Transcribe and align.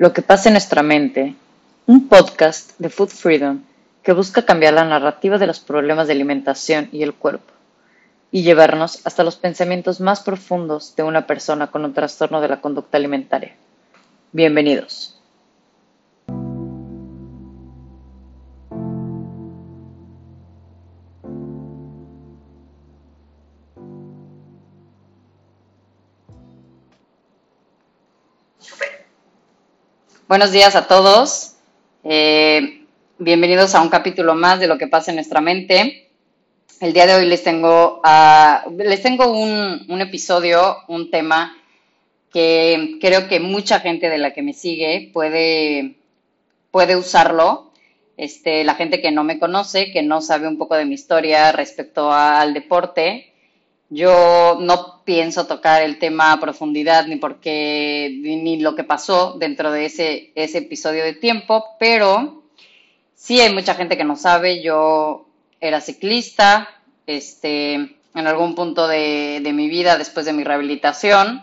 Lo 0.00 0.14
que 0.14 0.22
pasa 0.22 0.48
en 0.48 0.54
nuestra 0.54 0.82
mente, 0.82 1.34
un 1.84 2.08
podcast 2.08 2.70
de 2.78 2.88
Food 2.88 3.10
Freedom 3.10 3.60
que 4.02 4.14
busca 4.14 4.46
cambiar 4.46 4.72
la 4.72 4.84
narrativa 4.84 5.36
de 5.36 5.46
los 5.46 5.60
problemas 5.60 6.06
de 6.06 6.14
alimentación 6.14 6.88
y 6.90 7.02
el 7.02 7.12
cuerpo 7.12 7.52
y 8.32 8.42
llevarnos 8.42 9.02
hasta 9.04 9.24
los 9.24 9.36
pensamientos 9.36 10.00
más 10.00 10.20
profundos 10.20 10.96
de 10.96 11.02
una 11.02 11.26
persona 11.26 11.66
con 11.66 11.84
un 11.84 11.92
trastorno 11.92 12.40
de 12.40 12.48
la 12.48 12.62
conducta 12.62 12.96
alimentaria. 12.96 13.54
Bienvenidos. 14.32 15.19
Buenos 30.30 30.52
días 30.52 30.76
a 30.76 30.86
todos. 30.86 31.56
Eh, 32.04 32.84
bienvenidos 33.18 33.74
a 33.74 33.82
un 33.82 33.88
capítulo 33.88 34.36
más 34.36 34.60
de 34.60 34.68
lo 34.68 34.78
que 34.78 34.86
pasa 34.86 35.10
en 35.10 35.16
nuestra 35.16 35.40
mente. 35.40 36.08
El 36.80 36.92
día 36.92 37.08
de 37.08 37.16
hoy 37.16 37.26
les 37.26 37.42
tengo, 37.42 38.00
les 38.78 39.02
tengo 39.02 39.32
un, 39.32 39.86
un, 39.88 40.00
episodio, 40.00 40.76
un 40.86 41.10
tema 41.10 41.56
que 42.32 42.98
creo 43.00 43.26
que 43.26 43.40
mucha 43.40 43.80
gente 43.80 44.08
de 44.08 44.18
la 44.18 44.32
que 44.32 44.42
me 44.42 44.52
sigue 44.52 45.10
puede, 45.12 45.96
puede 46.70 46.94
usarlo. 46.94 47.72
Este, 48.16 48.62
la 48.62 48.76
gente 48.76 49.00
que 49.00 49.10
no 49.10 49.24
me 49.24 49.40
conoce, 49.40 49.90
que 49.90 50.04
no 50.04 50.20
sabe 50.20 50.46
un 50.46 50.58
poco 50.58 50.76
de 50.76 50.84
mi 50.84 50.94
historia 50.94 51.50
respecto 51.50 52.12
al 52.12 52.54
deporte, 52.54 53.29
yo 53.90 54.56
no 54.60 55.02
pienso 55.04 55.46
tocar 55.48 55.82
el 55.82 55.98
tema 55.98 56.32
a 56.32 56.40
profundidad 56.40 57.06
ni 57.06 57.16
porque 57.16 58.16
ni 58.22 58.60
lo 58.60 58.76
que 58.76 58.84
pasó 58.84 59.34
dentro 59.36 59.72
de 59.72 59.86
ese, 59.86 60.30
ese 60.36 60.58
episodio 60.58 61.02
de 61.02 61.14
tiempo, 61.14 61.64
pero 61.80 62.44
sí 63.16 63.40
hay 63.40 63.52
mucha 63.52 63.74
gente 63.74 63.96
que 63.96 64.04
no 64.04 64.14
sabe. 64.14 64.62
Yo 64.62 65.26
era 65.60 65.80
ciclista, 65.80 66.68
este, 67.08 67.74
en 67.74 68.26
algún 68.26 68.54
punto 68.54 68.86
de, 68.86 69.40
de 69.42 69.52
mi 69.52 69.68
vida, 69.68 69.98
después 69.98 70.24
de 70.24 70.34
mi 70.34 70.44
rehabilitación, 70.44 71.42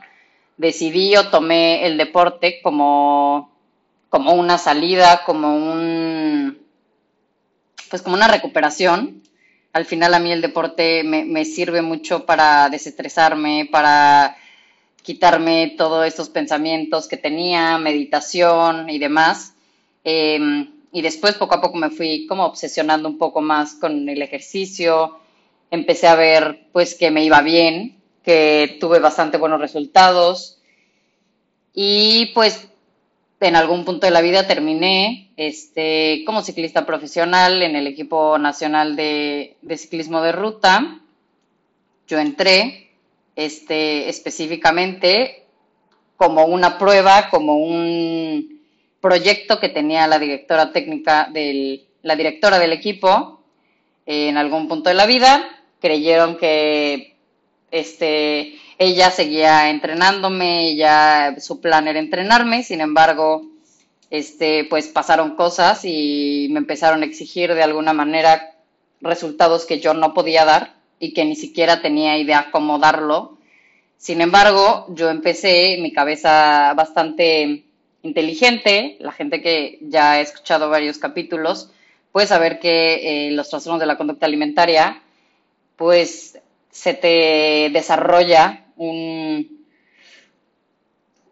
decidí 0.56 1.18
o 1.18 1.28
tomé 1.28 1.86
el 1.86 1.98
deporte 1.98 2.62
como, 2.64 3.52
como 4.08 4.32
una 4.32 4.58
salida, 4.58 5.24
como 5.26 5.54
un, 5.54 6.58
pues 7.90 8.02
como 8.02 8.16
una 8.16 8.30
recuperación 8.30 9.22
al 9.78 9.86
final 9.86 10.16
a 10.16 10.20
mí 10.20 10.32
el 10.32 10.42
deporte 10.42 11.04
me, 11.04 11.46
sirve 11.46 11.84
mucho 11.84 12.26
para 12.26 12.68
desestresarme, 12.68 13.70
para 13.72 14.36
quitarme 15.04 15.76
todos 15.78 16.08
estos 16.08 16.30
pensamientos 16.30 17.08
que 17.08 17.16
tenía, 17.16 17.78
meditación 17.78 18.90
y 18.90 18.98
demás. 18.98 19.54
Em, 20.04 20.72
y 20.92 21.04
después 21.04 21.36
poco 21.36 21.54
a 21.54 21.62
poco 21.62 21.78
me 21.78 21.92
fui 21.92 22.26
como 22.26 22.46
obsesionando 22.46 23.08
un 23.08 23.20
poco 23.20 23.40
más 23.40 23.76
con 23.76 24.10
el 24.10 24.20
ejercicio. 24.24 25.20
Empecé 25.70 26.08
a 26.08 26.16
ver 26.16 26.66
pues 26.72 26.96
que 26.96 27.12
me 27.12 27.24
iba 27.24 27.42
bien, 27.42 28.02
que 28.24 28.78
tuve 28.80 28.98
bastante 28.98 29.38
buenos 29.38 29.62
resultados. 29.62 30.58
Y 31.76 32.32
pues 32.34 32.68
en 33.40 33.56
algún 33.56 33.86
punto 33.86 34.08
de 34.08 34.12
la 34.12 34.22
vida 34.22 34.48
terminé 34.48 35.30
este, 35.38 36.24
como 36.26 36.42
ciclista 36.42 36.86
profesional 36.86 37.62
en 37.62 37.76
el 37.76 37.86
equipo 37.86 38.38
nacional 38.40 38.96
de, 38.96 39.58
ciclismo 39.76 40.22
de 40.22 40.32
ruta. 40.32 41.00
Yo 42.08 42.18
entré 42.18 42.90
este, 43.36 44.10
específicamente 44.10 45.44
como 46.16 46.46
una 46.46 46.80
prueba, 46.80 47.30
como 47.30 47.58
un 47.58 48.60
proyecto 49.00 49.60
que 49.60 49.70
tenía 49.70 50.08
la 50.08 50.18
directora 50.18 50.72
técnica 50.72 51.30
del, 51.32 51.86
la 52.02 52.16
directora 52.16 52.58
del 52.58 52.74
equipo 52.74 53.42
en 54.08 54.38
algún 54.38 54.68
punto 54.68 54.90
de 54.90 54.96
la 54.96 55.06
vida. 55.06 55.48
Creyeron 55.80 56.38
que 56.38 57.16
este, 57.70 58.56
ella 58.80 59.10
seguía 59.10 59.70
entrenándome, 59.70 60.70
ella, 60.70 61.36
su 61.40 61.60
plan 61.62 61.88
era 61.88 62.00
entrenarme, 62.00 62.64
sin 62.64 62.82
embargo, 62.82 63.44
este, 64.10 64.66
pues 64.66 64.88
pasaron 64.88 65.36
cosas 65.36 65.82
y 65.84 66.48
me 66.52 66.60
empezaron 66.60 67.02
a 67.02 67.06
exigir 67.06 67.54
de 67.54 67.64
alguna 67.64 67.94
manera 67.94 68.54
resultados 69.02 69.66
que 69.66 69.80
yo 69.80 69.94
no 69.94 70.14
podía 70.14 70.46
dar 70.46 70.76
y 71.00 71.14
que 71.14 71.26
ni 71.26 71.36
siquiera 71.36 71.82
tenía 71.82 72.18
idea 72.18 72.50
cómo 72.52 72.80
darlo. 72.80 73.38
Sin 73.98 74.22
embargo, 74.22 74.86
yo 74.90 75.10
empecé 75.10 75.78
mi 75.82 75.92
cabeza 75.92 76.74
bastante 76.76 77.64
inteligente, 78.04 78.98
la 79.00 79.12
gente 79.12 79.42
que 79.42 79.80
ya 79.82 80.14
ha 80.14 80.22
escuchado 80.22 80.70
varios 80.70 81.00
capítulos 81.00 81.72
puede 82.12 82.28
saber 82.28 82.60
que 82.60 83.28
eh, 83.28 83.32
los 83.32 83.50
trastornos 83.50 83.80
de 83.80 83.86
la 83.86 83.98
conducta 83.98 84.26
alimentaria, 84.26 85.02
pues 85.76 86.40
se 86.72 86.94
te 86.94 87.70
desarrolla 87.72 88.67
un, 88.78 89.66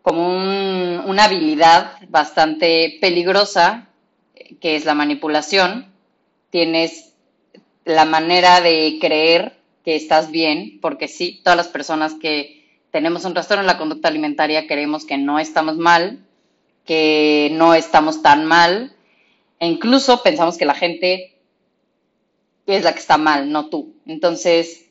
como 0.02 0.28
una 0.28 1.24
habilidad 1.24 1.94
bastante 2.10 2.98
peligrosa, 3.02 3.88
que 4.60 4.76
es 4.76 4.86
la 4.86 4.94
manipulación. 4.94 5.92
Tienes 6.50 7.14
la 7.86 8.06
manera 8.06 8.62
de 8.62 8.98
creer 9.00 9.58
que 9.84 9.96
estás 9.96 10.32
bien, 10.32 10.80
porque 10.82 11.08
sí, 11.08 11.42
todas 11.44 11.58
las 11.58 11.68
personas 11.68 12.16
que 12.16 12.66
tenemos 12.92 13.26
un 13.26 13.34
trastorno 13.34 13.62
en 13.62 13.68
la 13.68 13.78
conducta 13.78 14.08
alimentaria 14.08 14.68
creemos 14.68 15.06
que 15.06 15.18
no 15.18 15.38
estamos 15.38 15.78
mal, 15.78 16.26
que 16.86 17.50
no 17.54 17.74
estamos 17.74 18.22
tan 18.22 18.46
mal, 18.46 18.96
e 19.60 19.68
incluso 19.68 20.24
pensamos 20.24 20.58
que 20.58 20.66
la 20.66 20.76
gente 20.76 21.36
es 22.66 22.84
la 22.84 22.94
que 22.94 23.00
está 23.00 23.18
mal, 23.18 23.52
no 23.52 23.70
tú. 23.70 23.94
Entonces, 24.06 24.86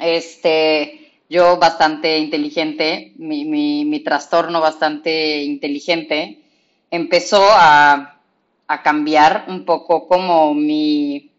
este, 0.00 1.01
yo 1.32 1.56
bastante 1.56 2.18
inteligente, 2.18 3.14
mi, 3.16 3.46
mi, 3.46 4.00
trastorno 4.00 4.60
bastante 4.60 5.42
inteligente, 5.42 6.42
empezó 6.90 7.42
a, 7.50 8.20
a, 8.66 8.82
cambiar 8.82 9.46
un 9.48 9.64
poco 9.64 10.06
como 10.06 10.52
mi, 10.52 11.30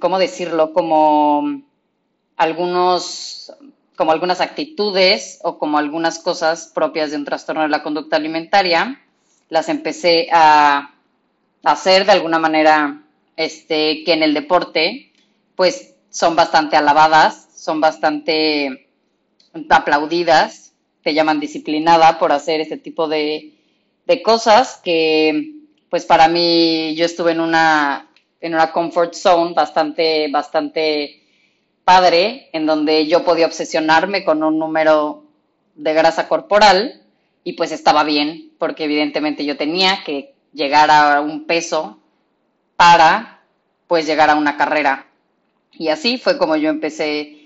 ¿cómo 0.00 0.18
decirlo? 0.18 0.72
Como 0.72 1.60
algunos, 2.38 3.52
como 3.96 4.12
algunas 4.12 4.40
actitudes 4.40 5.38
o 5.42 5.58
como 5.58 5.76
algunas 5.76 6.20
cosas 6.20 6.72
propias 6.74 7.10
de 7.10 7.18
un 7.18 7.26
trastorno 7.26 7.62
de 7.62 7.68
la 7.68 7.82
conducta 7.82 8.16
alimentaria, 8.16 8.98
las 9.50 9.68
empecé 9.68 10.28
a, 10.32 10.94
hacer 11.64 12.06
de 12.06 12.12
alguna 12.12 12.38
manera, 12.38 13.02
este, 13.36 14.04
que 14.04 14.14
en 14.14 14.22
el 14.22 14.32
deporte, 14.32 15.12
pues 15.54 15.89
son 16.10 16.36
bastante 16.36 16.76
alabadas, 16.76 17.48
son 17.54 17.80
bastante 17.80 18.88
aplaudidas, 19.68 20.72
te 21.02 21.14
llaman 21.14 21.40
disciplinada 21.40 22.18
por 22.18 22.32
hacer 22.32 22.60
este 22.60 22.76
tipo 22.76 23.08
de, 23.08 23.56
cosas 24.24 24.80
que 24.82 25.54
pues 25.88 26.04
para 26.04 26.26
mí 26.26 26.94
yo 26.96 27.04
estuve 27.04 27.30
en 27.30 27.40
una, 27.40 28.08
en 28.40 28.54
una 28.54 28.72
comfort 28.72 29.14
zone 29.14 29.54
bastante, 29.54 30.28
bastante 30.30 31.22
padre, 31.84 32.50
en 32.52 32.66
donde 32.66 33.06
yo 33.06 33.24
podía 33.24 33.46
obsesionarme 33.46 34.24
con 34.24 34.42
un 34.42 34.58
número 34.58 35.24
de 35.76 35.94
grasa 35.94 36.26
corporal 36.28 37.02
y 37.44 37.52
pues 37.52 37.70
estaba 37.72 38.02
bien, 38.02 38.52
porque 38.58 38.84
evidentemente 38.84 39.44
yo 39.44 39.56
tenía 39.56 40.02
que 40.04 40.34
llegar 40.52 40.90
a 40.90 41.20
un 41.20 41.46
peso 41.46 41.98
para 42.76 43.42
pues 43.86 44.06
llegar 44.06 44.30
a 44.30 44.36
una 44.36 44.56
carrera. 44.56 45.09
Y 45.80 45.88
así 45.88 46.18
fue 46.18 46.36
como 46.36 46.56
yo 46.56 46.68
empecé 46.68 47.38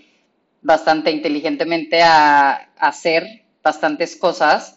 bastante 0.61 1.13
inteligentemente 1.13 2.03
a, 2.03 2.69
hacer 2.79 3.45
bastantes 3.63 4.17
cosas 4.17 4.77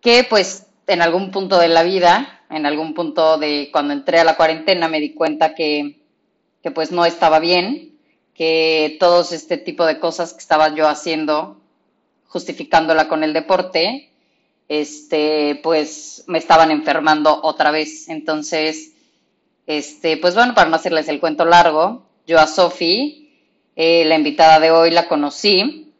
que 0.00 0.26
pues 0.28 0.66
en 0.88 1.00
algún 1.00 1.30
punto 1.30 1.56
de 1.60 1.68
la 1.68 1.84
vida, 1.84 2.42
en 2.50 2.66
algún 2.66 2.94
punto 2.94 3.38
de 3.38 3.68
cuando 3.70 3.94
entré 3.94 4.18
a 4.18 4.24
la 4.24 4.36
cuarentena 4.36 4.88
me 4.88 4.98
di 4.98 5.14
cuenta 5.14 5.54
que, 5.54 6.00
que 6.60 6.72
pues 6.72 6.90
no 6.90 7.04
estaba 7.04 7.38
bien, 7.38 7.96
que 8.34 8.96
todos 8.98 9.30
este 9.30 9.56
tipo 9.56 9.86
de 9.86 10.00
cosas 10.00 10.32
que 10.32 10.40
estaba 10.40 10.74
yo 10.74 10.88
haciendo, 10.88 11.60
justificándola 12.26 13.06
con 13.06 13.22
el 13.22 13.34
deporte, 13.34 14.10
este, 14.66 15.60
pues 15.62 16.24
me 16.26 16.38
estaban 16.38 16.72
enfermando 16.72 17.38
otra 17.40 17.70
vez. 17.70 18.08
Entonces, 18.08 18.94
este, 19.68 20.16
pues 20.16 20.34
bueno, 20.34 20.56
para 20.56 20.68
no 20.68 20.74
hacerles 20.74 21.06
el 21.06 21.20
cuento 21.20 21.44
largo, 21.44 22.07
yo 22.28 22.38
a 22.38 22.46
Sofi 22.46 23.30
eh, 23.74 24.04
la 24.04 24.14
invitada 24.14 24.60
de 24.60 24.70
hoy 24.70 24.90
la 24.90 25.08
conocí 25.08 25.94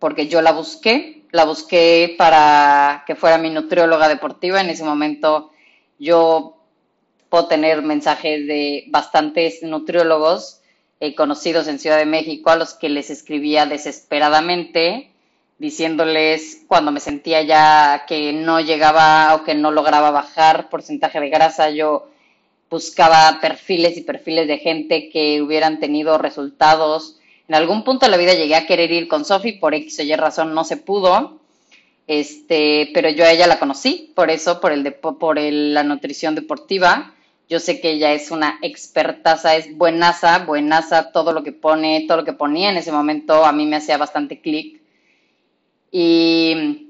porque 0.00 0.26
yo 0.26 0.42
la 0.42 0.50
busqué, 0.50 1.22
la 1.30 1.44
busqué 1.44 2.16
para 2.18 3.04
que 3.06 3.14
fuera 3.14 3.38
mi 3.38 3.50
nutrióloga 3.50 4.08
deportiva. 4.08 4.60
En 4.60 4.68
ese 4.68 4.82
momento 4.82 5.52
yo 5.98 6.56
puedo 7.28 7.46
tener 7.46 7.82
mensajes 7.82 8.46
de 8.48 8.86
bastantes 8.88 9.62
nutriólogos 9.62 10.60
eh, 10.98 11.14
conocidos 11.14 11.68
en 11.68 11.78
Ciudad 11.78 11.98
de 11.98 12.06
México 12.06 12.50
a 12.50 12.56
los 12.56 12.74
que 12.74 12.88
les 12.88 13.08
escribía 13.10 13.64
desesperadamente 13.64 15.12
diciéndoles 15.58 16.64
cuando 16.66 16.90
me 16.90 16.98
sentía 16.98 17.42
ya 17.42 18.06
que 18.08 18.32
no 18.32 18.58
llegaba 18.58 19.36
o 19.36 19.44
que 19.44 19.54
no 19.54 19.70
lograba 19.70 20.10
bajar 20.10 20.68
porcentaje 20.68 21.20
de 21.20 21.30
grasa, 21.30 21.70
yo 21.70 22.08
buscaba 22.74 23.38
perfiles 23.40 23.96
y 23.96 24.00
perfiles 24.00 24.48
de 24.48 24.58
gente 24.58 25.08
que 25.08 25.40
hubieran 25.40 25.78
tenido 25.78 26.18
resultados. 26.18 27.20
En 27.46 27.54
algún 27.54 27.84
punto 27.84 28.04
de 28.04 28.10
la 28.10 28.16
vida 28.16 28.34
llegué 28.34 28.56
a 28.56 28.66
querer 28.66 28.90
ir 28.90 29.06
con 29.06 29.24
Sofi, 29.24 29.52
por 29.52 29.74
X 29.74 30.00
o 30.00 30.02
Y 30.02 30.12
razón 30.16 30.54
no 30.54 30.64
se 30.64 30.76
pudo, 30.76 31.38
este, 32.08 32.90
pero 32.92 33.10
yo 33.10 33.24
a 33.24 33.30
ella 33.30 33.46
la 33.46 33.60
conocí, 33.60 34.12
por 34.16 34.28
eso, 34.28 34.60
por, 34.60 34.72
el 34.72 34.92
por 34.94 35.38
la 35.40 35.84
nutrición 35.84 36.34
deportiva. 36.34 37.14
Yo 37.48 37.60
sé 37.60 37.80
que 37.80 37.92
ella 37.92 38.12
es 38.12 38.32
una 38.32 38.58
expertaza, 38.60 39.54
es 39.54 39.76
buenaza, 39.76 40.40
buenaza, 40.44 41.12
todo 41.12 41.32
lo 41.32 41.44
que 41.44 41.52
pone, 41.52 42.06
todo 42.08 42.18
lo 42.18 42.24
que 42.24 42.32
ponía 42.32 42.70
en 42.70 42.78
ese 42.78 42.90
momento 42.90 43.44
a 43.44 43.52
mí 43.52 43.66
me 43.66 43.76
hacía 43.76 43.98
bastante 43.98 44.40
clic. 44.40 44.80
Y, 45.92 46.83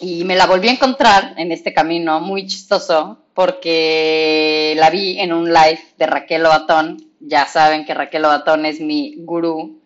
y 0.00 0.24
me 0.24 0.36
la 0.36 0.46
volví 0.46 0.68
a 0.68 0.72
encontrar 0.72 1.34
en 1.36 1.52
este 1.52 1.74
camino 1.74 2.20
muy 2.20 2.46
chistoso 2.46 3.18
porque 3.34 4.74
la 4.76 4.90
vi 4.90 5.18
en 5.18 5.32
un 5.32 5.52
live 5.52 5.80
de 5.96 6.06
Raquel 6.06 6.46
Ovatón. 6.46 7.04
Ya 7.20 7.46
saben 7.46 7.84
que 7.84 7.94
Raquel 7.94 8.24
Ovatón 8.24 8.66
es 8.66 8.80
mi 8.80 9.14
gurú. 9.18 9.80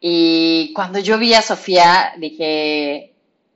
Y 0.00 0.72
cuando 0.74 0.98
yo 0.98 1.18
vi 1.18 1.34
a 1.34 1.42
Sofía, 1.42 2.12
dije, 2.18 3.12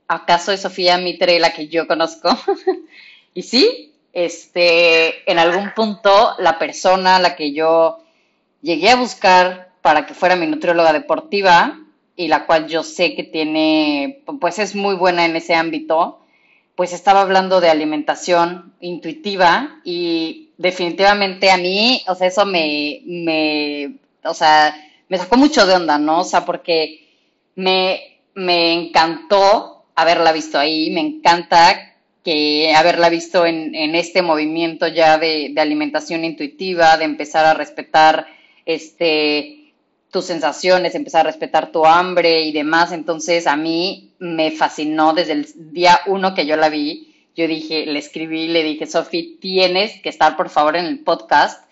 ¿acaso 0.07 0.51
es 0.51 0.61
Sofía 0.61 0.97
Mitre 0.97 1.39
la 1.39 1.51
que 1.53 1.67
yo 1.67 1.87
conozco? 1.87 2.29
y 3.33 3.43
sí, 3.43 3.93
este, 4.13 5.29
en 5.29 5.39
algún 5.39 5.73
punto 5.75 6.35
la 6.39 6.57
persona 6.57 7.17
a 7.17 7.21
la 7.21 7.35
que 7.35 7.53
yo 7.53 7.99
llegué 8.61 8.89
a 8.89 8.95
buscar 8.95 9.71
para 9.81 10.05
que 10.05 10.13
fuera 10.13 10.35
mi 10.35 10.47
nutrióloga 10.47 10.93
deportiva 10.93 11.80
y 12.21 12.27
la 12.27 12.45
cual 12.45 12.67
yo 12.67 12.83
sé 12.83 13.15
que 13.15 13.23
tiene, 13.23 14.21
pues 14.39 14.59
es 14.59 14.75
muy 14.75 14.93
buena 14.95 15.25
en 15.25 15.35
ese 15.35 15.55
ámbito, 15.55 16.19
pues 16.75 16.93
estaba 16.93 17.21
hablando 17.21 17.59
de 17.59 17.69
alimentación 17.69 18.73
intuitiva 18.79 19.81
y 19.83 20.51
definitivamente 20.57 21.49
a 21.49 21.57
mí, 21.57 22.03
o 22.07 22.13
sea, 22.13 22.27
eso 22.27 22.45
me, 22.45 23.01
me, 23.05 23.95
o 24.23 24.35
sea, 24.35 24.75
me 25.09 25.17
sacó 25.17 25.35
mucho 25.35 25.65
de 25.65 25.73
onda, 25.73 25.97
¿no? 25.97 26.19
O 26.19 26.23
sea, 26.23 26.45
porque 26.45 27.07
me, 27.55 28.19
me 28.35 28.71
encantó 28.73 29.85
haberla 29.95 30.31
visto 30.31 30.59
ahí, 30.59 30.91
me 30.91 31.01
encanta 31.01 31.95
que 32.23 32.71
haberla 32.75 33.09
visto 33.09 33.47
en, 33.47 33.73
en 33.73 33.95
este 33.95 34.21
movimiento 34.21 34.87
ya 34.87 35.17
de, 35.17 35.49
de 35.53 35.61
alimentación 35.61 36.23
intuitiva, 36.23 36.97
de 36.97 37.05
empezar 37.05 37.45
a 37.45 37.55
respetar 37.55 38.27
este 38.67 39.60
tus 40.11 40.25
sensaciones, 40.25 40.93
empezar 40.93 41.21
a 41.21 41.31
respetar 41.31 41.71
tu 41.71 41.85
hambre 41.85 42.41
y 42.41 42.51
demás. 42.51 42.91
Entonces 42.91 43.47
a 43.47 43.55
mí 43.55 44.11
me 44.19 44.51
fascinó 44.51 45.13
desde 45.13 45.33
el 45.33 45.47
día 45.71 46.01
uno 46.05 46.35
que 46.35 46.45
yo 46.45 46.57
la 46.57 46.69
vi. 46.69 47.13
Yo 47.35 47.47
dije, 47.47 47.85
le 47.85 47.97
escribí, 47.97 48.49
le 48.49 48.63
dije, 48.63 48.85
Sofi, 48.85 49.37
tienes 49.39 50.01
que 50.01 50.09
estar 50.09 50.35
por 50.35 50.49
favor 50.49 50.75
en 50.75 50.85
el 50.85 50.99
podcast 50.99 51.63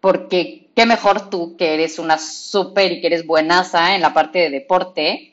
porque 0.00 0.66
qué 0.74 0.86
mejor 0.86 1.30
tú 1.30 1.56
que 1.56 1.74
eres 1.74 1.98
una 1.98 2.18
súper 2.18 2.92
y 2.92 3.00
que 3.00 3.06
eres 3.08 3.26
buenaza 3.26 3.94
en 3.94 4.00
la 4.00 4.14
parte 4.14 4.40
de 4.40 4.50
deporte. 4.50 5.32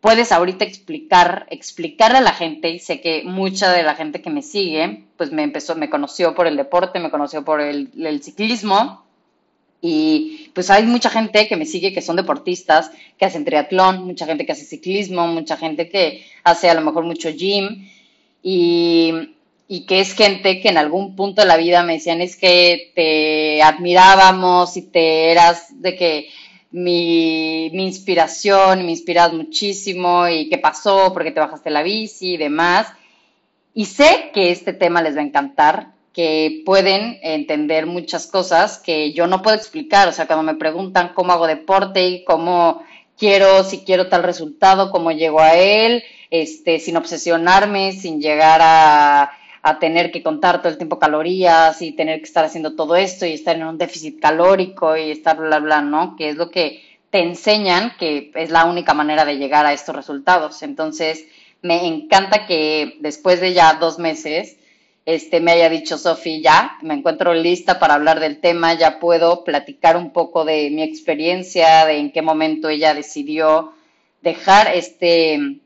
Puedes 0.00 0.30
ahorita 0.30 0.64
explicar, 0.64 1.46
explicarle 1.50 2.18
a 2.18 2.22
la 2.22 2.32
gente, 2.32 2.70
y 2.70 2.78
sé 2.78 3.00
que 3.00 3.24
mucha 3.24 3.72
de 3.72 3.82
la 3.82 3.96
gente 3.96 4.22
que 4.22 4.30
me 4.30 4.42
sigue, 4.42 5.02
pues 5.16 5.32
me 5.32 5.42
empezó, 5.42 5.74
me 5.74 5.90
conoció 5.90 6.36
por 6.36 6.46
el 6.46 6.56
deporte, 6.56 7.00
me 7.00 7.10
conoció 7.10 7.44
por 7.44 7.60
el, 7.60 7.90
el 7.98 8.22
ciclismo, 8.22 9.04
y 9.80 10.50
pues 10.54 10.70
hay 10.70 10.84
mucha 10.84 11.08
gente 11.08 11.46
que 11.46 11.56
me 11.56 11.66
sigue 11.66 11.92
que 11.92 12.02
son 12.02 12.16
deportistas, 12.16 12.90
que 13.16 13.24
hacen 13.24 13.44
triatlón, 13.44 14.04
mucha 14.04 14.26
gente 14.26 14.44
que 14.44 14.52
hace 14.52 14.64
ciclismo, 14.64 15.26
mucha 15.28 15.56
gente 15.56 15.88
que 15.88 16.24
hace 16.42 16.68
a 16.68 16.74
lo 16.74 16.80
mejor 16.80 17.04
mucho 17.04 17.30
gym 17.30 17.88
y, 18.42 19.12
y 19.68 19.86
que 19.86 20.00
es 20.00 20.14
gente 20.14 20.60
que 20.60 20.68
en 20.68 20.78
algún 20.78 21.14
punto 21.14 21.42
de 21.42 21.48
la 21.48 21.56
vida 21.56 21.84
me 21.84 21.94
decían 21.94 22.20
es 22.20 22.36
que 22.36 22.90
te 22.94 23.62
admirábamos 23.62 24.76
y 24.76 24.82
te 24.82 25.30
eras 25.30 25.80
de 25.80 25.94
que 25.94 26.28
mi, 26.70 27.70
mi 27.72 27.86
inspiración, 27.86 28.84
me 28.84 28.90
inspiras 28.90 29.32
muchísimo 29.32 30.28
y 30.28 30.48
qué 30.48 30.58
pasó, 30.58 31.12
porque 31.12 31.30
te 31.30 31.40
bajaste 31.40 31.70
la 31.70 31.82
bici 31.82 32.34
y 32.34 32.36
demás. 32.36 32.88
Y 33.74 33.86
sé 33.86 34.30
que 34.34 34.50
este 34.50 34.72
tema 34.72 35.02
les 35.02 35.16
va 35.16 35.20
a 35.20 35.24
encantar 35.24 35.92
que 36.18 36.64
pueden 36.66 37.20
entender 37.22 37.86
muchas 37.86 38.26
cosas 38.26 38.78
que 38.78 39.12
yo 39.12 39.28
no 39.28 39.40
puedo 39.40 39.56
explicar. 39.56 40.08
O 40.08 40.12
sea, 40.12 40.26
cuando 40.26 40.42
me 40.42 40.58
preguntan 40.58 41.12
cómo 41.14 41.32
hago 41.32 41.46
deporte 41.46 42.08
y 42.08 42.24
cómo 42.24 42.82
quiero, 43.16 43.62
si 43.62 43.84
quiero 43.84 44.08
tal 44.08 44.24
resultado, 44.24 44.90
cómo 44.90 45.12
llego 45.12 45.38
a 45.38 45.54
él, 45.54 46.02
este, 46.28 46.80
sin 46.80 46.96
obsesionarme, 46.96 47.92
sin 47.92 48.20
llegar 48.20 48.58
a, 48.60 49.30
a 49.62 49.78
tener 49.78 50.10
que 50.10 50.24
contar 50.24 50.60
todo 50.60 50.72
el 50.72 50.76
tiempo 50.76 50.98
calorías 50.98 51.80
y 51.82 51.92
tener 51.92 52.18
que 52.18 52.26
estar 52.26 52.44
haciendo 52.44 52.74
todo 52.74 52.96
esto 52.96 53.24
y 53.24 53.34
estar 53.34 53.54
en 53.54 53.68
un 53.68 53.78
déficit 53.78 54.18
calórico 54.18 54.96
y 54.96 55.12
estar 55.12 55.36
bla, 55.36 55.60
bla, 55.60 55.82
¿no? 55.82 56.16
Que 56.16 56.30
es 56.30 56.34
lo 56.34 56.50
que 56.50 56.82
te 57.10 57.20
enseñan 57.20 57.92
que 57.96 58.32
es 58.34 58.50
la 58.50 58.64
única 58.64 58.92
manera 58.92 59.24
de 59.24 59.36
llegar 59.36 59.66
a 59.66 59.72
estos 59.72 59.94
resultados. 59.94 60.64
Entonces, 60.64 61.24
me 61.62 61.86
encanta 61.86 62.44
que 62.44 62.96
después 63.02 63.40
de 63.40 63.52
ya 63.52 63.74
dos 63.74 64.00
meses, 64.00 64.57
este, 65.08 65.40
me 65.40 65.52
haya 65.52 65.70
dicho 65.70 65.96
Sofi, 65.96 66.42
ya 66.42 66.76
me 66.82 66.92
encuentro 66.92 67.32
lista 67.32 67.78
para 67.78 67.94
hablar 67.94 68.20
del 68.20 68.40
tema, 68.40 68.74
ya 68.74 69.00
puedo 69.00 69.42
platicar 69.42 69.96
un 69.96 70.10
poco 70.10 70.44
de 70.44 70.68
mi 70.68 70.82
experiencia, 70.82 71.86
de 71.86 71.96
en 71.96 72.12
qué 72.12 72.20
momento 72.20 72.68
ella 72.68 72.92
decidió 72.92 73.72
dejar 74.20 74.74
este, 74.74 75.60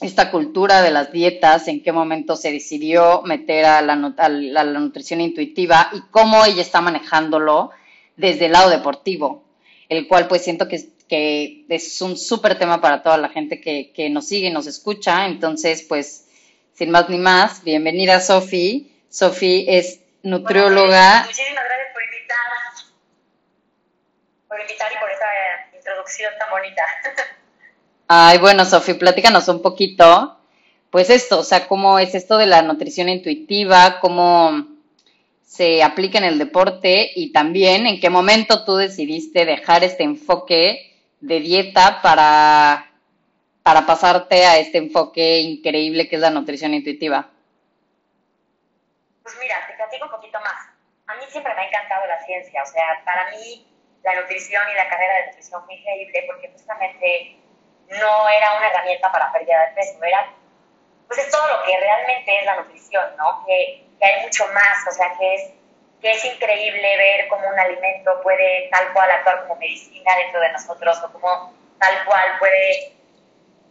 esta 0.00 0.32
cultura 0.32 0.82
de 0.82 0.90
las 0.90 1.12
dietas, 1.12 1.68
en 1.68 1.80
qué 1.80 1.92
momento 1.92 2.34
se 2.34 2.50
decidió 2.50 3.22
meter 3.22 3.66
a 3.66 3.82
la, 3.82 3.94
nutrición 3.94 5.20
intuitiva 5.20 5.88
y 5.92 6.00
cómo 6.10 6.44
ella 6.44 6.62
está 6.62 6.80
manejándolo 6.80 7.70
desde 8.16 8.46
el 8.46 8.52
lado 8.52 8.68
deportivo, 8.68 9.44
el 9.88 10.08
cual 10.08 10.26
pues 10.26 10.42
siento 10.42 10.66
que, 10.66 10.88
que 11.06 11.66
es 11.68 12.02
un 12.02 12.16
súper 12.18 12.58
tema 12.58 12.80
para 12.80 13.00
toda 13.04 13.16
la 13.16 13.28
gente 13.28 13.60
que, 13.60 13.92
que 13.92 14.10
nos 14.10 14.26
sigue 14.26 14.48
y 14.48 14.52
nos 14.52 14.66
escucha, 14.66 15.26
entonces 15.26 15.82
pues 15.88 16.26
sin 16.74 16.90
más 16.90 17.08
ni 17.08 17.18
más, 17.18 17.62
bienvenida 17.64 18.20
Sofi. 18.20 18.90
Sofi 19.08 19.66
es 19.68 20.00
nutrióloga. 20.22 21.24
muchísimas 21.24 21.64
gracias 21.64 21.92
por 21.92 22.02
invitar, 22.02 22.38
por 24.48 24.60
invitar 24.60 24.92
y 24.92 24.98
por 24.98 25.10
esa 25.10 25.76
introducción 25.76 26.32
tan 26.38 26.50
bonita. 26.50 26.82
Ay, 28.08 28.38
bueno, 28.38 28.64
Sofi, 28.64 28.94
platícanos 28.94 29.48
un 29.48 29.62
poquito, 29.62 30.38
pues 30.90 31.10
esto, 31.10 31.40
o 31.40 31.44
sea, 31.44 31.66
cómo 31.66 31.98
es 31.98 32.14
esto 32.14 32.36
de 32.38 32.46
la 32.46 32.62
nutrición 32.62 33.08
intuitiva, 33.08 34.00
cómo 34.00 34.66
se 35.44 35.82
aplica 35.82 36.18
en 36.18 36.24
el 36.24 36.38
deporte 36.38 37.10
y 37.14 37.32
también 37.32 37.86
en 37.86 38.00
qué 38.00 38.08
momento 38.08 38.64
tú 38.64 38.76
decidiste 38.76 39.44
dejar 39.44 39.84
este 39.84 40.04
enfoque 40.04 40.94
de 41.20 41.40
dieta 41.40 42.00
para 42.02 42.91
para 43.62 43.86
pasarte 43.86 44.44
a 44.44 44.58
este 44.58 44.78
enfoque 44.78 45.38
increíble 45.38 46.08
que 46.08 46.16
es 46.16 46.22
la 46.22 46.30
nutrición 46.30 46.74
intuitiva? 46.74 47.28
Pues 49.22 49.36
mira, 49.40 49.64
te 49.66 49.74
platico 49.74 50.06
un 50.06 50.10
poquito 50.10 50.40
más. 50.40 50.68
A 51.06 51.14
mí 51.14 51.22
siempre 51.28 51.54
me 51.54 51.60
ha 51.60 51.68
encantado 51.68 52.06
la 52.06 52.24
ciencia, 52.24 52.62
o 52.62 52.66
sea, 52.66 53.02
para 53.04 53.30
mí 53.30 53.66
la 54.02 54.20
nutrición 54.20 54.62
y 54.70 54.74
la 54.74 54.88
carrera 54.88 55.14
de 55.18 55.26
nutrición 55.26 55.64
fue 55.64 55.74
increíble 55.74 56.24
porque 56.26 56.50
justamente 56.50 57.36
no 57.88 58.28
era 58.28 58.56
una 58.56 58.68
herramienta 58.68 59.12
para 59.12 59.32
pérdida 59.32 59.66
de 59.66 59.74
peso, 59.74 60.02
era, 60.02 60.32
pues 61.06 61.20
es 61.20 61.30
todo 61.30 61.46
lo 61.46 61.62
que 61.64 61.78
realmente 61.78 62.38
es 62.38 62.44
la 62.46 62.56
nutrición, 62.56 63.16
¿no? 63.16 63.44
Que, 63.46 63.86
que 63.98 64.04
hay 64.04 64.22
mucho 64.22 64.46
más, 64.48 64.86
o 64.88 64.90
sea, 64.90 65.12
que 65.18 65.34
es, 65.34 65.52
que 66.00 66.10
es 66.10 66.24
increíble 66.24 66.96
ver 66.96 67.28
cómo 67.28 67.46
un 67.48 67.58
alimento 67.58 68.20
puede 68.22 68.68
tal 68.72 68.92
cual 68.92 69.08
actuar 69.10 69.42
como 69.42 69.56
medicina 69.56 70.16
dentro 70.16 70.40
de 70.40 70.52
nosotros 70.52 71.00
o 71.04 71.12
como 71.12 71.54
tal 71.78 72.04
cual 72.06 72.38
puede 72.40 72.92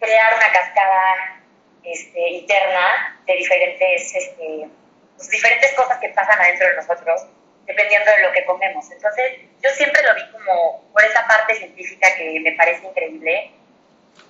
crear 0.01 0.33
una 0.33 0.51
cascada 0.51 1.41
este, 1.83 2.19
interna 2.29 3.19
de 3.25 3.33
diferentes, 3.35 4.15
este, 4.15 4.67
pues, 5.15 5.29
diferentes 5.29 5.71
cosas 5.73 5.97
que 5.99 6.09
pasan 6.09 6.41
adentro 6.41 6.67
de 6.67 6.75
nosotros, 6.75 7.27
dependiendo 7.65 8.11
de 8.11 8.23
lo 8.23 8.31
que 8.31 8.43
comemos. 8.45 8.91
Entonces, 8.91 9.39
yo 9.61 9.69
siempre 9.69 10.01
lo 10.03 10.15
vi 10.15 10.31
como 10.31 10.83
por 10.91 11.03
esa 11.05 11.25
parte 11.27 11.53
científica 11.55 12.09
que 12.17 12.39
me 12.39 12.51
parece 12.53 12.85
increíble, 12.85 13.51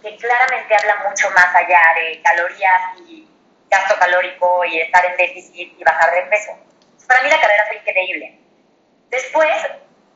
que 0.03 0.15
claramente 0.17 0.75
habla 0.75 1.09
mucho 1.09 1.29
más 1.31 1.55
allá 1.55 1.81
de 1.95 2.21
calorías 2.21 2.81
y 3.07 3.27
gasto 3.69 3.95
calórico 3.97 4.65
y 4.65 4.81
estar 4.81 5.05
en 5.05 5.15
déficit 5.15 5.79
y 5.79 5.83
bajar 5.83 6.13
de 6.13 6.23
peso. 6.23 6.51
Para 7.07 7.23
mí 7.23 7.29
la 7.29 7.39
carrera 7.39 7.65
fue 7.67 7.77
increíble. 7.77 8.37
Después, 9.09 9.55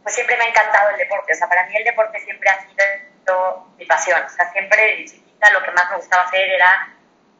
pues 0.03 0.15
siempre 0.15 0.37
me 0.37 0.43
ha 0.43 0.47
encantado 0.47 0.89
el 0.89 0.97
deporte. 0.97 1.33
O 1.33 1.35
sea, 1.35 1.47
para 1.47 1.65
mí 1.65 1.75
el 1.75 1.83
deporte 1.85 2.19
siempre 2.19 2.49
ha 2.49 2.61
sido 2.61 3.67
mi 3.77 3.85
pasión. 3.85 4.21
O 4.23 4.29
sea, 4.29 4.51
siempre 4.51 5.05
lo 5.51 5.63
que 5.63 5.71
más 5.71 5.89
me 5.91 5.97
gustaba 5.97 6.23
hacer 6.23 6.49
era 6.49 6.93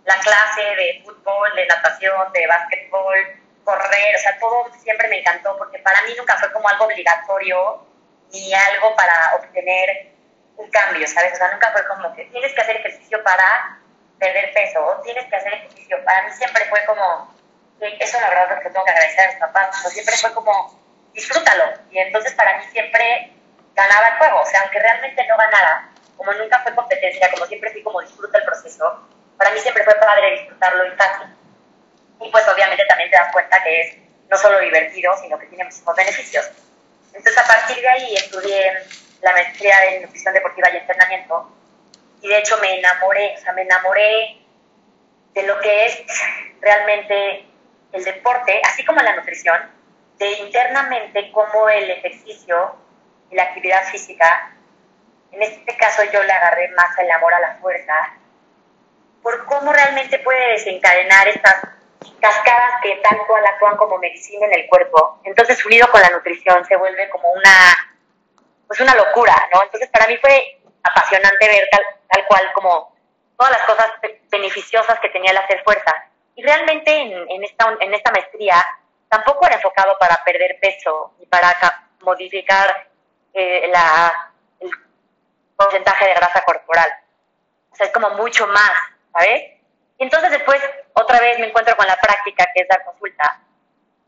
la 0.05 0.19
clase 0.19 0.61
de 0.61 1.01
fútbol, 1.03 1.55
de 1.55 1.65
natación, 1.65 2.31
de 2.33 2.47
básquetbol, 2.47 3.15
correr, 3.63 4.15
o 4.15 4.19
sea, 4.19 4.37
todo 4.39 4.71
siempre 4.83 5.07
me 5.07 5.19
encantó 5.19 5.57
porque 5.57 5.79
para 5.79 6.01
mí 6.03 6.13
nunca 6.17 6.37
fue 6.37 6.51
como 6.53 6.69
algo 6.69 6.85
obligatorio 6.85 7.85
ni 8.31 8.53
algo 8.53 8.95
para 8.95 9.35
obtener 9.35 10.13
un 10.57 10.69
cambio, 10.69 11.07
¿sabes? 11.07 11.33
O 11.33 11.35
sea, 11.37 11.51
nunca 11.51 11.71
fue 11.71 11.85
como 11.87 12.13
que 12.15 12.25
tienes 12.25 12.53
que 12.53 12.61
hacer 12.61 12.77
ejercicio 12.77 13.21
para 13.23 13.79
perder 14.19 14.53
peso 14.53 14.85
o 14.85 15.01
tienes 15.01 15.25
que 15.25 15.35
hacer 15.35 15.53
ejercicio. 15.53 15.97
Para 16.05 16.23
mí 16.23 16.31
siempre 16.31 16.65
fue 16.65 16.83
como, 16.85 17.33
eso 17.79 18.21
la 18.21 18.29
verdad 18.29 18.57
es 18.57 18.63
que 18.63 18.69
tengo 18.69 18.85
que 18.85 18.91
agradecer 18.91 19.25
a 19.25 19.31
mis 19.31 19.39
papás, 19.39 19.67
pero 19.81 19.89
siempre 19.89 20.15
fue 20.15 20.33
como, 20.33 20.79
disfrútalo. 21.13 21.65
Y 21.91 21.99
entonces 21.99 22.33
para 22.33 22.57
mí 22.57 22.63
siempre 22.71 23.33
ganaba 23.73 24.07
el 24.07 24.17
juego, 24.17 24.41
o 24.41 24.45
sea, 24.45 24.61
aunque 24.61 24.79
realmente 24.79 25.25
no 25.27 25.37
ganara, 25.37 25.89
como 26.17 26.31
nunca 26.33 26.59
fue 26.63 26.75
competencia, 26.75 27.29
como 27.31 27.45
siempre 27.45 27.71
fui 27.71 27.83
como 27.83 28.01
disfruta 28.01 28.37
el 28.37 28.45
proceso, 28.45 29.07
para 29.37 29.51
mí 29.51 29.59
siempre 29.59 29.83
fue 29.83 29.95
padre 29.95 30.39
disfrutarlo 30.39 30.85
y 30.85 30.91
fácil. 30.91 31.27
Y 32.21 32.31
pues 32.31 32.47
obviamente 32.47 32.85
también 32.87 33.11
te 33.11 33.17
das 33.17 33.31
cuenta 33.31 33.61
que 33.63 33.81
es 33.81 33.97
no 34.29 34.37
solo 34.37 34.59
divertido, 34.59 35.15
sino 35.21 35.37
que 35.37 35.47
tiene 35.47 35.65
muchísimos 35.65 35.95
beneficios. 35.95 36.49
Entonces 37.13 37.37
a 37.37 37.47
partir 37.47 37.77
de 37.81 37.89
ahí 37.89 38.15
estudié 38.15 38.73
la 39.21 39.31
maestría 39.31 39.75
en 39.85 40.03
nutrición 40.03 40.33
deportiva 40.33 40.69
y 40.71 40.77
entrenamiento 40.77 41.51
y 42.21 42.27
de 42.27 42.39
hecho 42.39 42.57
me 42.59 42.79
enamoré, 42.79 43.35
o 43.37 43.41
sea, 43.41 43.53
me 43.53 43.61
enamoré 43.61 44.37
de 45.33 45.43
lo 45.43 45.59
que 45.59 45.85
es 45.85 46.03
realmente 46.61 47.45
el 47.91 48.03
deporte, 48.03 48.61
así 48.65 48.83
como 48.83 49.01
la 49.01 49.15
nutrición, 49.15 49.57
de 50.17 50.31
internamente 50.39 51.31
cómo 51.31 51.69
el 51.69 51.89
ejercicio 51.91 52.75
y 53.29 53.35
la 53.35 53.43
actividad 53.43 53.83
física, 53.85 54.55
en 55.35 55.41
este 55.43 55.75
caso 55.77 56.03
yo 56.11 56.23
le 56.23 56.31
agarré 56.31 56.69
más 56.69 56.97
el 56.97 57.11
amor 57.11 57.33
a 57.33 57.39
la 57.39 57.55
fuerza, 57.57 57.93
por 59.21 59.45
cómo 59.45 59.73
realmente 59.73 60.19
puede 60.19 60.53
desencadenar 60.53 61.27
estas 61.27 61.55
cascadas 62.19 62.81
que 62.81 63.01
cual 63.27 63.45
actúan 63.45 63.75
como 63.77 63.97
medicina 63.97 64.45
en 64.47 64.53
el 64.53 64.67
cuerpo. 64.67 65.19
Entonces, 65.23 65.63
unido 65.65 65.89
con 65.91 66.01
la 66.01 66.09
nutrición, 66.09 66.63
se 66.65 66.75
vuelve 66.75 67.09
como 67.09 67.31
una, 67.31 67.75
pues 68.67 68.79
una 68.79 68.95
locura, 68.95 69.35
¿no? 69.53 69.63
Entonces, 69.63 69.89
para 69.89 70.07
mí 70.07 70.17
fue 70.17 70.61
apasionante 70.83 71.47
ver 71.47 71.67
tal, 71.71 71.81
tal 72.07 72.25
cual 72.27 72.53
como 72.53 72.95
todas 73.37 73.51
las 73.51 73.61
cosas 73.63 73.91
beneficiosas 74.29 74.99
que 74.99 75.09
tenía 75.09 75.31
el 75.31 75.37
hacer 75.37 75.63
fuerza. 75.63 75.93
Y 76.35 76.43
realmente 76.43 76.91
en, 76.91 77.43
esta, 77.43 77.75
en 77.79 77.93
esta 77.93 78.11
maestría 78.11 78.65
tampoco 79.09 79.47
era 79.47 79.55
enfocado 79.55 79.97
para 79.99 80.23
perder 80.23 80.59
peso 80.61 81.15
y 81.19 81.25
para 81.25 81.55
modificar 82.01 82.89
eh, 83.33 83.67
la, 83.71 84.33
porcentaje 85.55 86.05
de 86.05 86.13
grasa 86.13 86.41
corporal. 86.41 86.89
O 87.71 87.75
sea, 87.75 87.87
es 87.87 87.93
como 87.93 88.09
mucho 88.11 88.47
más, 88.47 88.71
¿sabes? 89.13 89.51
Y 89.97 90.03
entonces 90.03 90.31
después 90.31 90.61
otra 90.93 91.19
vez 91.19 91.39
me 91.39 91.47
encuentro 91.47 91.75
con 91.75 91.87
la 91.87 91.95
práctica, 91.97 92.45
que 92.53 92.61
es 92.61 92.67
dar 92.67 92.83
consulta. 92.83 93.41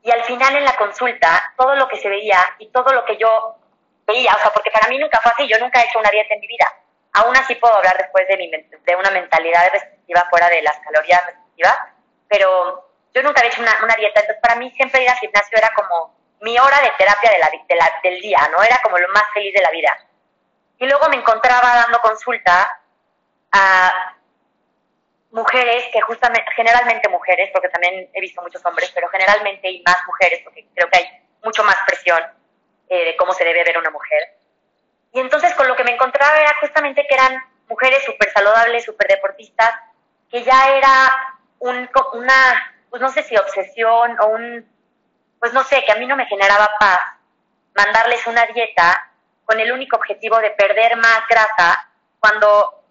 Y 0.02 0.12
al 0.12 0.24
final 0.24 0.56
en 0.56 0.66
la 0.66 0.76
consulta, 0.78 1.54
todo 1.58 1.76
lo 1.76 1.88
que 1.88 1.98
se 1.98 2.10
veía 2.10 2.40
y 2.60 2.68
todo 2.70 2.94
lo 2.94 3.04
que 3.06 3.18
yo 3.18 3.58
veía, 4.06 4.34
o 4.34 4.40
sea, 4.40 4.52
porque 4.54 4.72
para 4.72 4.88
mí 4.88 4.98
nunca 4.98 5.20
fue 5.22 5.32
así, 5.34 5.48
yo 5.48 5.60
nunca 5.60 5.82
he 5.82 5.86
hecho 5.86 6.00
una 6.00 6.10
dieta 6.10 6.34
en 6.34 6.40
mi 6.40 6.48
vida. 6.48 6.74
Aún 7.14 7.36
así 7.36 7.56
puedo 7.56 7.76
hablar 7.76 7.98
después 7.98 8.26
de, 8.28 8.96
una 8.96 9.12
mentalidad 9.12 9.70
restrictiva 9.72 10.28
fuera 10.30 10.50
de 10.50 10.62
las 10.62 10.78
calorías 10.80 11.26
restrictivas, 11.26 11.78
pero 12.28 12.90
yo 13.14 13.24
nunca 13.24 13.42
había 13.42 13.52
hecho 13.52 13.62
una, 13.62 13.76
una 13.84 13.96
dieta, 13.96 14.22
entonces 14.22 14.42
para 14.42 14.56
mí 14.56 14.72
siempre 14.72 15.04
ir 15.04 15.10
al 15.10 15.18
gimnasio 15.18 15.58
era 15.58 15.72
como 15.74 16.16
mi 16.42 16.58
hora 16.58 16.80
de 16.82 16.92
terapia 16.98 17.32
del 18.04 18.22
día, 18.22 18.40
¿no? 18.52 18.64
Era 18.64 18.80
como 18.84 18.98
lo 18.98 19.08
más 19.10 19.24
feliz 19.34 19.54
de 19.54 19.62
la 19.62 19.72
vida. 19.72 19.98
Y 20.80 20.86
luego 20.86 21.10
me 21.10 21.18
encontraba 21.18 21.76
dando 21.76 22.00
consulta 22.00 22.82
a 23.52 24.16
mujeres 25.32 25.86
que 25.92 26.02
justamente, 26.02 26.46
generalmente 26.56 27.10
mujeres, 27.10 27.50
porque 27.52 27.70
también 27.70 28.10
he 28.14 28.22
visto 28.22 28.42
muchos 28.42 28.66
hombres, 28.66 28.92
pero 28.94 29.10
generalmente 29.10 29.70
y 29.70 29.84
más 29.86 29.98
mujeres, 30.06 30.42
porque 30.44 30.66
creo 30.74 30.90
que 30.90 30.98
hay 30.98 31.06
mucho 31.44 31.64
más 31.64 31.78
presión 31.86 32.22
eh, 32.90 33.06
de 33.06 33.18
cómo 33.18 33.34
se 33.34 33.44
debe 33.44 33.64
ver 33.64 33.78
una 33.78 33.90
mujer. 33.90 34.38
Y 35.14 35.20
entonces 35.20 35.54
con 35.56 35.68
lo 35.68 35.76
que 35.76 35.84
me 35.84 35.94
encontraba 35.94 36.40
era 36.40 36.54
justamente 36.60 37.06
que 37.08 37.16
eran 37.16 37.42
mujeres 37.68 38.04
súper 38.04 38.32
saludables, 38.32 38.86
súper 38.86 39.08
deportistas, 39.08 39.74
que 40.30 40.44
ya 40.44 40.70
era 40.76 41.38
un, 41.60 41.90
una, 42.14 42.76
pues 42.90 43.02
no 43.02 43.10
sé 43.10 43.24
si 43.24 43.36
obsesión 43.38 44.20
o 44.20 44.28
un, 44.28 44.66
pues 45.40 45.54
no 45.54 45.64
sé, 45.64 45.84
que 45.86 45.92
a 45.92 45.96
mí 45.96 46.06
no 46.06 46.16
me 46.16 46.26
generaba 46.28 46.70
paz 46.80 47.00
mandarles 47.76 48.26
una 48.28 48.46
dieta 48.48 49.12
con 49.48 49.60
el 49.62 49.72
único 49.72 49.96
objetivo 49.96 50.38
de 50.40 50.52
perder 50.52 50.98
más 50.98 51.22
grasa 51.28 51.90
cuando 52.20 52.84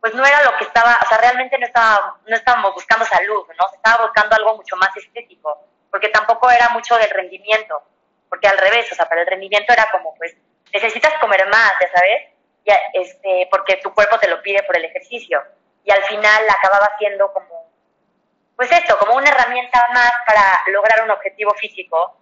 pues 0.00 0.14
no 0.14 0.24
era 0.24 0.44
lo 0.44 0.56
que 0.56 0.64
estaba, 0.64 0.96
o 1.04 1.08
sea, 1.08 1.18
realmente 1.18 1.58
no, 1.58 1.66
estaba, 1.66 2.18
no 2.24 2.36
estábamos 2.36 2.72
buscando 2.72 3.04
salud, 3.04 3.44
¿no? 3.58 3.68
Se 3.68 3.76
estaba 3.76 4.04
buscando 4.04 4.36
algo 4.36 4.56
mucho 4.56 4.76
más 4.76 4.96
estético, 4.96 5.60
porque 5.90 6.08
tampoco 6.10 6.48
era 6.52 6.68
mucho 6.68 6.96
del 6.96 7.10
rendimiento, 7.10 7.82
porque 8.28 8.46
al 8.46 8.58
revés, 8.58 8.90
o 8.92 8.94
sea, 8.94 9.08
para 9.08 9.22
el 9.22 9.26
rendimiento 9.26 9.72
era 9.72 9.90
como, 9.90 10.14
pues, 10.14 10.36
necesitas 10.72 11.14
comer 11.18 11.48
más, 11.48 11.72
ya 11.80 11.90
sabes, 11.90 12.28
este, 12.92 13.48
porque 13.50 13.78
tu 13.78 13.92
cuerpo 13.92 14.20
te 14.20 14.28
lo 14.28 14.40
pide 14.40 14.62
por 14.62 14.76
el 14.76 14.84
ejercicio, 14.84 15.42
y 15.82 15.90
al 15.90 16.02
final 16.04 16.48
acababa 16.48 16.96
siendo 16.96 17.32
como, 17.32 17.68
pues 18.54 18.70
esto, 18.70 18.96
como 18.98 19.16
una 19.16 19.30
herramienta 19.30 19.84
más 19.92 20.12
para 20.24 20.62
lograr 20.68 21.02
un 21.02 21.10
objetivo 21.10 21.52
físico, 21.54 22.16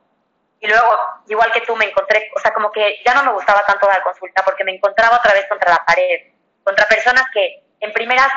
y 0.60 0.66
luego, 0.66 0.98
igual 1.28 1.52
que 1.52 1.60
tú, 1.60 1.76
me 1.76 1.86
encontré, 1.86 2.30
o 2.34 2.40
sea, 2.40 2.52
como 2.52 2.72
que 2.72 3.00
ya 3.04 3.14
no 3.14 3.24
me 3.24 3.32
gustaba 3.32 3.64
tanto 3.66 3.86
dar 3.86 4.02
consulta 4.02 4.44
porque 4.44 4.64
me 4.64 4.74
encontraba 4.74 5.16
otra 5.18 5.34
vez 5.34 5.46
contra 5.48 5.70
la 5.70 5.84
pared, 5.84 6.32
contra 6.64 6.88
personas 6.88 7.24
que 7.32 7.62
en 7.80 7.92
primeras 7.92 8.28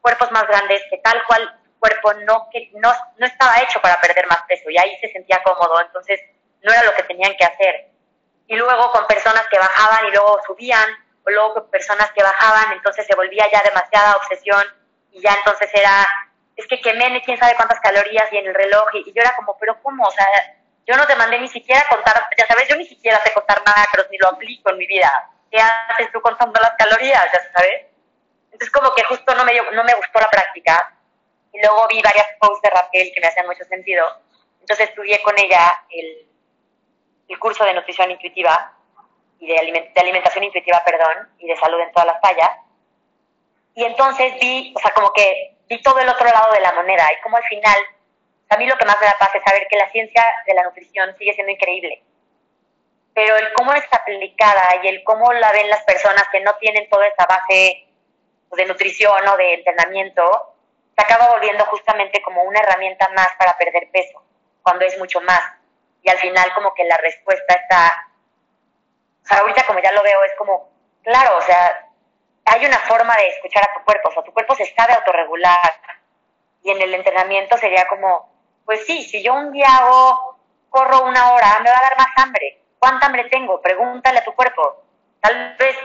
cuerpos 0.00 0.30
más 0.30 0.46
grandes 0.46 0.82
que 0.88 0.98
tal 0.98 1.22
cual 1.26 1.60
cuerpo 1.78 2.14
no, 2.14 2.48
que 2.52 2.70
no, 2.74 2.92
no 3.18 3.26
estaba 3.26 3.60
hecho 3.60 3.80
para 3.80 4.00
perder 4.00 4.26
más 4.28 4.42
peso 4.48 4.70
y 4.70 4.78
ahí 4.78 4.96
se 5.00 5.10
sentía 5.12 5.42
cómodo, 5.42 5.80
entonces 5.80 6.20
no 6.62 6.72
era 6.72 6.84
lo 6.84 6.94
que 6.94 7.02
tenían 7.02 7.36
que 7.36 7.44
hacer. 7.44 7.88
Y 8.46 8.56
luego 8.56 8.92
con 8.92 9.06
personas 9.06 9.46
que 9.50 9.58
bajaban 9.58 10.06
y 10.06 10.10
luego 10.10 10.40
subían, 10.46 10.88
o 11.26 11.30
luego 11.30 11.54
con 11.54 11.70
personas 11.70 12.10
que 12.12 12.22
bajaban, 12.22 12.72
entonces 12.72 13.04
se 13.06 13.16
volvía 13.16 13.50
ya 13.52 13.62
demasiada 13.62 14.16
obsesión 14.16 14.64
y 15.10 15.20
ya 15.20 15.34
entonces 15.34 15.68
era, 15.74 16.06
es 16.54 16.66
que 16.66 16.80
quemé 16.80 17.20
quién 17.24 17.38
sabe 17.38 17.56
cuántas 17.56 17.80
calorías 17.80 18.32
y 18.32 18.36
en 18.36 18.46
el 18.46 18.54
reloj 18.54 18.88
y, 18.94 19.12
yo 19.12 19.22
era 19.22 19.34
como, 19.34 19.58
pero 19.58 19.80
¿cómo? 19.82 20.06
O 20.06 20.10
sea, 20.12 20.26
yo 20.86 20.96
no 20.96 21.06
te 21.06 21.16
mandé 21.16 21.38
ni 21.40 21.48
siquiera 21.48 21.84
contar, 21.90 22.14
ya 22.38 22.46
sabes, 22.46 22.68
yo 22.68 22.76
ni 22.76 22.86
siquiera 22.86 23.20
sé 23.24 23.32
contar 23.32 23.62
macros 23.66 24.06
ni 24.10 24.18
lo 24.18 24.28
aplico 24.28 24.70
en 24.70 24.78
mi 24.78 24.86
vida. 24.86 25.30
¿Qué 25.50 25.58
haces 25.58 26.12
tú 26.12 26.20
contando 26.20 26.60
las 26.60 26.72
calorías? 26.78 27.26
Ya 27.32 27.40
sabes. 27.52 27.86
Entonces 28.52 28.70
como 28.70 28.94
que 28.94 29.02
justo 29.04 29.34
no 29.34 29.44
me, 29.44 29.52
no 29.72 29.84
me 29.84 29.94
gustó 29.94 30.20
la 30.20 30.30
práctica. 30.30 30.94
Y 31.52 31.60
luego 31.60 31.88
vi 31.88 32.00
varias 32.02 32.26
posts 32.40 32.62
de 32.62 32.70
Raquel 32.70 33.10
que 33.12 33.20
me 33.20 33.26
hacían 33.26 33.46
mucho 33.46 33.64
sentido. 33.64 34.06
Entonces 34.60 34.88
estudié 34.88 35.20
con 35.22 35.36
ella 35.38 35.82
el, 35.90 36.26
el 37.28 37.38
curso 37.38 37.64
de 37.64 37.74
nutrición 37.74 38.10
intuitiva 38.10 38.72
y 39.38 39.48
de, 39.48 39.90
de, 39.94 40.00
alimentación 40.00 40.44
intuitiva, 40.44 40.82
perdón, 40.84 41.28
y 41.38 41.48
de 41.48 41.56
salud 41.56 41.80
en 41.80 41.92
todas 41.92 42.06
las 42.06 42.20
tallas. 42.20 42.50
Y 43.74 43.84
entonces 43.84 44.34
vi, 44.40 44.72
o 44.76 44.80
sea, 44.80 44.92
como 44.94 45.12
que 45.12 45.56
vi 45.68 45.82
todo 45.82 45.98
el 45.98 46.08
otro 46.08 46.26
lado 46.26 46.52
de 46.52 46.60
la 46.60 46.72
moneda 46.72 47.08
y 47.12 47.20
como 47.22 47.36
al 47.36 47.44
final, 47.44 47.76
a 48.48 48.56
mí 48.56 48.66
lo 48.66 48.76
que 48.76 48.84
más 48.84 48.96
me 49.00 49.06
da 49.06 49.16
paz 49.18 49.34
es 49.34 49.42
saber 49.42 49.66
que 49.68 49.76
la 49.76 49.90
ciencia 49.90 50.24
de 50.46 50.54
la 50.54 50.62
nutrición 50.62 51.16
sigue 51.18 51.34
siendo 51.34 51.52
increíble. 51.52 52.02
Pero 53.14 53.36
el 53.36 53.52
cómo 53.54 53.72
es 53.72 53.84
aplicada 53.90 54.76
y 54.82 54.88
el 54.88 55.02
cómo 55.04 55.32
la 55.32 55.50
ven 55.52 55.68
las 55.68 55.82
personas 55.84 56.24
que 56.30 56.40
no 56.40 56.54
tienen 56.56 56.88
toda 56.88 57.06
esa 57.06 57.26
base 57.26 57.86
de 58.52 58.66
nutrición 58.66 59.26
o 59.26 59.36
de 59.36 59.54
entrenamiento, 59.54 60.54
se 60.96 61.02
acaba 61.02 61.28
volviendo 61.28 61.64
justamente 61.66 62.22
como 62.22 62.42
una 62.42 62.60
herramienta 62.60 63.08
más 63.10 63.28
para 63.38 63.56
perder 63.58 63.90
peso, 63.90 64.22
cuando 64.62 64.84
es 64.84 64.98
mucho 64.98 65.20
más. 65.22 65.42
Y 66.02 66.10
al 66.10 66.18
final 66.18 66.52
como 66.54 66.72
que 66.74 66.84
la 66.84 66.96
respuesta 66.98 67.54
está, 67.54 68.08
o 69.24 69.26
sea, 69.26 69.38
ahorita 69.38 69.66
como 69.66 69.80
ya 69.80 69.92
lo 69.92 70.02
veo, 70.02 70.24
es 70.24 70.32
como, 70.38 70.70
claro, 71.02 71.36
o 71.36 71.42
sea, 71.42 71.88
hay 72.44 72.64
una 72.64 72.78
forma 72.78 73.14
de 73.16 73.28
escuchar 73.28 73.64
a 73.64 73.74
tu 73.74 73.84
cuerpo, 73.84 74.08
o 74.08 74.12
sea, 74.12 74.22
tu 74.22 74.32
cuerpo 74.32 74.54
se 74.54 74.66
sabe 74.74 74.94
autorregular. 74.94 75.80
Y 76.62 76.70
en 76.70 76.80
el 76.80 76.94
entrenamiento 76.94 77.58
sería 77.58 77.86
como, 77.88 78.35
pues 78.66 78.84
sí, 78.84 79.02
si 79.04 79.22
yo 79.22 79.34
un 79.34 79.52
día 79.52 79.68
hago, 79.68 80.38
corro 80.68 81.06
una 81.06 81.32
hora, 81.32 81.60
me 81.60 81.70
va 81.70 81.78
a 81.78 81.82
dar 81.82 81.96
más 81.96 82.08
hambre. 82.16 82.60
¿Cuánta 82.78 83.06
hambre 83.06 83.24
tengo? 83.30 83.62
Pregúntale 83.62 84.18
a 84.18 84.24
tu 84.24 84.34
cuerpo. 84.34 84.82
Tal 85.20 85.56
vez 85.56 85.76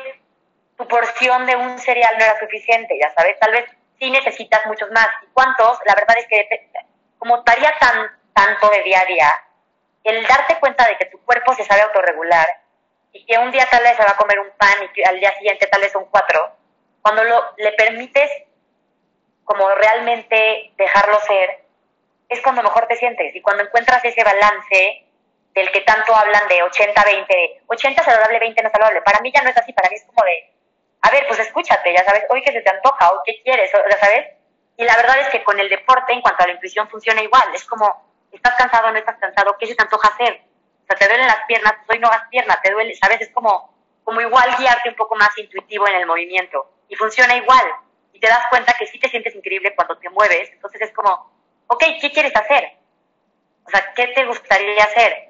tu 0.75 0.87
porción 0.87 1.45
de 1.45 1.55
un 1.55 1.77
cereal 1.79 2.15
no 2.17 2.25
era 2.25 2.39
suficiente, 2.39 2.97
ya 2.99 3.13
sabes, 3.13 3.39
tal 3.39 3.51
vez 3.51 3.65
sí 3.99 4.09
necesitas 4.09 4.65
muchos 4.65 4.89
más. 4.91 5.07
¿Y 5.23 5.27
cuántos? 5.27 5.79
La 5.85 5.93
verdad 5.93 6.17
es 6.17 6.27
que 6.27 6.69
como 7.19 7.37
estaría 7.37 7.71
tan, 7.79 8.19
tanto 8.33 8.67
de 8.69 8.81
día 8.81 9.01
a 9.01 9.05
día, 9.05 9.31
el 10.03 10.25
darte 10.25 10.59
cuenta 10.59 10.87
de 10.87 10.97
que 10.97 11.05
tu 11.05 11.19
cuerpo 11.23 11.53
se 11.53 11.63
sabe 11.63 11.81
autorregular 11.83 12.47
y 13.11 13.23
que 13.25 13.37
un 13.37 13.51
día 13.51 13.67
tal 13.69 13.83
vez 13.83 13.95
se 13.95 14.03
va 14.03 14.11
a 14.11 14.17
comer 14.17 14.39
un 14.39 14.49
pan 14.57 14.83
y 14.83 14.87
que 14.89 15.03
al 15.03 15.19
día 15.19 15.31
siguiente 15.37 15.67
tal 15.67 15.81
vez 15.81 15.91
son 15.91 16.05
cuatro, 16.05 16.55
cuando 17.03 17.23
lo, 17.23 17.43
le 17.57 17.73
permites 17.73 18.29
como 19.43 19.69
realmente 19.69 20.71
dejarlo 20.77 21.19
ser, 21.19 21.60
es 22.31 22.41
cuando 22.41 22.63
mejor 22.63 22.87
te 22.87 22.95
sientes. 22.95 23.35
Y 23.35 23.41
cuando 23.41 23.63
encuentras 23.63 24.03
ese 24.03 24.23
balance 24.23 25.05
del 25.53 25.71
que 25.71 25.81
tanto 25.81 26.15
hablan 26.15 26.47
de 26.47 26.63
80-20, 26.63 27.61
80 27.67 28.03
saludable, 28.03 28.39
20 28.39 28.63
no 28.63 28.69
saludable, 28.69 29.01
para 29.01 29.19
mí 29.19 29.31
ya 29.33 29.41
no 29.43 29.49
es 29.49 29.57
así, 29.57 29.73
para 29.73 29.89
mí 29.89 29.95
es 29.95 30.05
como 30.05 30.23
de 30.23 30.51
a 31.01 31.09
ver, 31.09 31.25
pues 31.27 31.39
escúchate, 31.39 31.93
ya 31.93 32.03
sabes, 32.03 32.23
hoy 32.29 32.43
que 32.43 32.51
se 32.51 32.61
te 32.61 32.69
antoja, 32.69 33.11
o 33.11 33.21
qué 33.25 33.41
quieres, 33.43 33.71
ya 33.71 33.97
sabes. 33.97 34.27
Y 34.77 34.83
la 34.83 34.95
verdad 34.95 35.19
es 35.19 35.29
que 35.29 35.43
con 35.43 35.59
el 35.59 35.67
deporte, 35.67 36.13
en 36.13 36.21
cuanto 36.21 36.43
a 36.43 36.47
la 36.47 36.53
intuición, 36.53 36.87
funciona 36.89 37.21
igual. 37.21 37.43
Es 37.53 37.65
como, 37.65 38.07
estás 38.31 38.55
cansado 38.55 38.91
no 38.91 38.97
estás 38.97 39.17
cansado, 39.17 39.57
¿qué 39.59 39.65
se 39.65 39.75
te 39.75 39.83
antoja 39.83 40.09
hacer? 40.09 40.41
O 40.83 40.85
sea, 40.85 40.97
te 40.97 41.07
duelen 41.07 41.27
las 41.27 41.43
piernas, 41.47 41.73
pues 41.85 41.97
hoy 41.97 41.99
no 41.99 42.07
hagas 42.07 42.27
pierna, 42.29 42.59
te 42.61 42.71
duele, 42.71 42.95
¿sabes? 42.95 43.21
Es 43.21 43.31
como, 43.31 43.73
como 44.03 44.21
igual 44.21 44.55
guiarte 44.57 44.89
un 44.89 44.95
poco 44.95 45.15
más 45.15 45.35
intuitivo 45.37 45.87
en 45.87 45.95
el 45.95 46.05
movimiento. 46.05 46.71
Y 46.87 46.95
funciona 46.95 47.35
igual. 47.35 47.65
Y 48.13 48.19
te 48.19 48.27
das 48.27 48.47
cuenta 48.49 48.73
que 48.73 48.85
sí 48.85 48.99
te 48.99 49.09
sientes 49.09 49.33
increíble 49.35 49.73
cuando 49.75 49.97
te 49.97 50.09
mueves. 50.09 50.51
Entonces 50.51 50.81
es 50.81 50.93
como, 50.93 51.31
ok, 51.71 51.83
¿qué 52.01 52.11
quieres 52.11 52.35
hacer? 52.35 52.73
O 53.65 53.69
sea, 53.69 53.93
¿qué 53.95 54.07
te 54.07 54.25
gustaría 54.25 54.83
hacer? 54.83 55.29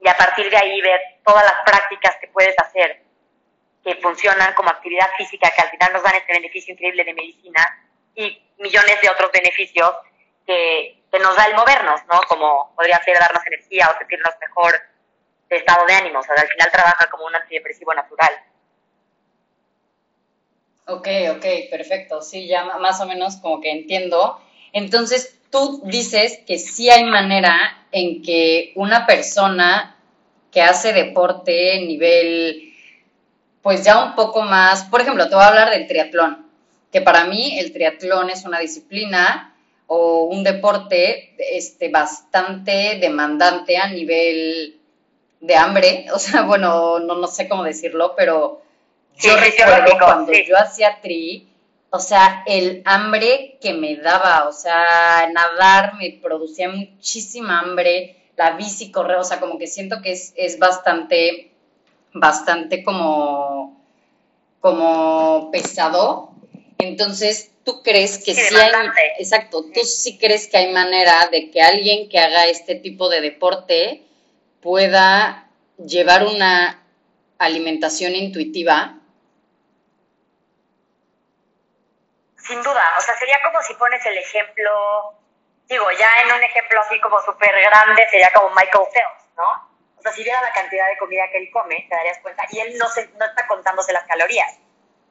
Y 0.00 0.08
a 0.08 0.16
partir 0.16 0.48
de 0.48 0.56
ahí 0.56 0.80
ver 0.80 1.00
todas 1.24 1.44
las 1.44 1.62
prácticas 1.64 2.16
que 2.20 2.28
puedes 2.28 2.58
hacer 2.58 3.02
que 3.84 3.96
funcionan 3.96 4.54
como 4.54 4.70
actividad 4.70 5.08
física, 5.16 5.52
que 5.54 5.62
al 5.62 5.70
final 5.70 5.92
nos 5.92 6.02
dan 6.02 6.16
este 6.16 6.32
beneficio 6.32 6.72
increíble 6.72 7.04
de 7.04 7.14
medicina 7.14 7.62
y 8.14 8.42
millones 8.58 9.00
de 9.00 9.10
otros 9.10 9.30
beneficios 9.30 9.92
que, 10.46 10.94
nos 11.20 11.34
da 11.34 11.46
el 11.46 11.54
movernos, 11.54 12.02
¿no? 12.12 12.20
Como 12.28 12.74
podría 12.76 13.02
ser 13.02 13.18
darnos 13.18 13.46
energía 13.46 13.88
o 13.88 13.96
sentirnos 13.96 14.34
mejor 14.38 14.74
de 15.48 15.56
estado 15.56 15.86
de 15.86 15.94
ánimo. 15.94 16.18
O 16.18 16.22
sea, 16.22 16.34
al 16.36 16.46
final 16.46 16.70
trabaja 16.70 17.08
como 17.08 17.24
un 17.24 17.34
antidepresivo 17.34 17.94
natural. 17.94 18.30
Ok, 20.86 21.08
ok, 21.30 21.70
perfecto. 21.70 22.20
Sí, 22.20 22.46
ya 22.46 22.64
más 22.64 23.00
o 23.00 23.06
menos 23.06 23.38
como 23.38 23.62
que 23.62 23.70
entiendo. 23.70 24.42
Entonces, 24.76 25.38
tú 25.50 25.80
dices 25.86 26.40
que 26.46 26.58
sí 26.58 26.90
hay 26.90 27.04
manera 27.04 27.86
en 27.92 28.20
que 28.20 28.72
una 28.74 29.06
persona 29.06 29.96
que 30.52 30.60
hace 30.60 30.92
deporte 30.92 31.80
nivel, 31.80 32.74
pues 33.62 33.82
ya 33.82 34.04
un 34.04 34.14
poco 34.14 34.42
más, 34.42 34.84
por 34.84 35.00
ejemplo, 35.00 35.30
te 35.30 35.34
voy 35.34 35.44
a 35.44 35.48
hablar 35.48 35.70
del 35.70 35.86
triatlón, 35.86 36.46
que 36.92 37.00
para 37.00 37.24
mí 37.24 37.58
el 37.58 37.72
triatlón 37.72 38.28
es 38.28 38.44
una 38.44 38.58
disciplina 38.58 39.56
o 39.86 40.24
un 40.24 40.44
deporte 40.44 41.34
este, 41.38 41.88
bastante 41.88 42.98
demandante 43.00 43.78
a 43.78 43.88
nivel 43.88 44.78
de 45.40 45.56
hambre, 45.56 46.06
o 46.12 46.18
sea, 46.18 46.42
bueno, 46.42 46.98
no, 46.98 47.14
no 47.14 47.28
sé 47.28 47.48
cómo 47.48 47.64
decirlo, 47.64 48.12
pero 48.14 48.60
yo 49.16 49.34
recuerdo 49.38 49.96
cuando 49.98 50.32
yo 50.34 50.54
hacía 50.58 51.00
tri, 51.00 51.48
o 51.90 51.98
sea, 51.98 52.42
el 52.46 52.82
hambre 52.84 53.58
que 53.60 53.72
me 53.72 53.96
daba, 53.96 54.48
o 54.48 54.52
sea, 54.52 55.28
nadar 55.32 55.94
me 55.94 56.18
producía 56.22 56.68
muchísima 56.68 57.60
hambre, 57.60 58.16
la 58.36 58.52
bici, 58.52 58.90
correr, 58.90 59.16
o 59.16 59.24
sea, 59.24 59.40
como 59.40 59.58
que 59.58 59.66
siento 59.66 60.02
que 60.02 60.12
es, 60.12 60.32
es 60.36 60.58
bastante, 60.58 61.52
bastante 62.12 62.82
como, 62.82 63.80
como 64.60 65.50
pesado. 65.50 66.32
Entonces, 66.78 67.50
¿tú 67.64 67.82
crees 67.82 68.22
que 68.22 68.34
sí, 68.34 68.54
hay, 68.54 68.72
exacto, 69.18 69.64
tú 69.72 69.80
sí 69.84 70.18
crees 70.18 70.48
que 70.48 70.58
hay 70.58 70.72
manera 70.72 71.28
de 71.30 71.50
que 71.50 71.62
alguien 71.62 72.08
que 72.08 72.18
haga 72.18 72.46
este 72.46 72.74
tipo 72.74 73.08
de 73.08 73.20
deporte 73.20 74.02
pueda 74.60 75.48
llevar 75.78 76.26
una 76.26 76.82
alimentación 77.38 78.14
intuitiva? 78.14 78.95
Sin 82.46 82.62
duda, 82.62 82.94
o 82.96 83.00
sea, 83.00 83.16
sería 83.18 83.40
como 83.42 83.60
si 83.62 83.74
pones 83.74 84.04
el 84.06 84.16
ejemplo, 84.18 85.14
digo, 85.66 85.90
ya 85.92 86.20
en 86.22 86.32
un 86.32 86.42
ejemplo 86.42 86.80
así 86.80 87.00
como 87.00 87.20
súper 87.22 87.52
grande, 87.60 88.06
sería 88.08 88.30
como 88.32 88.50
Michael 88.50 88.86
Phelps, 88.92 89.24
¿no? 89.36 89.76
O 89.96 90.02
sea, 90.02 90.12
si 90.12 90.22
viera 90.22 90.40
la 90.40 90.52
cantidad 90.52 90.86
de 90.86 90.98
comida 90.98 91.24
que 91.32 91.38
él 91.38 91.50
come, 91.52 91.86
te 91.88 91.96
darías 91.96 92.18
cuenta, 92.18 92.44
y 92.50 92.60
él 92.60 92.78
no, 92.78 92.88
se, 92.88 93.08
no 93.08 93.24
está 93.24 93.46
contándose 93.48 93.92
las 93.92 94.04
calorías. 94.04 94.58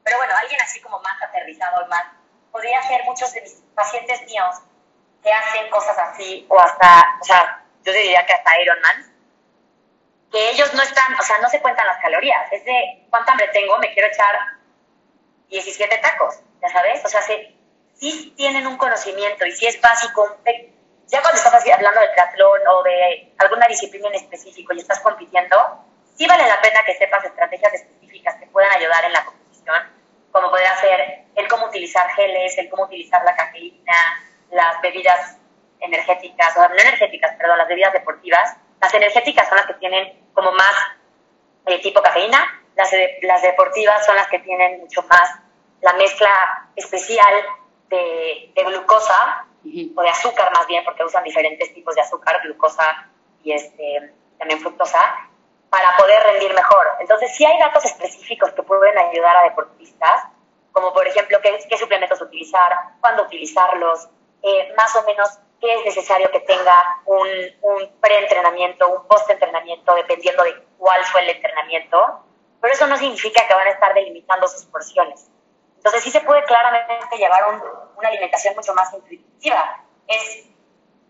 Pero 0.02 0.16
bueno, 0.16 0.34
alguien 0.34 0.60
así 0.62 0.80
como 0.80 0.98
más 1.00 1.22
aterrizado, 1.22 1.86
más, 1.88 2.04
podría 2.50 2.80
ser 2.82 3.04
muchos 3.04 3.30
de 3.34 3.42
mis 3.42 3.52
pacientes 3.74 4.22
míos 4.22 4.56
que 5.22 5.30
hacen 5.30 5.68
cosas 5.68 5.98
así, 5.98 6.46
o 6.48 6.58
hasta, 6.58 7.18
o 7.20 7.24
sea, 7.24 7.64
yo 7.84 7.92
diría 7.92 8.24
que 8.24 8.32
hasta 8.32 8.60
Ironman, 8.62 9.14
que 10.32 10.50
ellos 10.50 10.72
no 10.72 10.82
están, 10.82 11.14
o 11.20 11.22
sea, 11.22 11.38
no 11.38 11.50
se 11.50 11.60
cuentan 11.60 11.86
las 11.86 12.00
calorías, 12.00 12.50
es 12.52 12.64
de 12.64 13.06
cuánta 13.10 13.32
hambre 13.32 13.48
tengo, 13.48 13.76
me 13.78 13.92
quiero 13.92 14.08
echar 14.08 14.38
17 15.48 15.98
tacos, 15.98 16.40
ya 16.62 16.68
sabes, 16.68 17.04
o 17.04 17.08
sea, 17.08 17.22
sí, 17.22 18.34
tienen 18.36 18.66
un 18.66 18.76
conocimiento 18.76 19.46
y 19.46 19.52
si 19.52 19.66
es 19.66 19.80
básico, 19.80 20.36
ya 21.06 21.22
cuando 21.22 21.38
estás 21.38 21.54
hablando 21.54 22.00
de 22.00 22.08
triatlón 22.08 22.60
o 22.68 22.82
de 22.82 23.32
alguna 23.38 23.66
disciplina 23.66 24.08
en 24.08 24.14
específico 24.14 24.72
y 24.74 24.80
estás 24.80 25.00
compitiendo, 25.00 25.56
sí 26.16 26.26
vale 26.26 26.46
la 26.46 26.60
pena 26.60 26.82
que 26.84 26.96
sepas 26.96 27.24
estrategias 27.24 27.74
específicas 27.74 28.34
que 28.36 28.46
puedan 28.46 28.72
ayudar 28.72 29.04
en 29.04 29.12
la 29.12 29.24
competición, 29.24 29.76
como 30.32 30.50
puede 30.50 30.66
ser 30.80 31.24
el 31.34 31.48
cómo 31.48 31.66
utilizar 31.66 32.08
geles, 32.10 32.56
el 32.58 32.68
cómo 32.68 32.84
utilizar 32.84 33.22
la 33.24 33.36
cafeína, 33.36 33.94
las 34.50 34.80
bebidas 34.80 35.38
energéticas, 35.80 36.56
o 36.56 36.68
no 36.68 36.74
energéticas, 36.74 37.36
perdón, 37.36 37.58
las 37.58 37.68
bebidas 37.68 37.92
deportivas, 37.92 38.56
las 38.80 38.92
energéticas 38.94 39.48
son 39.48 39.56
las 39.56 39.66
que 39.66 39.74
tienen 39.74 40.26
como 40.32 40.52
más 40.52 40.74
eh, 41.66 41.80
tipo 41.80 42.02
cafeína, 42.02 42.62
las, 42.74 42.90
las 43.22 43.42
deportivas 43.42 44.04
son 44.04 44.16
las 44.16 44.28
que 44.28 44.38
tienen 44.40 44.80
mucho 44.80 45.02
más 45.04 45.30
la 45.82 45.92
mezcla 45.94 46.68
especial 46.74 47.34
de, 47.88 48.52
glucosa 48.54 49.46
o 49.96 50.02
de 50.02 50.08
azúcar 50.08 50.52
más 50.54 50.66
bien, 50.66 50.84
porque 50.84 51.04
usan 51.04 51.24
diferentes 51.24 51.72
tipos 51.74 51.94
de 51.94 52.00
azúcar, 52.00 52.40
glucosa 52.42 53.08
y 53.42 53.52
este, 53.52 54.12
también 54.38 54.60
fructosa, 54.60 55.28
para 55.70 55.96
poder 55.96 56.22
rendir 56.24 56.54
mejor. 56.54 56.86
Entonces, 57.00 57.34
sí 57.34 57.44
hay 57.44 57.58
datos 57.58 57.84
específicos 57.84 58.50
que 58.52 58.62
pueden 58.62 58.96
ayudar 58.96 59.36
a 59.36 59.42
deportistas, 59.44 60.24
como 60.72 60.92
por 60.92 61.06
ejemplo 61.06 61.40
qué, 61.42 61.58
qué 61.68 61.78
suplementos 61.78 62.20
utilizar, 62.20 62.72
cuándo 63.00 63.24
utilizarlos, 63.24 64.08
eh, 64.42 64.72
más 64.76 64.94
o 64.96 65.02
menos 65.04 65.28
qué 65.60 65.74
es 65.74 65.84
necesario 65.84 66.30
que 66.30 66.40
tenga 66.40 67.00
un, 67.06 67.28
un 67.62 67.90
pre-entrenamiento, 68.00 68.88
un 68.88 69.06
post-entrenamiento, 69.08 69.94
dependiendo 69.94 70.44
de 70.44 70.54
cuál 70.78 71.02
fue 71.04 71.22
el 71.22 71.30
entrenamiento, 71.30 72.20
pero 72.60 72.74
eso 72.74 72.86
no 72.86 72.96
significa 72.96 73.46
que 73.46 73.54
van 73.54 73.66
a 73.66 73.70
estar 73.70 73.94
delimitando 73.94 74.46
sus 74.48 74.64
porciones. 74.66 75.30
Entonces 75.86 76.02
sí 76.02 76.10
se 76.10 76.26
puede 76.26 76.42
claramente 76.46 77.16
llevar 77.16 77.44
una 77.94 78.08
alimentación 78.08 78.56
mucho 78.56 78.74
más 78.74 78.92
intuitiva. 78.92 79.84
Es, 80.08 80.48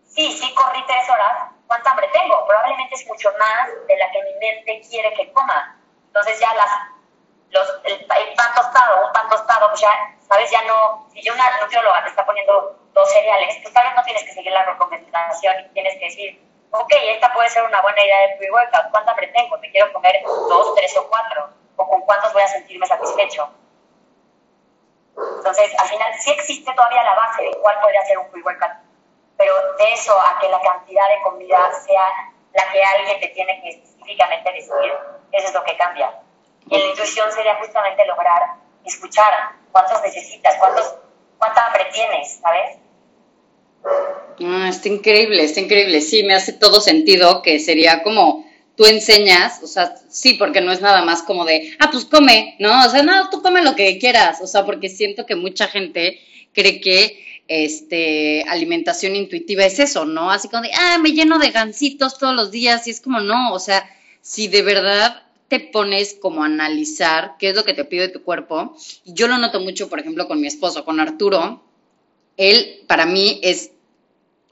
sí, 0.05 0.31
sí 0.31 0.53
corrí 0.53 0.85
tres 0.85 1.09
horas, 1.09 1.49
¿cuánta 1.65 1.89
hambre 1.89 2.07
tengo? 2.13 2.45
Probablemente 2.45 2.93
es 2.93 3.07
mucho 3.07 3.33
más 3.39 3.69
de 3.87 3.97
la 3.97 4.11
que 4.11 4.21
mi 4.21 4.33
mente 4.35 4.87
quiere 4.87 5.11
que 5.15 5.33
coma. 5.33 5.81
Entonces 6.05 6.39
ya 6.39 6.53
las, 6.53 6.69
los, 7.49 7.67
el, 7.85 8.05
pan 8.05 8.53
tostado, 8.53 9.07
un 9.07 9.13
pan 9.13 9.27
tostado, 9.29 9.67
pues 9.69 9.81
ya, 9.81 10.15
¿sabes? 10.29 10.51
Ya 10.51 10.61
no, 10.65 11.07
si 11.11 11.23
yo 11.23 11.33
una 11.33 11.59
nutrióloga 11.59 12.03
te 12.03 12.09
está 12.09 12.23
poniendo 12.23 12.79
dos 12.93 13.11
cereales, 13.11 13.57
pues 13.63 13.73
tal 13.73 13.83
vez 13.83 13.95
no 13.95 14.03
tienes 14.03 14.23
que 14.25 14.33
seguir 14.33 14.51
la 14.51 14.63
recomendación 14.63 15.55
y 15.59 15.73
tienes 15.73 15.93
que 15.95 16.05
decir, 16.05 16.47
ok, 16.69 16.93
esta 17.15 17.33
puede 17.33 17.49
ser 17.49 17.63
una 17.63 17.81
buena 17.81 18.03
idea 18.03 18.27
de 18.27 18.35
pre-workout, 18.35 18.91
¿cuánta 18.91 19.09
hambre 19.09 19.25
tengo? 19.29 19.59
¿Te 19.59 19.71
quiero 19.71 19.91
comer 19.91 20.21
dos, 20.23 20.75
tres 20.75 20.95
o 20.97 21.09
cuatro? 21.09 21.49
¿O 21.77 21.89
con 21.89 22.01
cuántos 22.01 22.31
voy 22.31 22.43
a 22.43 22.47
sentirme 22.47 22.85
satisfecho? 22.85 23.51
Entonces, 25.17 25.71
al 25.79 25.87
final 25.87 26.13
sí 26.19 26.31
existe 26.31 26.71
todavía 26.73 27.03
la 27.03 27.15
base 27.15 27.43
de 27.43 27.51
cuál 27.61 27.79
podría 27.81 28.05
ser 28.05 28.19
un 28.19 28.29
pre-workout, 28.29 28.71
pero 29.37 29.53
de 29.77 29.93
eso 29.93 30.13
a 30.19 30.39
que 30.39 30.49
la 30.49 30.61
cantidad 30.61 31.09
de 31.09 31.21
comida 31.23 31.71
sea 31.85 32.05
la 32.53 32.71
que 32.71 32.83
alguien 32.83 33.19
te 33.19 33.27
tiene 33.29 33.61
que 33.61 33.69
específicamente 33.69 34.51
decidir, 34.51 34.93
eso 35.31 35.47
es 35.47 35.53
lo 35.53 35.63
que 35.63 35.77
cambia. 35.77 36.21
Y 36.69 36.77
la 36.77 36.85
intuición 36.85 37.31
sería 37.31 37.55
justamente 37.55 38.05
lograr 38.05 38.57
escuchar 38.85 39.33
cuántos 39.71 40.01
necesitas, 40.01 40.55
cuántos, 40.59 40.95
cuánta 41.37 41.65
hambre 41.65 41.85
tienes, 41.93 42.39
¿sabes? 42.41 42.77
Ah, 43.83 44.67
está 44.69 44.87
increíble, 44.87 45.43
está 45.43 45.59
increíble. 45.61 46.01
Sí, 46.01 46.23
me 46.23 46.35
hace 46.35 46.53
todo 46.53 46.79
sentido 46.79 47.41
que 47.41 47.59
sería 47.59 48.03
como 48.03 48.46
tú 48.77 48.85
enseñas, 48.85 49.61
o 49.63 49.67
sea, 49.67 49.95
sí, 50.07 50.35
porque 50.35 50.61
no 50.61 50.71
es 50.71 50.81
nada 50.81 51.03
más 51.03 51.23
como 51.23 51.45
de, 51.45 51.75
ah, 51.79 51.89
pues 51.91 52.05
come, 52.05 52.55
¿no? 52.59 52.85
O 52.85 52.89
sea, 52.89 53.01
no, 53.01 53.29
tú 53.29 53.41
come 53.41 53.63
lo 53.63 53.75
que 53.75 53.97
quieras, 53.97 54.39
o 54.41 54.47
sea, 54.47 54.65
porque 54.65 54.87
siento 54.87 55.25
que 55.25 55.35
mucha 55.35 55.67
gente 55.67 56.19
cree 56.53 56.79
que 56.79 57.25
este 57.47 58.43
alimentación 58.47 59.15
intuitiva 59.15 59.65
es 59.65 59.79
eso, 59.79 60.05
¿no? 60.05 60.29
Así 60.29 60.47
como 60.47 60.61
de, 60.61 60.71
ah, 60.77 60.99
me 60.99 61.11
lleno 61.11 61.39
de 61.39 61.49
gancitos 61.49 62.19
todos 62.19 62.35
los 62.35 62.51
días 62.51 62.87
y 62.87 62.91
es 62.91 63.01
como 63.01 63.19
no, 63.19 63.51
o 63.51 63.59
sea, 63.59 63.83
si 64.21 64.47
de 64.47 64.61
verdad 64.61 65.23
te 65.47 65.59
pones 65.59 66.15
como 66.21 66.43
a 66.43 66.45
analizar 66.45 67.35
qué 67.39 67.49
es 67.49 67.55
lo 67.55 67.63
que 67.63 67.73
te 67.73 67.85
pide 67.85 68.09
tu 68.09 68.21
cuerpo, 68.21 68.77
y 69.05 69.13
yo 69.13 69.27
lo 69.27 69.39
noto 69.39 69.59
mucho, 69.59 69.89
por 69.89 69.99
ejemplo, 69.99 70.27
con 70.27 70.39
mi 70.39 70.45
esposo, 70.45 70.85
con 70.85 70.99
Arturo, 70.99 71.63
él 72.35 72.83
para 72.85 73.07
mí 73.07 73.39
es 73.41 73.71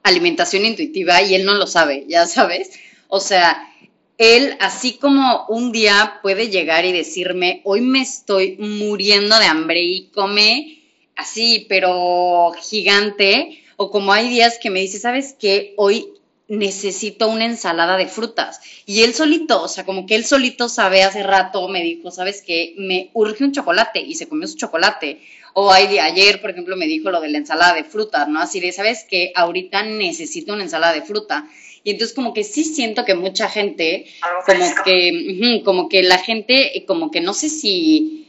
alimentación 0.01 0.65
intuitiva 0.65 1.21
y 1.21 1.35
él 1.35 1.45
no 1.45 1.53
lo 1.53 1.67
sabe, 1.67 2.05
ya 2.07 2.25
sabes, 2.25 2.71
o 3.07 3.19
sea, 3.19 3.71
él, 4.17 4.57
así 4.59 4.93
como 4.93 5.45
un 5.49 5.71
día 5.71 6.19
puede 6.21 6.49
llegar 6.49 6.85
y 6.85 6.91
decirme, 6.93 7.61
hoy 7.65 7.81
me 7.81 8.01
estoy 8.01 8.57
muriendo 8.57 9.37
de 9.37 9.45
hambre 9.45 9.81
y 9.81 10.07
come 10.07 10.79
así, 11.15 11.65
pero 11.67 12.53
gigante, 12.61 13.63
o 13.77 13.91
como 13.91 14.13
hay 14.13 14.29
días 14.29 14.57
que 14.61 14.69
me 14.69 14.79
dice, 14.79 14.99
¿sabes 14.99 15.35
qué? 15.37 15.73
Hoy 15.77 16.13
necesito 16.47 17.27
una 17.27 17.45
ensalada 17.45 17.97
de 17.97 18.07
frutas. 18.07 18.61
Y 18.85 19.01
él 19.01 19.13
solito, 19.13 19.63
o 19.63 19.67
sea, 19.67 19.85
como 19.85 20.05
que 20.05 20.15
él 20.15 20.25
solito 20.25 20.69
sabe, 20.69 21.03
hace 21.03 21.23
rato 21.23 21.67
me 21.67 21.81
dijo, 21.81 22.11
¿sabes 22.11 22.43
qué? 22.45 22.75
Me 22.77 23.09
urge 23.13 23.43
un 23.43 23.51
chocolate 23.51 23.99
y 23.99 24.15
se 24.15 24.27
comió 24.27 24.47
su 24.47 24.55
chocolate. 24.55 25.21
O 25.53 25.71
hay, 25.71 25.97
ayer, 25.97 26.41
por 26.41 26.51
ejemplo, 26.51 26.75
me 26.75 26.85
dijo 26.85 27.09
lo 27.09 27.21
de 27.21 27.29
la 27.29 27.37
ensalada 27.37 27.73
de 27.73 27.83
frutas, 27.83 28.27
¿no? 28.27 28.41
Así 28.41 28.59
de, 28.59 28.71
¿sabes 28.71 29.05
qué? 29.09 29.31
Ahorita 29.35 29.83
necesito 29.83 30.53
una 30.53 30.63
ensalada 30.63 30.93
de 30.93 31.01
fruta. 31.01 31.47
Y 31.85 31.91
entonces 31.91 32.15
como 32.15 32.33
que 32.33 32.43
sí 32.43 32.63
siento 32.63 33.05
que 33.05 33.13
mucha 33.13 33.47
gente, 33.47 34.07
como 34.47 34.65
que, 34.83 35.61
como 35.63 35.87
que 35.87 36.01
la 36.01 36.17
gente, 36.17 36.83
como 36.87 37.11
que 37.11 37.21
no 37.21 37.31
sé 37.35 37.47
si, 37.47 38.27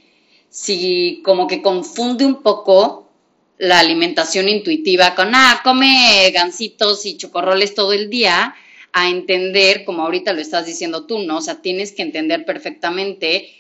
si 0.51 1.23
como 1.25 1.47
que 1.47 1.63
confunde 1.63 2.27
un 2.27 2.43
poco 2.43 3.09
la 3.57 3.79
alimentación 3.79 4.51
intuitiva 4.51 5.15
con, 5.15 5.35
ah, 5.35 5.63
come 5.65 6.31
gansitos 6.35 7.07
y 7.07 7.17
chocorroles 7.17 7.75
todo 7.75 7.95
el 7.95 8.11
día, 8.11 8.55
a 8.93 9.09
entender, 9.09 9.87
como 9.87 10.03
ahorita 10.03 10.35
lo 10.35 10.43
estás 10.43 10.67
diciendo 10.67 11.07
tú, 11.07 11.21
¿no? 11.21 11.39
O 11.39 11.41
sea, 11.41 11.63
tienes 11.63 11.93
que 11.93 12.03
entender 12.03 12.45
perfectamente 12.45 13.51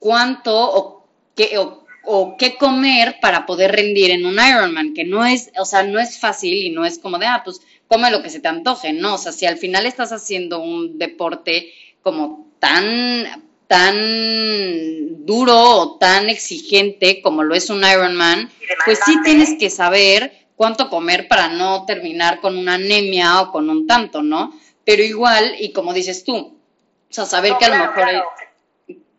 cuánto 0.00 0.56
o 0.56 1.06
qué, 1.36 1.56
o, 2.04 2.36
qué 2.36 2.56
comer 2.56 3.18
para 3.20 3.46
poder 3.46 3.72
rendir 3.72 4.10
en 4.10 4.26
un 4.26 4.34
Ironman, 4.34 4.92
que 4.92 5.04
no 5.04 5.24
es, 5.24 5.52
o 5.56 5.64
sea, 5.64 5.84
no 5.84 6.00
es 6.00 6.18
fácil 6.18 6.54
y 6.54 6.70
no 6.70 6.84
es 6.84 6.98
como 6.98 7.18
de, 7.18 7.26
ah, 7.26 7.42
pues 7.44 7.60
come 7.90 8.12
lo 8.12 8.22
que 8.22 8.30
se 8.30 8.38
te 8.38 8.46
antoje, 8.46 8.92
¿no? 8.92 9.16
O 9.16 9.18
sea, 9.18 9.32
si 9.32 9.46
al 9.46 9.58
final 9.58 9.84
estás 9.84 10.12
haciendo 10.12 10.60
un 10.60 10.96
deporte 10.96 11.72
como 12.02 12.46
tan 12.60 13.50
tan 13.66 15.24
duro 15.26 15.56
o 15.56 15.98
tan 15.98 16.28
exigente 16.28 17.20
como 17.20 17.42
lo 17.42 17.54
es 17.54 17.68
un 17.68 17.84
Ironman, 17.84 18.50
pues 18.84 19.00
sí 19.04 19.16
tienes 19.24 19.56
que 19.58 19.70
saber 19.70 20.46
cuánto 20.56 20.88
comer 20.88 21.28
para 21.28 21.48
no 21.48 21.84
terminar 21.84 22.40
con 22.40 22.56
una 22.56 22.74
anemia 22.74 23.40
o 23.40 23.50
con 23.50 23.68
un 23.68 23.86
tanto, 23.86 24.22
¿no? 24.22 24.52
Pero 24.84 25.02
igual, 25.02 25.56
y 25.58 25.72
como 25.72 25.92
dices 25.92 26.24
tú, 26.24 26.36
o 26.36 27.12
sea, 27.12 27.26
saber 27.26 27.56
que 27.58 27.64
a 27.64 27.68
lo 27.70 27.78
mejor 27.78 28.24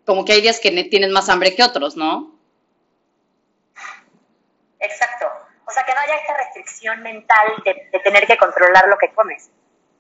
como 0.06 0.24
que 0.24 0.34
hay 0.34 0.42
días 0.42 0.60
que 0.60 0.72
tienes 0.86 1.12
más 1.12 1.30
hambre 1.30 1.56
que 1.56 1.64
otros, 1.64 1.98
¿no? 1.98 2.36
Exacto. 4.80 5.31
O 5.72 5.74
sea, 5.74 5.84
que 5.84 5.94
no 5.94 6.02
haya 6.02 6.16
esta 6.16 6.36
restricción 6.36 7.02
mental 7.02 7.48
de, 7.64 8.00
tener 8.04 8.28
que 8.28 8.38
controlar 8.38 8.88
lo 8.88 8.98
que 8.98 9.14
comes. 9.14 9.50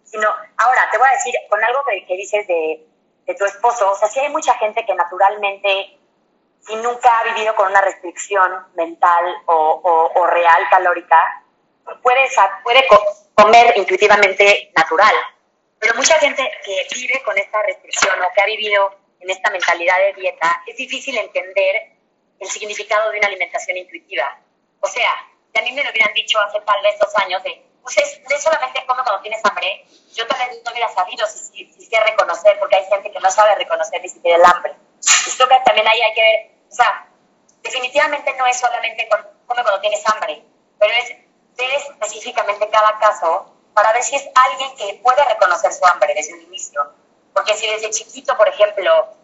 Sino, 0.03 0.27
ahora, 0.57 0.89
te 0.91 0.97
voy 0.97 1.07
a 1.07 1.13
decir, 1.13 1.33
con 1.49 1.63
algo 1.63 1.83
que 1.85 2.15
dices 2.15 2.45
de 2.47 2.85
de 3.25 3.35
tu 3.35 3.45
esposo, 3.45 3.91
o 3.91 3.95
sea, 3.95 4.07
sí 4.07 4.19
hay 4.19 4.29
mucha 4.29 4.53
gente 4.55 4.85
que 4.85 4.95
naturalmente, 4.95 5.97
si 6.59 6.75
nunca 6.77 7.19
ha 7.19 7.33
vivido 7.33 7.55
con 7.55 7.69
una 7.69 7.81
restricción 7.81 8.67
mental 8.75 9.25
o, 9.45 10.11
o, 10.15 10.27
real 10.27 10.63
calórica, 10.69 11.17
puede, 12.01 12.29
puede 12.63 12.85
comer 13.35 13.73
intuitivamente 13.77 14.71
natural. 14.75 15.13
Pero 15.79 15.95
mucha 15.95 16.15
gente 16.19 16.49
que 16.63 16.87
vive 16.95 17.21
con 17.23 17.37
esta 17.37 17.61
restricción 17.63 18.21
o 18.21 18.31
que 18.33 18.41
ha 18.41 18.45
vivido 18.45 18.95
en 19.19 19.29
esta 19.29 19.49
mentalidad 19.51 19.97
de 19.97 20.13
dieta, 20.13 20.63
es 20.65 20.77
difícil 20.77 21.17
entender 21.17 21.93
el 22.39 22.49
significado 22.49 23.11
de 23.11 23.19
una 23.19 23.27
alimentación 23.27 23.77
intuitiva. 23.77 24.39
O 24.79 24.87
sea, 24.87 25.11
si 25.53 25.59
a 25.59 25.63
mí 25.63 25.71
me 25.71 25.83
lo 25.83 25.91
hubieran 25.91 26.13
dicho 26.13 26.39
hace 26.39 26.59
tal 26.61 26.81
vez 26.81 26.97
dos 26.99 27.15
años 27.17 27.43
de, 27.43 27.63
pues 27.81 27.97
es, 27.97 28.43
solamente 28.43 28.83
come 28.85 29.03
cuando 29.03 29.21
tienes 29.21 29.41
hambre, 29.43 29.85
yo 30.13 30.25
tal 30.27 30.39
vez 30.39 30.61
no 30.63 30.71
hubiera 30.71 30.89
sabido 30.93 31.27
si, 31.27 31.65
si, 31.65 31.85
si, 31.85 31.95
reconocer, 31.95 32.57
porque 32.59 32.77
hay 32.77 32.85
gente 32.85 33.11
que 33.11 33.19
no 33.19 33.29
sabe 33.29 33.55
reconocer 33.55 34.01
ni 34.01 34.09
siquiera 34.09 34.37
el 34.37 34.45
hambre. 34.45 34.75
Y 35.27 35.31
creo 35.35 35.47
que 35.47 35.59
también 35.65 35.87
ahí 35.87 36.01
hay 36.01 36.13
que 36.13 36.21
ver, 36.21 36.51
o 36.69 36.73
sea, 36.73 37.07
definitivamente 37.63 38.33
no 38.37 38.45
es 38.45 38.59
solamente 38.59 39.07
come 39.09 39.23
cuando 39.63 39.81
tienes 39.81 40.01
hambre, 40.09 40.43
pero 40.79 40.93
es 40.93 41.09
ver 41.57 41.71
específicamente 41.71 42.69
cada 42.69 42.97
caso 42.99 43.53
para 43.73 43.93
ver 43.93 44.03
si 44.03 44.15
es 44.15 44.27
alguien 44.33 44.75
que 44.75 44.99
puede 45.03 45.23
reconocer 45.25 45.71
su 45.73 45.85
hambre 45.85 46.13
desde 46.15 46.33
el 46.33 46.43
inicio. 46.43 46.93
Porque 47.33 47.55
si 47.55 47.67
desde 47.67 47.89
chiquito, 47.91 48.35
por 48.37 48.47
ejemplo, 48.49 49.15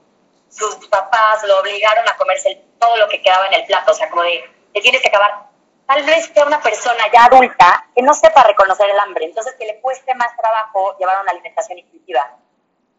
sus 0.49 0.75
papás 0.87 1.43
lo 1.43 1.59
obligaron 1.59 2.07
a 2.07 2.15
comerse 2.15 2.63
todo 2.79 2.95
lo 2.97 3.07
que 3.09 3.21
quedaba 3.21 3.47
en 3.47 3.55
el 3.55 3.65
plato, 3.65 3.91
o 3.91 3.95
sea, 3.95 4.09
como 4.09 4.23
de, 4.23 4.43
te 4.73 4.81
tienes 4.81 5.01
que 5.01 5.09
acabar 5.09 5.46
tal 5.87 6.03
vez 6.03 6.29
sea 6.33 6.45
una 6.45 6.61
persona 6.61 7.05
ya 7.11 7.25
adulta 7.25 7.87
que 7.95 8.01
no 8.01 8.13
sepa 8.13 8.43
reconocer 8.43 8.89
el 8.89 8.99
hambre, 8.99 9.25
entonces 9.25 9.55
que 9.57 9.65
le 9.65 9.79
cueste 9.79 10.13
más 10.15 10.35
trabajo 10.35 10.97
llevar 10.97 11.21
una 11.21 11.31
alimentación 11.31 11.79
intuitiva. 11.79 12.37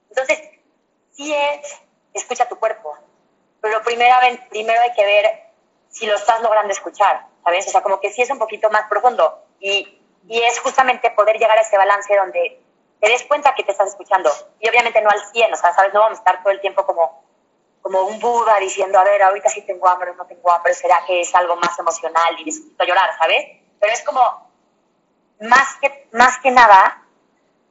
Entonces, 0.09 0.41
sí 1.13 1.33
es, 1.35 1.81
escucha 2.15 2.49
tu 2.49 2.59
cuerpo, 2.59 2.97
pero 3.61 3.83
primero, 3.83 4.17
primero 4.49 4.81
hay 4.81 4.93
que 4.95 5.05
ver 5.05 5.51
si 5.91 6.07
lo 6.07 6.15
estás 6.15 6.41
logrando 6.41 6.73
escuchar, 6.73 7.27
¿sabes? 7.45 7.69
O 7.69 7.71
sea, 7.71 7.83
como 7.83 8.01
que 8.01 8.11
sí 8.11 8.23
es 8.23 8.31
un 8.31 8.39
poquito 8.39 8.71
más 8.71 8.89
profundo 8.89 9.45
y, 9.61 10.01
y 10.27 10.43
es 10.43 10.59
justamente 10.61 11.11
poder 11.11 11.37
llegar 11.39 11.59
a 11.59 11.63
ese 11.63 11.77
balance 11.77 12.17
donde 12.17 12.61
te 13.01 13.09
des 13.09 13.23
cuenta 13.25 13.55
que 13.55 13.65
te 13.65 13.73
estás 13.73 13.89
escuchando 13.89 14.31
y 14.61 14.69
obviamente 14.69 15.03
no 15.03 15.11
al 15.11 15.21
100, 15.33 15.53
o 15.53 15.57
sea, 15.57 15.75
¿sabes? 15.75 15.93
No 15.93 16.01
vamos 16.01 16.19
a 16.19 16.21
estar 16.21 16.43
todo 16.43 16.53
el 16.53 16.61
tiempo 16.61 16.87
como 16.87 17.23
como 17.89 18.03
un 18.03 18.21
Buda 18.21 18.59
diciendo, 18.61 18.99
a 18.99 19.05
ver, 19.05 19.23
ahorita 19.23 19.49
sí 19.49 19.63
tengo 19.63 19.89
hambre, 19.89 20.15
no 20.15 20.27
tengo 20.27 20.53
hambre, 20.53 20.75
será 20.75 21.03
que 21.07 21.23
es 21.23 21.35
algo 21.35 21.57
más 21.57 21.79
emocional 21.79 22.39
y 22.39 22.45
necesito 22.45 22.85
llorar, 22.85 23.09
¿sabes? 23.19 23.63
Pero 23.81 23.93
es 23.95 24.03
como, 24.03 24.21
más 25.41 25.77
que, 25.81 26.07
más 26.13 26.39
que 26.41 26.51
nada, 26.51 27.03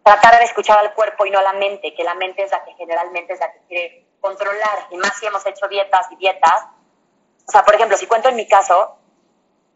tratar 0.01 0.39
de 0.39 0.45
escuchar 0.45 0.79
al 0.79 0.95
cuerpo 0.95 1.27
y 1.27 1.29
no 1.29 1.37
a 1.37 1.43
la 1.43 1.53
mente, 1.53 1.93
que 1.93 2.03
la 2.03 2.15
mente 2.15 2.41
es 2.41 2.49
la 2.49 2.65
que 2.65 2.73
generalmente 2.73 3.33
es 3.33 3.39
la 3.39 3.51
que 3.51 3.59
quiere 3.67 4.07
controlar, 4.19 4.87
y 4.89 4.97
más 4.97 5.19
si 5.19 5.27
hemos 5.27 5.45
hecho 5.45 5.67
dietas 5.67 6.07
y 6.11 6.15
dietas. 6.15 6.65
O 7.47 7.51
sea, 7.51 7.63
por 7.63 7.75
ejemplo, 7.75 7.95
si 7.95 8.07
cuento 8.07 8.29
en 8.29 8.37
mi 8.37 8.47
caso, 8.47 8.97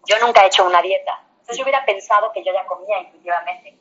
yo 0.08 0.18
nunca 0.26 0.44
he 0.44 0.48
hecho 0.48 0.66
una 0.66 0.82
dieta. 0.82 1.24
Entonces 1.34 1.58
yo 1.58 1.64
hubiera 1.64 1.86
pensado 1.86 2.32
que 2.32 2.44
yo 2.44 2.52
ya 2.52 2.66
comía 2.66 2.98
intuitivamente, 3.00 3.78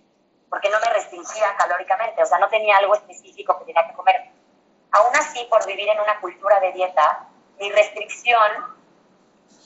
porque 0.51 0.69
no 0.69 0.79
me 0.79 0.93
restringía 0.93 1.57
calóricamente, 1.57 2.23
o 2.23 2.27
sea, 2.27 2.39
no 2.39 2.51
tenía 2.51 2.77
algo 2.77 2.95
específico 2.95 3.59
que 3.61 3.65
tenía 3.65 3.89
que 3.89 3.95
comer 3.95 4.40
Aún 4.93 5.15
así, 5.17 5.47
por 5.51 5.65
vivir 5.67 5.89
en 5.89 6.01
una 6.01 6.19
cultura 6.21 6.59
de 6.61 6.73
dieta, 6.73 7.27
mi 7.59 7.71
restricción 7.71 8.77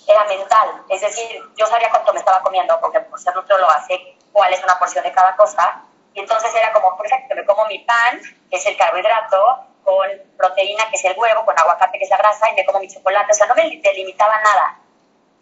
era 0.07 0.25
mental. 0.25 0.85
Es 0.89 1.01
decir, 1.01 1.41
yo 1.57 1.67
sabía 1.67 1.91
cuánto 1.91 2.13
me 2.13 2.19
estaba 2.19 2.43
comiendo, 2.43 2.79
porque 2.81 3.01
por 3.01 3.19
ser 3.19 3.35
lo 3.35 3.45
sé 3.87 4.17
cuál 4.33 4.53
es 4.53 4.63
una 4.63 4.79
porción 4.79 5.05
de 5.05 5.13
cada 5.13 5.35
cosa. 5.37 5.83
Y 6.13 6.21
entonces 6.21 6.55
era 6.55 6.73
como, 6.73 6.97
perfecto, 6.97 7.35
me 7.35 7.45
como 7.45 7.67
mi 7.67 7.79
pan, 7.81 8.21
que 8.51 8.57
es 8.57 8.67
el 8.67 8.77
carbohidrato, 8.77 9.67
con 9.83 10.09
proteína, 10.37 10.89
que 10.91 10.97
es 10.97 11.05
el 11.05 11.19
huevo, 11.19 11.45
con 11.45 11.59
aguacate, 11.59 11.99
que 11.99 12.05
es 12.05 12.11
la 12.11 12.19
grasa, 12.19 12.51
y 12.51 12.55
me 12.55 12.65
como 12.65 12.81
mi 12.81 12.89
chocolate. 12.89 13.33
O 13.33 13.35
sea, 13.35 13.47
no 13.47 13.55
me 13.55 13.81
delimitaba 13.83 14.41
nada. 14.41 14.79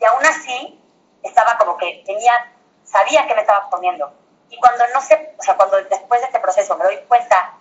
Y 0.01 0.05
aún 0.05 0.25
así, 0.25 0.81
estaba 1.23 1.57
como 1.59 1.77
que 1.77 2.03
tenía, 2.07 2.53
sabía 2.85 3.27
que 3.27 3.35
me 3.35 3.43
estaba 3.43 3.69
comiendo. 3.71 4.13
Y 4.49 4.57
cuando 4.59 4.87
no 4.89 5.01
sé, 5.01 5.35
o 5.39 5.43
sea, 5.43 5.57
cuando 5.57 5.77
después 5.77 6.21
de 6.21 6.27
este 6.27 6.41
proceso 6.41 6.77
me 6.77 6.85
doy 6.85 6.99
cuenta 7.09 7.55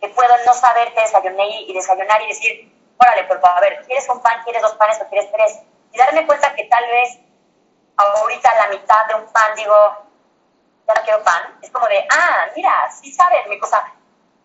que 0.00 0.08
puedo 0.08 0.34
no 0.46 0.54
saber 0.54 0.92
qué 0.94 1.02
desayuné 1.02 1.62
y 1.62 1.74
desayunar 1.74 2.22
y 2.22 2.28
decir, 2.28 2.72
órale, 2.98 3.24
pues 3.24 3.40
a 3.42 3.60
ver, 3.60 3.84
¿quieres 3.86 4.08
un 4.08 4.20
pan, 4.20 4.42
quieres 4.44 4.62
dos 4.62 4.74
panes 4.74 5.00
o 5.00 5.08
quieres 5.08 5.30
tres? 5.32 5.60
Y 5.92 5.98
darme 5.98 6.26
cuenta 6.26 6.54
que 6.54 6.64
tal 6.64 6.84
vez 6.86 7.18
ahorita 7.96 8.54
la 8.54 8.68
mitad 8.68 9.06
de 9.06 9.14
un 9.14 9.26
pan 9.32 9.54
digo, 9.56 9.74
ya 10.88 10.94
no 10.94 11.02
quiero 11.02 11.22
pan, 11.22 11.58
es 11.62 11.70
como 11.70 11.86
de, 11.86 12.06
ah, 12.10 12.46
mira, 12.56 12.90
sí 12.90 13.12
sabes 13.12 13.46
mi 13.48 13.58
cosa. 13.58 13.84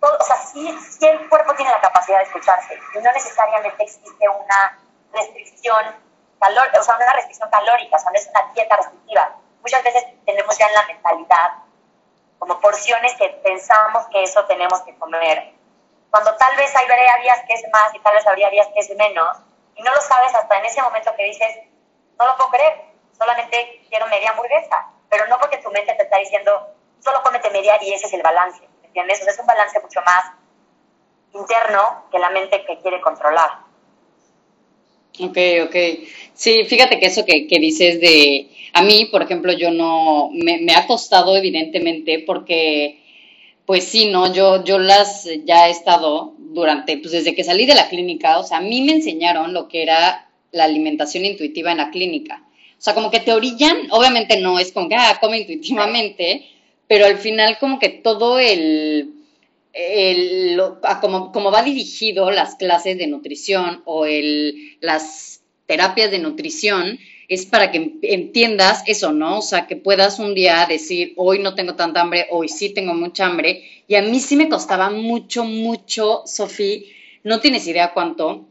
o 0.02 0.24
sea, 0.24 0.36
sí, 0.38 0.78
sí, 1.00 1.08
el 1.08 1.30
cuerpo 1.30 1.54
tiene 1.56 1.72
la 1.72 1.82
capacidad 1.82 2.20
de 2.20 2.26
escucharse 2.26 2.80
y 2.94 3.00
no 3.00 3.12
necesariamente 3.12 3.84
existe 3.84 4.30
una 4.30 4.80
restricción 5.14 5.96
calórica, 6.40 6.80
o 6.80 6.84
sea, 6.84 6.96
una 6.96 7.14
restricción 7.14 7.50
calórica, 7.50 7.96
o 7.96 8.00
sea, 8.00 8.12
no 8.12 8.18
es 8.18 8.28
una 8.28 8.54
dieta 8.54 8.76
restrictiva. 8.76 9.36
Muchas 9.62 9.84
veces 9.84 10.06
tenemos 10.26 10.58
ya 10.58 10.68
en 10.68 10.74
la 10.74 10.86
mentalidad 10.86 11.52
como 12.40 12.60
porciones 12.60 13.14
que 13.16 13.30
pensamos 13.44 14.06
que 14.12 14.24
eso 14.24 14.46
tenemos 14.46 14.82
que 14.82 14.96
comer, 14.96 15.54
cuando 16.10 16.36
tal 16.38 16.56
vez 16.56 16.74
hay 16.76 16.88
días 17.24 17.40
que 17.48 17.54
es 17.54 17.64
más 17.72 17.94
y 17.94 18.00
tal 18.00 18.16
vez 18.16 18.26
habría 18.26 18.50
días 18.50 18.68
que 18.74 18.80
es 18.80 18.96
menos, 18.96 19.38
y 19.76 19.84
no 19.84 19.94
lo 19.94 20.02
sabes 20.02 20.34
hasta 20.34 20.58
en 20.60 20.66
ese 20.66 20.82
momento 20.82 21.14
que 21.16 21.26
dices, 21.26 21.58
no 22.18 22.26
lo 22.26 22.38
puedo 22.38 22.52
creer, 22.52 22.86
solamente 23.18 23.82
quiero 23.90 24.08
media 24.08 24.32
hamburguesa, 24.32 24.88
pero 25.10 25.28
no 25.28 25.38
porque 25.38 25.58
tu 25.58 25.70
mente 25.72 25.94
te 25.94 26.04
está 26.04 26.18
diciendo, 26.18 26.68
solo 27.04 27.22
cómete 27.24 27.50
media 27.50 27.78
y 27.82 27.94
ese 27.94 28.08
es 28.08 28.14
el 28.14 28.22
balance, 28.22 28.62
¿entiendes? 28.84 29.20
O 29.20 29.24
sea, 29.24 29.34
es 29.34 29.40
un 29.40 29.46
balance 29.46 29.80
mucho 29.82 30.02
más 30.02 30.32
interno 31.34 32.06
que 32.12 32.20
la 32.20 32.30
mente 32.30 32.64
que 32.66 32.80
quiere 32.80 33.02
controlar. 33.02 33.66
Ok, 35.20 35.38
ok. 35.66 35.76
Sí, 36.34 36.66
fíjate 36.66 37.00
que 37.00 37.06
eso 37.06 37.26
que, 37.26 37.48
que 37.48 37.60
dices 37.60 38.00
de, 38.00 38.55
a 38.76 38.82
mí, 38.82 39.06
por 39.06 39.22
ejemplo, 39.22 39.54
yo 39.54 39.72
no, 39.72 40.30
me, 40.34 40.76
ha 40.76 40.86
costado 40.86 41.38
evidentemente 41.38 42.20
porque, 42.28 43.00
pues 43.66 43.86
sí, 43.86 44.10
¿no? 44.10 44.34
Yo, 44.34 44.66
yo 44.66 44.80
las 44.80 45.30
ya 45.46 45.70
he 45.70 45.72
estado 45.72 46.34
durante, 46.38 46.98
pues 46.98 47.14
desde 47.14 47.34
que 47.34 47.46
salí 47.46 47.66
de 47.66 47.74
la 47.74 47.88
clínica, 47.88 48.38
o 48.38 48.44
sea, 48.44 48.58
a 48.58 48.62
mí 48.62 48.82
me 48.82 48.92
enseñaron 48.92 49.54
lo 49.54 49.70
que 49.70 49.82
era 49.82 50.30
la 50.52 50.66
alimentación 50.66 51.24
intuitiva 51.24 51.72
en 51.72 51.78
la 51.78 51.90
clínica. 51.90 52.44
O 52.78 52.82
sea, 52.82 52.94
como 52.94 53.10
que 53.10 53.22
te 53.22 53.32
orillan, 53.32 53.88
obviamente 53.92 54.42
no 54.42 54.60
es 54.60 54.74
como 54.74 54.90
que, 54.90 54.96
ah, 54.96 55.20
come 55.22 55.40
intuitivamente, 55.40 56.46
pero 56.86 57.06
al 57.06 57.18
final 57.18 57.58
como 57.60 57.80
que 57.80 57.88
todo 57.88 58.40
el, 58.40 59.14
el, 59.72 60.60
como, 61.00 61.32
como, 61.32 61.50
va 61.50 61.64
dirigido 61.64 62.30
las 62.30 62.56
clases 62.56 62.98
de 62.98 63.08
nutrición 63.08 63.84
o 63.86 64.06
el, 64.06 64.78
las 64.82 65.44
terapias 65.66 66.12
de 66.12 66.20
nutrición, 66.20 67.00
es 67.28 67.46
para 67.46 67.72
que 67.72 67.94
entiendas 68.02 68.84
eso, 68.86 69.12
¿no? 69.12 69.40
O 69.40 69.42
sea, 69.42 69.68
que 69.68 69.76
puedas 69.76 70.20
un 70.20 70.36
día 70.36 70.66
decir, 70.68 71.14
hoy 71.18 71.40
no 71.40 71.56
tengo 71.56 71.76
tanta 71.76 72.02
hambre, 72.02 72.28
hoy 72.32 72.50
sí 72.50 72.74
tengo 72.74 72.94
mucha 72.94 73.26
hambre. 73.26 73.64
Y 73.88 73.96
a 73.96 74.02
mí 74.02 74.20
sí 74.20 74.36
me 74.36 74.50
costaba 74.50 74.90
mucho, 74.90 75.44
mucho, 75.44 76.24
Sofía, 76.26 76.82
no 77.24 77.40
tienes 77.40 77.68
idea 77.68 77.94
cuánto, 77.94 78.46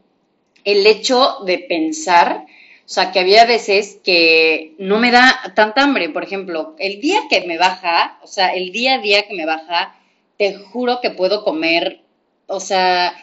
el 0.65 0.85
hecho 0.85 1.37
de 1.45 1.59
pensar, 1.59 2.45
o 2.85 2.89
sea, 2.89 3.11
que 3.11 3.19
había 3.19 3.45
veces 3.45 3.99
que 4.03 4.73
no 4.77 4.99
me 4.99 5.11
da 5.11 5.53
tanta 5.55 5.83
hambre. 5.83 6.09
Por 6.09 6.23
ejemplo, 6.23 6.75
el 6.77 6.99
día 6.99 7.21
que 7.29 7.47
me 7.47 7.57
baja, 7.57 8.19
o 8.21 8.27
sea, 8.27 8.53
el 8.53 8.71
día 8.71 8.95
a 8.95 8.99
día 8.99 9.27
que 9.27 9.35
me 9.35 9.45
baja 9.45 9.95
te 10.37 10.55
juro 10.55 10.99
que 11.01 11.11
puedo 11.11 11.43
comer, 11.43 12.01
o 12.47 12.59
sea, 12.59 13.13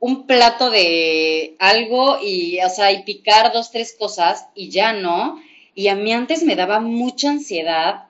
un 0.00 0.26
plato 0.26 0.70
de 0.70 1.56
algo 1.58 2.18
y, 2.22 2.58
o 2.60 2.68
sea, 2.68 2.92
y 2.92 3.02
picar 3.02 3.52
dos, 3.52 3.70
tres 3.70 3.96
cosas 3.98 4.46
y 4.54 4.70
ya 4.70 4.92
no. 4.92 5.40
Y 5.74 5.88
a 5.88 5.94
mí 5.94 6.12
antes 6.12 6.42
me 6.42 6.56
daba 6.56 6.80
mucha 6.80 7.30
ansiedad 7.30 8.04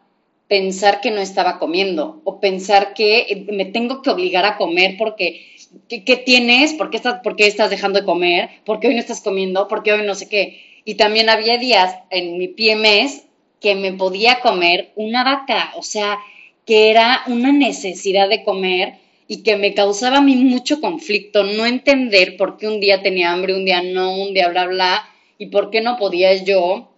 pensar 0.49 1.01
que 1.01 1.11
no 1.11 1.21
estaba 1.21 1.59
comiendo 1.59 2.23
o 2.25 2.41
pensar 2.41 2.95
que 2.95 3.47
me 3.53 3.67
tengo 3.67 4.01
que 4.01 4.11
obligar 4.11 4.47
a 4.47 4.57
comer 4.57 4.97
porque 4.99 5.47
¿qué, 5.89 6.17
tienes? 6.17 6.73
¿Por 6.73 6.91
qué, 6.91 6.97
estás, 6.97 7.21
¿Por 7.23 7.37
qué 7.37 7.47
estás 7.47 7.71
dejando 7.71 8.01
de 8.01 8.07
comer? 8.07 8.49
¿Por 8.65 8.81
qué 8.81 8.89
hoy 8.89 8.95
no 8.95 9.01
estás 9.01 9.21
comiendo? 9.21 9.69
¿Por 9.69 9.83
qué 9.83 9.93
hoy 9.93 10.07
no 10.07 10.15
sé 10.15 10.29
qué? 10.29 10.63
Y 10.85 10.95
también 10.95 11.29
había 11.29 11.59
días 11.59 11.95
en 12.11 12.39
mi 12.39 12.49
PMS 12.49 13.25
que 13.61 13.75
me 13.75 13.93
podía 13.93 14.41
comer 14.41 14.93
una 14.95 15.25
vaca, 15.25 15.73
o 15.77 15.83
sea, 15.83 16.19
que 16.65 16.91
era 16.91 17.23
una 17.27 17.53
necesidad 17.53 18.29
de 18.29 18.45
comer 18.45 18.95
y 19.31 19.43
que 19.43 19.57
me 19.57 19.75
causaba 19.75 20.19
a 20.19 20.23
mí 20.23 20.35
mucho 20.37 20.81
conflicto 20.81 21.45
no 21.45 21.67
entender 21.67 22.39
por 22.39 22.57
qué 22.57 22.67
un 22.67 22.81
día 22.81 23.03
tenía 23.03 23.31
hambre, 23.31 23.55
un 23.55 23.67
día 23.67 23.83
no, 23.83 24.17
un 24.17 24.33
día 24.33 24.49
bla, 24.49 24.67
bla, 24.67 25.09
y 25.37 25.47
por 25.47 25.71
qué 25.71 25.83
no 25.83 25.99
podía 25.99 26.35
yo, 26.43 26.91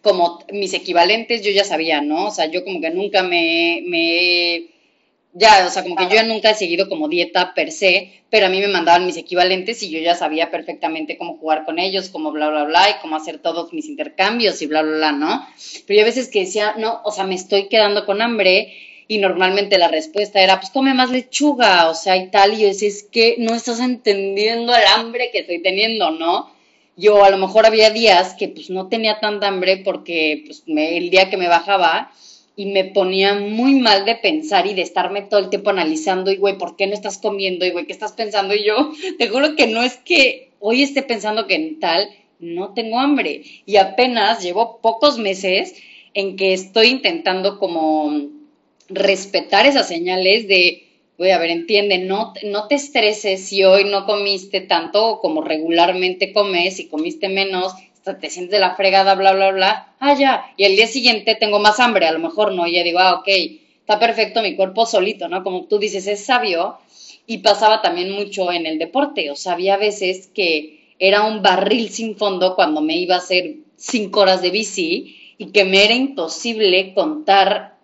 como 0.00 0.38
mis 0.52 0.72
equivalentes, 0.72 1.42
yo 1.42 1.50
ya 1.50 1.64
sabía, 1.64 2.00
¿no? 2.00 2.28
O 2.28 2.30
sea, 2.30 2.46
yo 2.46 2.64
como 2.64 2.80
que 2.80 2.90
nunca 2.90 3.24
me, 3.24 3.82
me 3.84 4.68
ya, 5.32 5.66
o 5.66 5.70
sea, 5.70 5.82
como 5.82 5.96
que 5.96 6.08
yo 6.08 6.22
nunca 6.22 6.50
he 6.50 6.54
seguido 6.54 6.88
como 6.88 7.08
dieta 7.08 7.52
per 7.54 7.72
se, 7.72 8.22
pero 8.30 8.46
a 8.46 8.48
mí 8.48 8.60
me 8.60 8.68
mandaban 8.68 9.04
mis 9.04 9.16
equivalentes 9.16 9.82
y 9.82 9.90
yo 9.90 9.98
ya 9.98 10.14
sabía 10.14 10.52
perfectamente 10.52 11.18
cómo 11.18 11.38
jugar 11.38 11.64
con 11.64 11.80
ellos, 11.80 12.08
cómo 12.08 12.30
bla, 12.30 12.50
bla, 12.50 12.64
bla, 12.64 12.88
y 12.90 13.00
cómo 13.02 13.16
hacer 13.16 13.38
todos 13.38 13.72
mis 13.72 13.88
intercambios 13.88 14.62
y 14.62 14.66
bla, 14.66 14.82
bla, 14.82 14.96
bla, 14.96 15.12
¿no? 15.12 15.46
Pero 15.86 15.98
yo 15.98 16.02
a 16.02 16.06
veces 16.06 16.28
que 16.28 16.40
decía, 16.40 16.74
no, 16.78 17.00
o 17.04 17.10
sea, 17.10 17.24
me 17.24 17.34
estoy 17.34 17.68
quedando 17.68 18.06
con 18.06 18.22
hambre 18.22 18.72
y 19.10 19.16
normalmente 19.18 19.78
la 19.78 19.88
respuesta 19.88 20.42
era, 20.42 20.60
pues 20.60 20.70
come 20.70 20.92
más 20.92 21.10
lechuga, 21.10 21.88
o 21.88 21.94
sea, 21.94 22.18
y 22.18 22.30
tal, 22.30 22.52
y 22.52 22.60
yo 22.60 22.68
decía, 22.68 22.88
es 22.88 23.02
que 23.02 23.36
no 23.38 23.54
estás 23.54 23.80
entendiendo 23.80 24.74
el 24.76 24.86
hambre 24.86 25.30
que 25.32 25.38
estoy 25.40 25.62
teniendo, 25.62 26.10
¿no? 26.10 26.52
Yo 26.94 27.24
a 27.24 27.30
lo 27.30 27.38
mejor 27.38 27.64
había 27.64 27.90
días 27.90 28.34
que 28.34 28.48
pues 28.48 28.68
no 28.68 28.88
tenía 28.88 29.18
tanta 29.18 29.48
hambre 29.48 29.78
porque 29.78 30.42
pues 30.44 30.62
el 30.66 31.08
día 31.08 31.30
que 31.30 31.38
me 31.38 31.48
bajaba 31.48 32.12
y 32.54 32.66
me 32.66 32.84
ponía 32.84 33.34
muy 33.34 33.76
mal 33.76 34.04
de 34.04 34.16
pensar 34.16 34.66
y 34.66 34.74
de 34.74 34.82
estarme 34.82 35.22
todo 35.22 35.40
el 35.40 35.48
tiempo 35.48 35.70
analizando 35.70 36.30
y, 36.30 36.36
güey, 36.36 36.58
¿por 36.58 36.76
qué 36.76 36.86
no 36.86 36.94
estás 36.94 37.16
comiendo? 37.16 37.64
Y, 37.64 37.70
güey, 37.70 37.86
¿qué 37.86 37.92
estás 37.92 38.12
pensando? 38.12 38.54
Y 38.54 38.64
yo, 38.64 38.92
te 39.18 39.28
juro 39.28 39.56
que 39.56 39.68
no 39.68 39.82
es 39.82 39.96
que 39.96 40.50
hoy 40.58 40.82
esté 40.82 41.02
pensando 41.02 41.46
que 41.46 41.54
en 41.54 41.80
tal, 41.80 42.10
no 42.40 42.74
tengo 42.74 42.98
hambre. 42.98 43.42
Y 43.64 43.76
apenas 43.76 44.42
llevo 44.42 44.80
pocos 44.82 45.18
meses 45.18 45.76
en 46.14 46.36
que 46.36 46.52
estoy 46.52 46.88
intentando 46.88 47.58
como 47.58 48.37
respetar 48.88 49.66
esas 49.66 49.88
señales 49.88 50.48
de, 50.48 50.88
güey, 51.18 51.30
a 51.30 51.38
ver, 51.38 51.50
entiende, 51.50 51.98
no, 51.98 52.32
no 52.44 52.68
te 52.68 52.76
estreses 52.76 53.46
si 53.46 53.64
hoy 53.64 53.84
no 53.84 54.06
comiste 54.06 54.60
tanto 54.60 55.18
como 55.20 55.42
regularmente 55.42 56.32
comes, 56.32 56.80
y 56.80 56.88
comiste 56.88 57.28
menos, 57.28 57.74
te 58.20 58.30
sientes 58.30 58.52
de 58.52 58.60
la 58.60 58.74
fregada, 58.74 59.14
bla, 59.14 59.32
bla, 59.34 59.50
bla, 59.50 59.94
ah, 60.00 60.46
y 60.56 60.64
el 60.64 60.76
día 60.76 60.86
siguiente 60.86 61.34
tengo 61.34 61.58
más 61.58 61.80
hambre, 61.80 62.06
a 62.06 62.12
lo 62.12 62.18
mejor 62.18 62.52
no, 62.52 62.66
y 62.66 62.72
ya 62.72 62.82
digo, 62.82 62.98
ah, 63.00 63.16
ok, 63.16 63.28
está 63.80 63.98
perfecto 63.98 64.42
mi 64.42 64.56
cuerpo 64.56 64.86
solito, 64.86 65.28
¿no? 65.28 65.42
Como 65.42 65.64
tú 65.64 65.78
dices, 65.78 66.06
es 66.06 66.24
sabio, 66.24 66.78
y 67.26 67.38
pasaba 67.38 67.82
también 67.82 68.10
mucho 68.12 68.50
en 68.50 68.66
el 68.66 68.78
deporte, 68.78 69.30
o 69.30 69.36
sea, 69.36 69.52
había 69.52 69.76
veces 69.76 70.28
que 70.28 70.94
era 70.98 71.22
un 71.22 71.42
barril 71.42 71.90
sin 71.90 72.16
fondo 72.16 72.54
cuando 72.54 72.80
me 72.80 72.96
iba 72.96 73.16
a 73.16 73.18
hacer 73.18 73.56
cinco 73.76 74.20
horas 74.20 74.42
de 74.42 74.50
bici 74.50 75.16
y 75.38 75.52
que 75.52 75.64
me 75.64 75.84
era 75.84 75.94
imposible 75.94 76.92
contar 76.94 77.77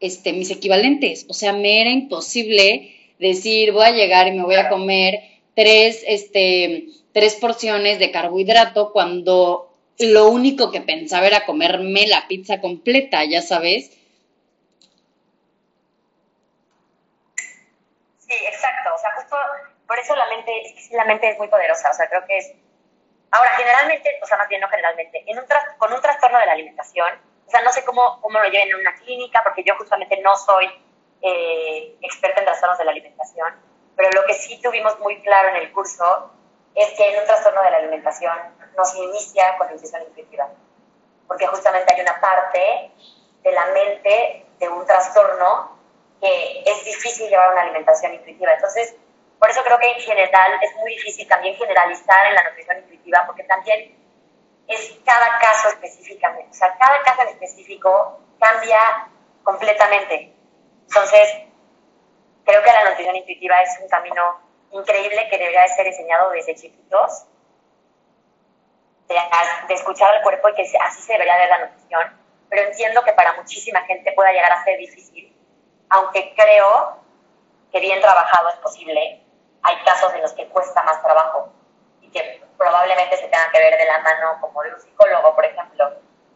este, 0.00 0.32
mis 0.32 0.50
equivalentes, 0.50 1.26
o 1.28 1.34
sea, 1.34 1.52
me 1.52 1.80
era 1.80 1.90
imposible 1.90 2.94
decir, 3.18 3.72
voy 3.72 3.84
a 3.84 3.92
llegar 3.92 4.28
y 4.28 4.32
me 4.32 4.44
voy 4.44 4.54
a 4.54 4.68
comer 4.68 5.20
tres, 5.54 6.04
este, 6.06 6.88
tres 7.12 7.34
porciones 7.34 7.98
de 7.98 8.10
carbohidrato 8.10 8.92
cuando 8.92 9.68
lo 9.98 10.28
único 10.28 10.70
que 10.70 10.80
pensaba 10.80 11.26
era 11.26 11.44
comerme 11.44 12.06
la 12.06 12.28
pizza 12.28 12.60
completa, 12.60 13.24
ya 13.24 13.42
sabes. 13.42 13.90
Sí, 18.18 18.34
exacto. 18.46 18.90
O 18.94 18.98
sea, 18.98 19.10
justo 19.16 19.36
por 19.86 19.98
eso 19.98 20.14
la 20.14 20.28
mente, 20.28 20.52
la 20.92 21.04
mente 21.06 21.30
es 21.30 21.38
muy 21.38 21.48
poderosa. 21.48 21.90
O 21.90 21.94
sea, 21.94 22.08
creo 22.08 22.24
que 22.26 22.38
es. 22.38 22.52
Ahora, 23.30 23.50
generalmente, 23.56 24.10
o 24.22 24.26
sea, 24.26 24.36
más 24.36 24.48
bien 24.48 24.60
no 24.60 24.68
generalmente, 24.68 25.24
en 25.26 25.38
un 25.38 25.44
con 25.78 25.92
un 25.92 26.00
trastorno 26.00 26.38
de 26.38 26.46
la 26.46 26.52
alimentación, 26.52 27.08
o 27.48 27.50
sea, 27.50 27.62
no 27.62 27.72
sé 27.72 27.82
cómo, 27.82 28.20
cómo 28.20 28.38
lo 28.38 28.44
lleven 28.50 28.68
en 28.68 28.76
una 28.76 28.94
clínica, 28.96 29.40
porque 29.42 29.64
yo 29.64 29.74
justamente 29.76 30.20
no 30.20 30.36
soy 30.36 30.66
eh, 31.22 31.96
experta 32.02 32.40
en 32.40 32.44
trastornos 32.44 32.76
de 32.76 32.84
la 32.84 32.90
alimentación, 32.90 33.48
pero 33.96 34.10
lo 34.12 34.26
que 34.26 34.34
sí 34.34 34.60
tuvimos 34.60 35.00
muy 35.00 35.22
claro 35.22 35.48
en 35.48 35.56
el 35.56 35.72
curso 35.72 36.30
es 36.74 36.90
que 36.92 37.10
en 37.10 37.20
un 37.20 37.24
trastorno 37.24 37.62
de 37.62 37.70
la 37.70 37.78
alimentación 37.78 38.36
no 38.76 38.84
se 38.84 38.98
inicia 38.98 39.56
con 39.56 39.66
la 39.66 39.72
intuición 39.72 40.02
intuitiva, 40.02 40.50
porque 41.26 41.46
justamente 41.46 41.94
hay 41.94 42.02
una 42.02 42.20
parte 42.20 42.92
de 43.42 43.52
la 43.52 43.64
mente 43.66 44.44
de 44.58 44.68
un 44.68 44.84
trastorno 44.84 45.78
que 46.20 46.62
es 46.66 46.84
difícil 46.84 47.30
llevar 47.30 47.52
una 47.52 47.62
alimentación 47.62 48.12
intuitiva. 48.12 48.52
Entonces, 48.52 48.94
por 49.38 49.48
eso 49.48 49.62
creo 49.64 49.78
que 49.78 49.90
en 49.90 50.00
general 50.00 50.52
es 50.60 50.76
muy 50.76 50.90
difícil 50.96 51.26
también 51.26 51.56
generalizar 51.56 52.26
en 52.26 52.34
la 52.34 52.42
nutrición 52.42 52.78
intuitiva, 52.78 53.22
porque 53.24 53.44
también 53.44 53.96
es 54.68 55.00
cada 55.04 55.38
caso 55.38 55.68
específicamente, 55.68 56.50
o 56.50 56.54
sea, 56.54 56.76
cada 56.78 57.02
caso 57.02 57.22
específico 57.22 58.20
cambia 58.38 59.08
completamente. 59.42 60.34
Entonces, 60.86 61.28
creo 62.44 62.62
que 62.62 62.72
la 62.72 62.90
nutrición 62.90 63.16
intuitiva 63.16 63.62
es 63.62 63.78
un 63.80 63.88
camino 63.88 64.40
increíble 64.70 65.26
que 65.30 65.38
debería 65.38 65.62
de 65.62 65.68
ser 65.68 65.86
enseñado 65.86 66.30
desde 66.30 66.54
chiquitos, 66.54 67.24
de, 69.08 69.74
escuchar 69.74 70.14
al 70.14 70.22
cuerpo 70.22 70.50
y 70.50 70.54
que 70.54 70.62
así 70.80 71.00
se 71.00 71.12
debería 71.12 71.38
ver 71.38 71.48
la 71.48 71.66
nutrición, 71.66 72.20
pero 72.50 72.62
entiendo 72.62 73.02
que 73.02 73.14
para 73.14 73.32
muchísima 73.34 73.80
gente 73.82 74.12
pueda 74.12 74.32
llegar 74.32 74.52
a 74.52 74.64
ser 74.64 74.78
difícil, 74.78 75.34
aunque 75.88 76.34
creo 76.36 76.98
que 77.72 77.80
bien 77.80 78.00
trabajado 78.02 78.50
es 78.50 78.56
posible, 78.56 79.22
hay 79.62 79.76
casos 79.84 80.12
en 80.14 80.22
los 80.22 80.32
que 80.34 80.46
cuesta 80.48 80.82
más 80.82 81.02
trabajo 81.02 81.52
y 82.02 82.10
que 82.10 82.42
probablemente 82.58 83.16
se 83.16 83.28
tengan 83.28 83.50
que 83.50 83.60
ver 83.60 83.78
de 83.78 83.86
la 83.86 84.00
mano 84.00 84.38
como 84.40 84.62
de 84.62 84.74
un 84.74 84.80
psicólogo, 84.80 85.34
por 85.34 85.44
ejemplo. 85.44 85.92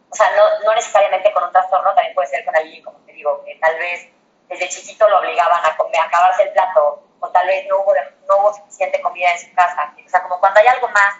O 0.09 0.15
sea, 0.15 0.31
no, 0.35 0.65
no 0.65 0.73
necesariamente 0.73 1.31
con 1.33 1.43
un 1.43 1.51
trastorno, 1.51 1.93
también 1.93 2.15
puede 2.15 2.29
ser 2.29 2.45
con 2.45 2.55
alguien, 2.55 2.83
como 2.83 2.97
te 2.99 3.11
digo, 3.11 3.43
que 3.43 3.55
tal 3.55 3.77
vez 3.77 4.07
desde 4.47 4.69
chiquito 4.69 5.09
lo 5.09 5.19
obligaban 5.19 5.59
a, 5.65 5.75
comer, 5.75 5.99
a 5.99 6.05
acabarse 6.05 6.43
el 6.43 6.53
plato 6.53 7.03
o 7.19 7.29
tal 7.29 7.47
vez 7.47 7.65
no 7.67 7.79
hubo, 7.79 7.93
no 8.27 8.37
hubo 8.37 8.53
suficiente 8.53 9.01
comida 9.01 9.31
en 9.31 9.39
su 9.39 9.53
casa. 9.53 9.93
O 10.05 10.09
sea, 10.09 10.23
como 10.23 10.39
cuando 10.39 10.59
hay 10.59 10.67
algo 10.67 10.87
más, 10.89 11.15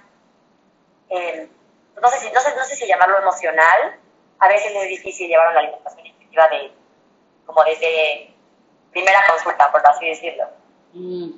eh, 1.10 1.50
no, 2.02 2.10
sé 2.10 2.20
si, 2.20 2.32
no, 2.32 2.40
sé, 2.40 2.56
no 2.56 2.64
sé 2.66 2.76
si 2.76 2.88
llamarlo 2.88 3.20
emocional, 3.20 4.00
a 4.40 4.48
veces 4.48 4.72
es 4.76 4.90
difícil 4.90 5.28
llevar 5.28 5.50
una 5.50 5.60
alimentación 5.60 6.06
intuitiva 6.06 6.48
de, 6.50 6.72
como 7.46 7.64
desde 7.64 8.34
primera 8.92 9.26
consulta, 9.28 9.72
por 9.72 9.86
así 9.88 10.08
decirlo. 10.08 10.46
Mm. 10.94 11.32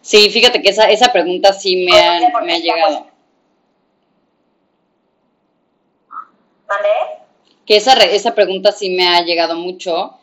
Sí, 0.00 0.30
fíjate 0.30 0.62
que 0.62 0.70
esa, 0.70 0.90
esa 0.90 1.12
pregunta 1.12 1.52
sí 1.52 1.84
me, 1.84 1.98
ha, 1.98 2.40
me 2.42 2.54
ha 2.54 2.58
llegado. 2.58 3.06
¿Mandé? 6.68 6.88
Que 7.66 7.76
esa, 7.76 7.92
esa 8.04 8.34
pregunta 8.34 8.72
sí 8.72 8.90
me 8.90 9.06
ha 9.06 9.22
llegado 9.22 9.56
mucho, 9.56 10.18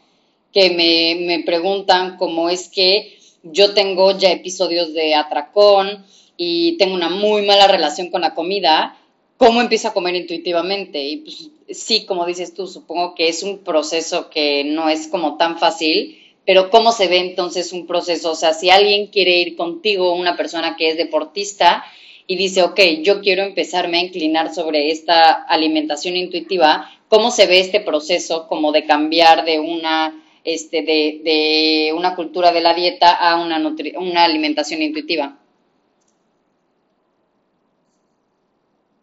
que 0.52 0.70
me, 0.72 1.26
me 1.26 1.44
preguntan 1.44 2.18
cómo 2.18 2.50
es 2.50 2.68
que 2.68 3.20
yo 3.44 3.74
tengo 3.74 4.18
ya 4.18 4.32
episodios 4.32 4.94
de 4.94 5.16
atracón 5.16 6.06
y 6.38 6.78
tengo 6.78 6.94
una 6.94 7.10
muy 7.10 7.44
mala 7.44 7.68
relación 7.68 8.10
con 8.10 8.22
la 8.22 8.34
comida, 8.36 8.98
¿cómo 9.38 9.62
empiezo 9.62 9.88
a 9.88 9.94
comer 9.94 10.16
intuitivamente? 10.16 11.04
Y 11.04 11.18
pues 11.18 11.50
sí, 11.72 12.06
como 12.06 12.26
dices 12.26 12.54
tú, 12.54 12.68
supongo 12.68 13.16
que 13.16 13.28
es 13.30 13.42
un 13.44 13.60
proceso 13.60 14.30
que 14.30 14.64
no 14.64 14.90
es 14.90 15.08
como 15.08 15.38
tan 15.38 15.58
fácil, 15.58 16.21
pero 16.52 16.70
¿cómo 16.70 16.92
se 16.92 17.08
ve 17.08 17.20
entonces 17.20 17.72
un 17.72 17.88
proceso? 17.88 18.32
O 18.32 18.36
sea, 18.36 18.52
si 18.54 18.70
alguien 18.70 19.08
quiere 19.08 19.38
ir 19.38 19.56
contigo, 19.56 20.14
una 20.14 20.36
persona 20.36 20.76
que 20.76 20.90
es 20.90 20.98
deportista, 20.98 21.86
y 22.28 22.36
dice, 22.36 22.62
ok, 22.62 22.78
yo 23.04 23.22
quiero 23.22 23.44
empezarme 23.44 24.00
a 24.00 24.02
inclinar 24.02 24.54
sobre 24.54 24.92
esta 24.92 25.32
alimentación 25.32 26.18
intuitiva, 26.18 26.92
¿cómo 27.08 27.32
se 27.32 27.48
ve 27.48 27.62
este 27.62 27.80
proceso 27.80 28.50
como 28.50 28.74
de 28.74 28.86
cambiar 28.86 29.46
de 29.46 29.60
una 29.62 30.14
este, 30.44 30.82
de, 30.82 31.22
de 31.24 31.94
una 31.96 32.18
cultura 32.18 32.52
de 32.52 32.60
la 32.60 32.74
dieta 32.74 33.14
a 33.14 33.42
una, 33.42 33.58
una 33.96 34.26
alimentación 34.26 34.82
intuitiva? 34.82 35.38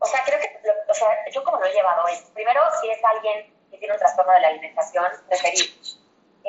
O 0.01 0.05
sea, 0.05 0.21
creo 0.27 0.39
que, 0.39 0.49
o 0.87 0.95
sea, 0.95 1.09
yo 1.33 1.43
como 1.45 1.57
lo 1.61 1.65
he 1.65 1.73
llevado 1.73 2.07
es, 2.09 2.31
primero, 2.35 2.61
si 2.83 2.91
es 2.91 2.99
alguien 3.03 3.51
que 3.71 3.79
tiene 3.79 3.95
un 3.95 4.01
trastorno 4.01 4.35
de 4.35 4.41
la 4.41 4.49
alimentación, 4.49 5.07
referir. 5.31 5.65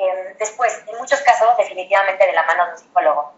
Eh, 0.00 0.34
después, 0.38 0.82
en 0.86 0.96
muchos 0.96 1.20
casos, 1.20 1.56
definitivamente 1.58 2.26
de 2.26 2.32
la 2.32 2.42
mano 2.44 2.66
de 2.66 2.72
un 2.72 2.78
psicólogo, 2.78 3.34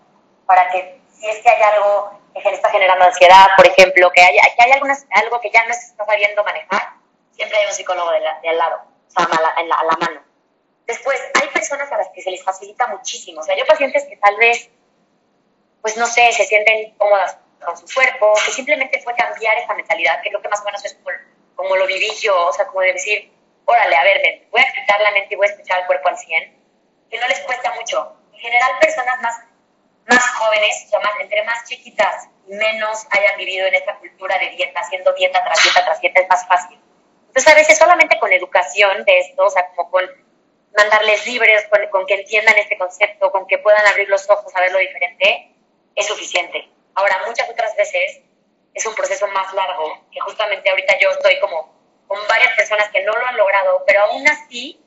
para 0.47 0.71
que 0.71 1.01
si 1.13 1.29
es 1.29 1.39
que 1.41 1.49
hay 1.49 1.61
algo 1.61 2.21
que 2.33 2.49
está 2.51 2.71
generando 2.71 3.05
ansiedad, 3.05 3.49
por 3.57 3.67
ejemplo, 3.67 4.11
que 4.13 4.21
hay, 4.21 4.37
que 4.37 4.63
hay 4.63 4.71
algunas, 4.71 5.05
algo 5.11 5.41
que 5.41 5.51
ya 5.51 5.67
no 5.67 5.75
se 5.75 5.87
está 5.87 6.05
sabiendo 6.05 6.45
manejar, 6.45 6.95
siempre 7.33 7.59
hay 7.59 7.67
un 7.67 7.73
psicólogo 7.73 8.11
de, 8.13 8.49
al 8.49 8.59
lado, 8.59 8.81
o 9.09 9.11
sea, 9.11 9.25
a 9.25 9.41
la, 9.41 9.49
a 9.49 9.85
la 9.85 9.93
mano. 9.93 10.23
Después, 10.87 11.21
hay 11.41 11.49
personas 11.49 11.91
a 11.91 11.99
las 11.99 12.09
que 12.11 12.23
se 12.23 12.31
les 12.31 12.45
facilita 12.45 12.87
muchísimo. 12.87 13.41
O 13.41 13.45
sea, 13.45 13.57
yo 13.57 13.67
pacientes 13.67 14.05
que 14.05 14.17
tal 14.19 14.37
vez, 14.37 14.71
pues 15.81 15.97
no 15.97 16.07
sé, 16.07 16.31
se 16.33 16.45
sienten 16.45 16.95
cómodas 16.95 17.39
con 17.65 17.77
su 17.77 17.93
cuerpo, 17.93 18.35
que 18.47 18.53
simplemente 18.53 19.01
fue 19.03 19.15
cambiar 19.17 19.59
esta 19.59 19.75
mentalidad, 19.75 20.23
que 20.23 20.29
creo 20.29 20.43
que 20.43 20.49
más 20.49 20.61
o 20.61 20.65
menos 20.65 20.85
es 20.85 20.95
como, 20.95 21.17
como 21.57 21.77
lo 21.77 21.87
viví 21.87 22.11
yo, 22.21 22.47
o 22.47 22.53
sea, 22.53 22.67
como 22.67 22.83
de 22.83 22.93
decir, 22.93 23.33
órale, 23.65 23.97
a 23.97 24.05
ver, 24.05 24.47
voy 24.51 24.61
a 24.61 24.73
quitar 24.73 25.01
la 25.01 25.11
mente 25.13 25.35
y 25.35 25.37
voy 25.37 25.47
a 25.47 25.51
escuchar 25.51 25.81
al 25.81 25.87
cuerpo 25.87 26.09
al 26.09 26.19
100, 26.19 26.63
que 27.11 27.19
no 27.19 27.29
les 27.29 27.41
cuesta 27.41 27.73
mucho. 27.75 28.17
En 28.33 28.41
general, 28.41 28.71
personas 28.81 29.21
más, 29.23 29.41
más 30.07 30.29
jóvenes, 30.31 30.85
o 30.87 30.91
sea, 30.91 31.01
más, 31.01 31.13
entre 31.21 31.45
más 31.45 31.65
chiquitas 31.69 32.29
y 32.49 32.55
menos 32.55 33.07
hayan 33.11 33.37
vivido 33.37 33.67
en 33.67 33.75
esta 33.75 33.97
cultura 33.99 34.39
de 34.39 34.51
dieta, 34.51 34.81
haciendo 34.81 35.13
dieta 35.13 35.43
tras 35.45 35.63
dieta 35.63 35.85
tras 35.85 36.01
dieta, 36.01 36.21
es 36.21 36.29
más 36.29 36.47
fácil. 36.47 36.79
Entonces, 37.29 37.53
a 37.53 37.57
veces 37.57 37.79
solamente 37.79 38.19
con 38.19 38.33
educación 38.33 39.05
de 39.05 39.19
esto, 39.21 39.45
o 39.45 39.51
sea, 39.51 39.67
como 39.69 39.91
con 39.91 40.05
mandarles 40.77 41.27
libres, 41.27 41.67
con, 41.69 41.87
con 41.89 42.07
que 42.07 42.15
entiendan 42.15 42.59
este 42.59 42.77
concepto, 42.77 43.31
con 43.31 43.47
que 43.47 43.59
puedan 43.59 43.87
abrir 43.87 44.09
los 44.09 44.29
ojos 44.29 44.55
a 44.55 44.61
ver 44.61 44.73
lo 44.73 44.79
diferente, 44.79 45.55
es 45.95 46.07
suficiente. 46.07 46.69
Ahora, 46.95 47.23
muchas 47.27 47.49
otras 47.49 47.75
veces 47.77 48.21
es 48.75 48.87
un 48.87 48.95
proceso 48.95 49.27
más 49.29 49.53
largo, 49.55 50.07
que 50.11 50.21
justamente 50.21 50.69
ahorita 50.71 50.99
yo 50.99 51.11
estoy 51.11 51.39
como 51.41 51.72
con 52.13 52.29
varias 52.29 52.55
personas 52.57 52.91
que 52.91 53.03
no 53.05 53.13
lo 53.15 53.27
han 53.27 53.39
logrado, 53.39 53.85
pero 53.87 54.03
aún 54.03 54.29
así 54.29 54.79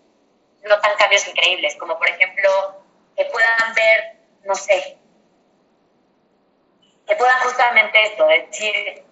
notan 0.62 0.96
cambios 0.96 1.28
increíbles, 1.28 1.76
como 1.78 1.98
por 1.98 2.08
ejemplo 2.08 2.84
que 3.18 3.26
puedan 3.26 3.74
ver, 3.74 4.18
no 4.44 4.54
sé, 4.54 4.96
que 7.08 7.16
puedan 7.16 7.40
justamente 7.40 8.04
esto, 8.04 8.28
decir, 8.28 9.04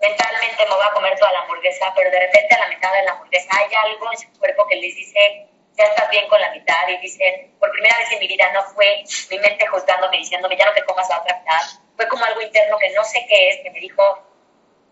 mentalmente 0.00 0.64
me 0.64 0.74
voy 0.74 0.84
a 0.84 0.94
comer 0.94 1.16
toda 1.16 1.30
la 1.30 1.40
hamburguesa, 1.42 1.92
pero 1.94 2.10
de 2.10 2.18
repente 2.18 2.56
a 2.56 2.58
la 2.58 2.68
mitad 2.74 2.92
de 2.92 3.02
la 3.04 3.12
hamburguesa 3.12 3.50
hay 3.52 3.72
algo 3.72 4.10
en 4.10 4.18
su 4.18 4.38
cuerpo 4.40 4.66
que 4.66 4.74
les 4.74 4.96
dice, 4.96 5.46
ya 5.78 5.84
estás 5.84 6.10
bien 6.10 6.28
con 6.28 6.40
la 6.40 6.50
mitad, 6.50 6.88
y 6.88 6.96
dicen, 6.96 7.54
por 7.60 7.70
primera 7.70 7.96
vez 7.98 8.10
en 8.10 8.18
mi 8.18 8.26
vida 8.26 8.50
no 8.52 8.64
fue 8.64 9.04
mi 9.30 9.38
mente 9.38 9.64
juzgándome, 9.68 10.16
diciéndome, 10.16 10.56
ya 10.56 10.66
no 10.66 10.72
te 10.72 10.82
comas 10.82 11.08
la 11.08 11.20
otra 11.20 11.38
mitad, 11.38 11.60
fue 11.94 12.08
como 12.08 12.24
algo 12.24 12.40
interno 12.40 12.76
que 12.78 12.90
no 12.90 13.04
sé 13.04 13.24
qué 13.28 13.50
es, 13.50 13.60
que 13.62 13.70
me 13.70 13.78
dijo, 13.78 14.02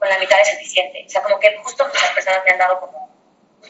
con 0.02 0.08
la 0.08 0.18
mitad 0.18 0.40
es 0.40 0.48
suficiente. 0.48 1.04
O 1.06 1.08
sea, 1.08 1.22
como 1.22 1.38
que 1.38 1.56
justo 1.58 1.86
muchas 1.86 2.10
personas 2.10 2.42
me 2.44 2.50
han 2.50 2.58
dado 2.58 2.80
como, 2.80 3.08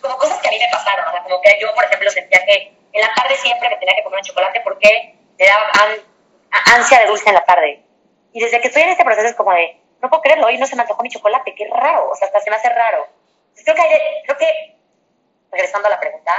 como 0.00 0.16
cosas 0.16 0.40
que 0.40 0.48
a 0.48 0.50
mí 0.50 0.58
me 0.58 0.68
pasaron. 0.72 1.06
O 1.06 1.10
sea, 1.10 1.22
como 1.24 1.42
que 1.42 1.58
yo, 1.60 1.74
por 1.74 1.84
ejemplo, 1.84 2.10
sentía 2.10 2.42
que 2.46 2.72
en 2.90 3.00
la 3.02 3.12
tarde 3.12 3.36
siempre 3.36 3.68
me 3.68 3.76
tenía 3.76 3.94
que 3.96 4.02
comer 4.02 4.20
un 4.20 4.24
chocolate 4.24 4.60
porque 4.64 5.14
me 5.38 5.44
daba 5.44 5.70
ansia 6.74 7.00
de 7.00 7.06
dulce 7.06 7.28
en 7.28 7.34
la 7.34 7.44
tarde. 7.44 7.84
Y 8.32 8.40
desde 8.40 8.62
que 8.62 8.68
estoy 8.68 8.82
en 8.82 8.88
este 8.88 9.04
proceso 9.04 9.28
es 9.28 9.34
como 9.34 9.52
de, 9.52 9.78
no 10.00 10.08
puedo 10.08 10.22
creerlo, 10.22 10.46
hoy 10.46 10.56
no 10.56 10.66
se 10.66 10.74
me 10.74 10.82
antojó 10.82 11.02
mi 11.02 11.10
chocolate, 11.10 11.54
qué 11.54 11.68
raro, 11.68 12.08
o 12.08 12.16
sea, 12.16 12.28
hasta 12.28 12.40
se 12.40 12.48
me 12.48 12.56
hace 12.56 12.70
raro. 12.70 13.06
creo 13.62 13.76
que, 13.76 14.22
creo 14.24 14.38
que, 14.38 14.76
regresando 15.50 15.88
a 15.88 15.90
la 15.90 16.00
pregunta, 16.00 16.32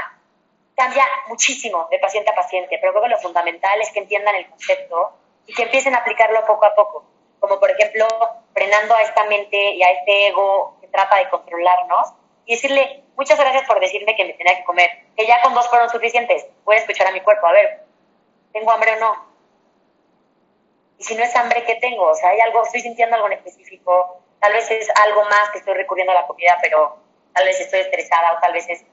cambia 0.76 1.06
muchísimo 1.28 1.88
de 1.92 2.00
paciente 2.00 2.32
a 2.32 2.36
paciente, 2.36 2.80
pero 2.82 2.94
creo 2.94 3.04
que 3.04 3.10
lo 3.10 3.20
fundamental 3.20 3.80
es 3.80 3.92
que 3.92 4.00
entiendan 4.00 4.34
el 4.34 4.50
concepto 4.50 5.20
y 5.46 5.54
que 5.54 5.64
empiecen 5.64 5.94
a 5.94 6.00
aplicarlo 6.00 6.44
poco 6.48 6.66
a 6.66 6.74
poco. 6.74 7.06
Como 7.44 7.60
por 7.60 7.70
ejemplo, 7.70 8.08
frenando 8.54 8.96
a 8.96 9.02
esta 9.02 9.26
mente 9.26 9.58
y 9.58 9.84
a 9.84 9.92
este 9.92 10.28
ego 10.28 10.78
que 10.80 10.88
trata 10.88 11.18
de 11.18 11.30
controlarnos 11.30 12.14
y 12.46 12.56
decirle, 12.56 13.04
muchas 13.18 13.38
gracias 13.38 13.68
por 13.68 13.82
decirme 13.82 14.16
que 14.16 14.24
me 14.24 14.32
tenía 14.32 14.56
que 14.56 14.64
comer, 14.64 14.90
que 15.18 15.28
ya 15.28 15.42
con 15.42 15.54
dos 15.54 15.68
fueron 15.68 15.90
suficientes, 15.90 16.46
voy 16.64 16.78
a 16.78 16.80
escuchar 16.80 17.08
a 17.08 17.12
mi 17.12 17.20
cuerpo, 17.20 17.46
a 17.46 17.52
ver, 17.52 17.84
¿tengo 18.54 18.72
hambre 18.72 18.94
o 18.94 19.00
no? 19.02 19.28
Y 20.98 21.04
si 21.04 21.16
no 21.16 21.24
es 21.26 21.36
hambre, 21.36 21.66
¿qué 21.66 21.76
tengo? 21.76 22.06
O 22.06 22.16
sea, 22.16 22.30
hay 22.30 22.40
algo, 22.40 22.64
estoy 22.64 22.80
sintiendo 22.80 23.18
algo 23.18 23.28
en 23.28 23.34
específico, 23.34 24.22
tal 24.40 24.54
vez 24.54 24.72
es 24.72 24.90
algo 25.04 25.26
más 25.26 25.50
que 25.50 25.58
estoy 25.58 25.74
recurriendo 25.74 26.14
a 26.14 26.22
la 26.22 26.28
comida, 26.28 26.58
pero 26.62 26.98
tal 27.34 27.44
vez 27.44 27.60
estoy 27.60 27.82
estresada 27.82 28.36
o 28.36 28.40
tal 28.40 28.54
vez 28.54 28.70
es 28.70 28.86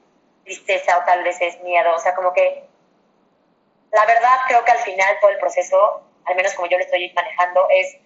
tristeza 0.43 0.97
o 0.97 1.05
tal 1.05 1.23
vez 1.23 1.39
es 1.39 1.57
miedo, 1.61 1.95
o 1.95 1.99
sea, 1.99 2.13
como 2.15 2.33
que 2.33 2.65
la 3.93 4.05
verdad 4.05 4.39
creo 4.49 4.65
que 4.65 4.71
al 4.71 4.79
final 4.79 5.17
todo 5.21 5.31
el 5.31 5.39
proceso 5.39 6.01
al 6.25 6.35
menos 6.35 6.53
como 6.53 6.67
yo 6.67 6.77
lo 6.77 6.83
estoy 6.83 7.11
manejando, 7.13 7.67
es 7.69 7.97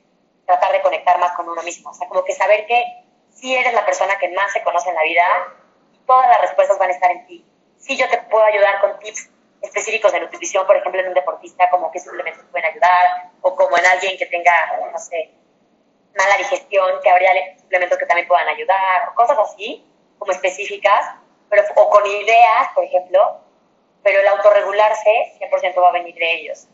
tratar 0.46 0.72
de 0.72 0.82
conectar 0.82 1.20
más 1.20 1.32
con 1.34 1.50
uno 1.50 1.62
mismo. 1.64 1.90
O 1.90 1.94
sea, 1.94 2.08
como 2.08 2.24
que 2.24 2.34
saber 2.34 2.66
que 2.68 2.84
si 3.30 3.56
eres 3.56 3.74
la 3.74 3.86
persona 3.86 4.18
que 4.18 4.30
más 4.30 4.52
se 4.52 4.64
conoce 4.64 4.90
en 4.90 4.96
la 4.96 5.04
vida, 5.04 5.26
todas 6.06 6.28
las 6.28 6.42
respuestas 6.42 6.78
van 6.80 6.90
a 6.90 6.94
estar 6.94 7.12
en 7.12 7.26
ti. 7.26 7.46
Si 7.78 7.98
yo 7.98 8.10
te 8.10 8.18
puedo 8.18 8.46
ayudar 8.46 8.80
con 8.82 8.98
tips 9.00 9.30
específicos 9.62 10.12
de 10.12 10.22
nutrición, 10.22 10.66
por 10.66 10.78
ejemplo, 10.78 11.02
en 11.02 11.08
un 11.10 11.14
deportista, 11.14 11.70
como 11.70 11.92
qué 11.92 12.00
suplementos 12.00 12.44
pueden 12.52 12.70
ayudar, 12.70 13.32
o 13.42 13.56
como 13.56 13.78
en 13.78 13.86
alguien 13.86 14.18
que 14.18 14.26
tenga, 14.28 14.80
no 14.92 15.00
sé, 15.00 15.32
mala 16.18 16.38
digestión, 16.38 16.92
que 17.04 17.10
habría 17.10 17.58
suplementos 17.60 17.98
que 17.98 18.06
también 18.06 18.28
puedan 18.28 18.48
ayudar, 18.48 19.10
o 19.10 19.16
cosas 19.16 19.38
así, 19.40 19.86
como 20.18 20.32
específicas, 20.32 21.16
pero, 21.50 21.64
o 21.76 21.90
con 21.90 22.06
ideas, 22.06 22.70
por 22.74 22.84
ejemplo, 22.84 23.40
pero 24.04 24.20
el 24.20 24.28
autorregularse 24.28 25.38
100% 25.40 25.82
va 25.82 25.90
a 25.90 25.94
venir 25.94 26.16
de 26.16 26.34
ellos. 26.34 26.68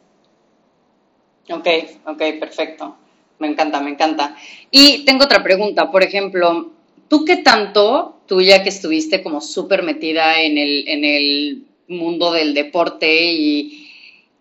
Ok, 1.49 1.67
ok, 2.05 2.39
perfecto. 2.39 2.97
Me 3.41 3.47
encanta, 3.47 3.81
me 3.81 3.89
encanta. 3.89 4.35
Y 4.69 5.03
tengo 5.03 5.25
otra 5.25 5.41
pregunta, 5.41 5.89
por 5.89 6.03
ejemplo, 6.03 6.73
¿tú 7.07 7.25
qué 7.25 7.37
tanto, 7.37 8.21
tú 8.27 8.39
ya 8.39 8.61
que 8.61 8.69
estuviste 8.69 9.23
como 9.23 9.41
súper 9.41 9.81
metida 9.81 10.43
en 10.43 10.59
el, 10.59 10.87
en 10.87 11.03
el 11.03 11.65
mundo 11.87 12.31
del 12.33 12.53
deporte 12.53 13.33
y 13.33 13.89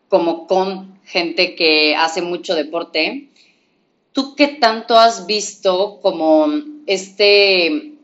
como 0.08 0.46
con 0.46 1.00
gente 1.06 1.54
que 1.54 1.96
hace 1.96 2.20
mucho 2.20 2.54
deporte, 2.54 3.30
¿tú 4.12 4.34
qué 4.34 4.48
tanto 4.48 4.98
has 4.98 5.26
visto 5.26 5.98
como 6.02 6.48
este, 6.86 7.94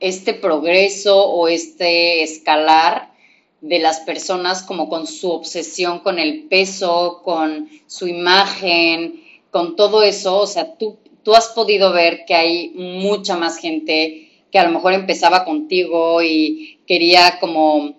este 0.00 0.32
progreso 0.32 1.22
o 1.22 1.48
este 1.48 2.22
escalar 2.22 3.12
de 3.60 3.78
las 3.78 4.00
personas 4.00 4.62
como 4.62 4.88
con 4.88 5.06
su 5.06 5.30
obsesión 5.30 5.98
con 5.98 6.18
el 6.18 6.44
peso, 6.44 7.20
con 7.22 7.68
su 7.86 8.08
imagen, 8.08 9.27
con 9.50 9.76
todo 9.76 10.02
eso, 10.02 10.38
o 10.38 10.46
sea, 10.46 10.74
tú, 10.76 10.98
tú 11.22 11.34
has 11.34 11.48
podido 11.48 11.92
ver 11.92 12.24
que 12.26 12.34
hay 12.34 12.70
mucha 12.74 13.36
más 13.36 13.58
gente 13.58 14.30
que 14.50 14.58
a 14.58 14.64
lo 14.64 14.70
mejor 14.70 14.94
empezaba 14.94 15.44
contigo 15.44 16.22
y 16.22 16.78
quería 16.86 17.38
como 17.38 17.94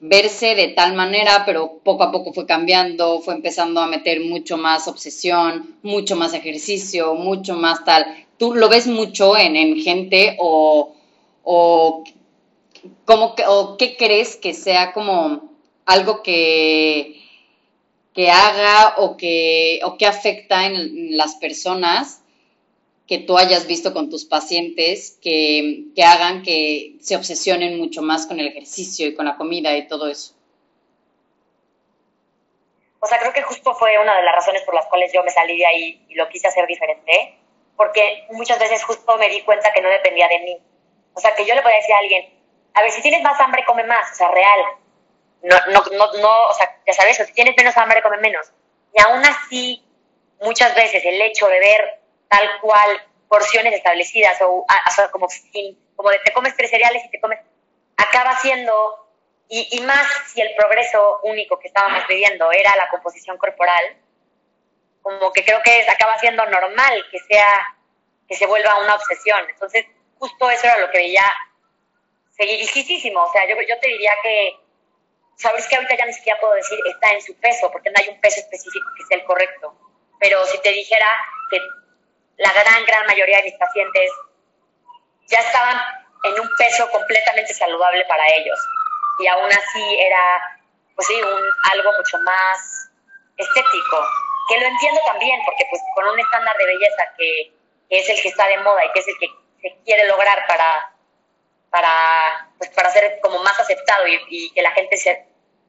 verse 0.00 0.54
de 0.54 0.68
tal 0.68 0.94
manera, 0.94 1.44
pero 1.46 1.78
poco 1.82 2.02
a 2.02 2.12
poco 2.12 2.32
fue 2.32 2.46
cambiando, 2.46 3.20
fue 3.20 3.34
empezando 3.34 3.80
a 3.80 3.86
meter 3.86 4.20
mucho 4.20 4.56
más 4.56 4.86
obsesión, 4.88 5.76
mucho 5.82 6.16
más 6.16 6.34
ejercicio, 6.34 7.14
mucho 7.14 7.54
más 7.54 7.84
tal. 7.84 8.04
¿Tú 8.38 8.54
lo 8.54 8.68
ves 8.68 8.86
mucho 8.86 9.36
en, 9.36 9.56
en 9.56 9.76
gente 9.80 10.36
o, 10.40 10.94
o 11.42 12.04
¿cómo 13.04 13.34
o 13.48 13.76
qué 13.76 13.96
crees 13.96 14.36
que 14.36 14.52
sea 14.52 14.92
como 14.92 15.50
algo 15.86 16.22
que, 16.22 17.23
que 18.14 18.30
haga 18.30 18.94
o 18.98 19.16
que, 19.16 19.80
o 19.84 19.96
que 19.98 20.06
afecta 20.06 20.66
en 20.66 21.16
las 21.16 21.34
personas 21.34 22.22
que 23.06 23.18
tú 23.18 23.36
hayas 23.36 23.66
visto 23.66 23.92
con 23.92 24.08
tus 24.08 24.24
pacientes 24.24 25.18
que, 25.20 25.86
que 25.94 26.04
hagan 26.04 26.42
que 26.42 26.94
se 27.00 27.16
obsesionen 27.16 27.78
mucho 27.78 28.00
más 28.00 28.26
con 28.26 28.40
el 28.40 28.46
ejercicio 28.46 29.06
y 29.06 29.14
con 29.14 29.26
la 29.26 29.36
comida 29.36 29.76
y 29.76 29.86
todo 29.88 30.08
eso? 30.08 30.32
O 33.00 33.06
sea, 33.06 33.18
creo 33.18 33.34
que 33.34 33.42
justo 33.42 33.74
fue 33.74 33.98
una 33.98 34.16
de 34.16 34.22
las 34.22 34.34
razones 34.34 34.62
por 34.62 34.74
las 34.74 34.86
cuales 34.86 35.12
yo 35.12 35.22
me 35.22 35.30
salí 35.30 35.58
de 35.58 35.66
ahí 35.66 36.06
y 36.08 36.14
lo 36.14 36.26
quise 36.30 36.48
hacer 36.48 36.66
diferente, 36.66 37.36
porque 37.76 38.24
muchas 38.30 38.58
veces 38.58 38.82
justo 38.82 39.18
me 39.18 39.28
di 39.28 39.42
cuenta 39.42 39.72
que 39.74 39.82
no 39.82 39.90
dependía 39.90 40.26
de 40.28 40.38
mí. 40.38 40.58
O 41.12 41.20
sea, 41.20 41.34
que 41.34 41.44
yo 41.44 41.54
le 41.54 41.60
podía 41.60 41.76
decir 41.76 41.94
a 41.94 41.98
alguien, 41.98 42.32
a 42.72 42.80
ver, 42.80 42.90
si 42.90 43.02
tienes 43.02 43.22
más 43.22 43.38
hambre, 43.40 43.64
come 43.66 43.84
más, 43.84 44.10
o 44.12 44.14
sea, 44.14 44.28
real. 44.28 44.60
No, 45.44 45.56
no, 45.66 45.84
no, 45.92 46.12
no, 46.14 46.48
o 46.48 46.54
sea, 46.54 46.74
ya 46.86 46.94
sabes, 46.94 47.18
si 47.18 47.32
tienes 47.34 47.54
menos 47.56 47.76
hambre, 47.76 48.02
come 48.02 48.16
menos. 48.16 48.50
Y 48.94 49.02
aún 49.02 49.22
así, 49.26 49.84
muchas 50.40 50.74
veces 50.74 51.04
el 51.04 51.20
hecho 51.20 51.46
de 51.48 51.60
ver 51.60 52.00
tal 52.28 52.48
cual 52.62 53.06
porciones 53.28 53.74
establecidas 53.74 54.40
o, 54.40 54.64
como, 55.12 55.28
como 55.96 56.10
de 56.10 56.18
te 56.20 56.32
comes 56.32 56.56
tres 56.56 56.70
cereales 56.70 57.04
y 57.04 57.10
te 57.10 57.20
comes, 57.20 57.40
acaba 57.96 58.38
siendo, 58.40 59.06
y, 59.48 59.80
más 59.82 60.06
si 60.32 60.40
el 60.40 60.54
progreso 60.56 61.20
único 61.24 61.58
que 61.58 61.68
estábamos 61.68 62.06
viviendo 62.08 62.50
era 62.50 62.74
la 62.76 62.88
composición 62.88 63.36
corporal, 63.36 63.96
como 65.02 65.30
que 65.30 65.44
creo 65.44 65.60
que 65.62 65.84
acaba 65.90 66.18
siendo 66.18 66.46
normal 66.46 67.04
que 67.10 67.18
sea, 67.18 67.76
que 68.26 68.34
se 68.34 68.46
vuelva 68.46 68.78
una 68.78 68.94
obsesión. 68.94 69.44
Entonces, 69.50 69.84
justo 70.18 70.50
eso 70.50 70.66
era 70.66 70.78
lo 70.78 70.90
que 70.90 70.98
veía 70.98 71.24
seguidísimo. 72.30 73.22
O 73.22 73.30
sea, 73.30 73.46
yo, 73.46 73.54
yo 73.68 73.78
te 73.78 73.88
diría 73.88 74.12
que, 74.22 74.63
sabes 75.36 75.66
que 75.66 75.76
ahorita 75.76 75.96
ya 75.96 76.06
ni 76.06 76.12
siquiera 76.12 76.38
puedo 76.40 76.54
decir 76.54 76.78
está 76.86 77.12
en 77.12 77.22
su 77.22 77.34
peso, 77.38 77.70
porque 77.70 77.90
no 77.90 78.00
hay 78.00 78.08
un 78.08 78.20
peso 78.20 78.40
específico 78.40 78.88
que 78.96 79.04
sea 79.04 79.18
el 79.18 79.24
correcto. 79.24 79.74
Pero 80.20 80.44
si 80.46 80.58
te 80.62 80.70
dijera 80.70 81.06
que 81.50 81.58
la 82.38 82.52
gran, 82.52 82.84
gran 82.84 83.06
mayoría 83.06 83.38
de 83.38 83.44
mis 83.44 83.54
pacientes 83.54 84.10
ya 85.28 85.40
estaban 85.40 85.76
en 86.24 86.40
un 86.40 86.48
peso 86.56 86.88
completamente 86.90 87.52
saludable 87.52 88.04
para 88.06 88.26
ellos. 88.28 88.58
Y 89.20 89.26
aún 89.26 89.50
así 89.50 89.96
era, 90.00 90.40
pues 90.94 91.06
sí, 91.06 91.14
un, 91.14 91.42
algo 91.72 91.92
mucho 91.96 92.18
más 92.20 92.90
estético, 93.36 94.06
que 94.48 94.60
lo 94.60 94.66
entiendo 94.66 95.00
también, 95.06 95.40
porque 95.44 95.66
pues 95.70 95.82
con 95.94 96.08
un 96.08 96.18
estándar 96.18 96.56
de 96.56 96.66
belleza 96.66 97.04
que, 97.16 97.52
que 97.88 97.98
es 97.98 98.08
el 98.08 98.22
que 98.22 98.28
está 98.28 98.46
de 98.48 98.58
moda 98.58 98.84
y 98.84 98.92
que 98.92 99.00
es 99.00 99.08
el 99.08 99.18
que 99.18 99.26
se 99.62 99.76
quiere 99.84 100.06
lograr 100.06 100.46
para 100.46 100.94
para, 101.74 102.43
pues, 102.58 102.70
para 102.70 102.90
ser 102.90 103.18
como 103.20 103.42
más 103.42 103.58
aceptado 103.58 104.04
y, 104.06 104.50
que 104.50 104.62
la 104.62 104.72
gente 104.72 104.96
se, 104.96 105.24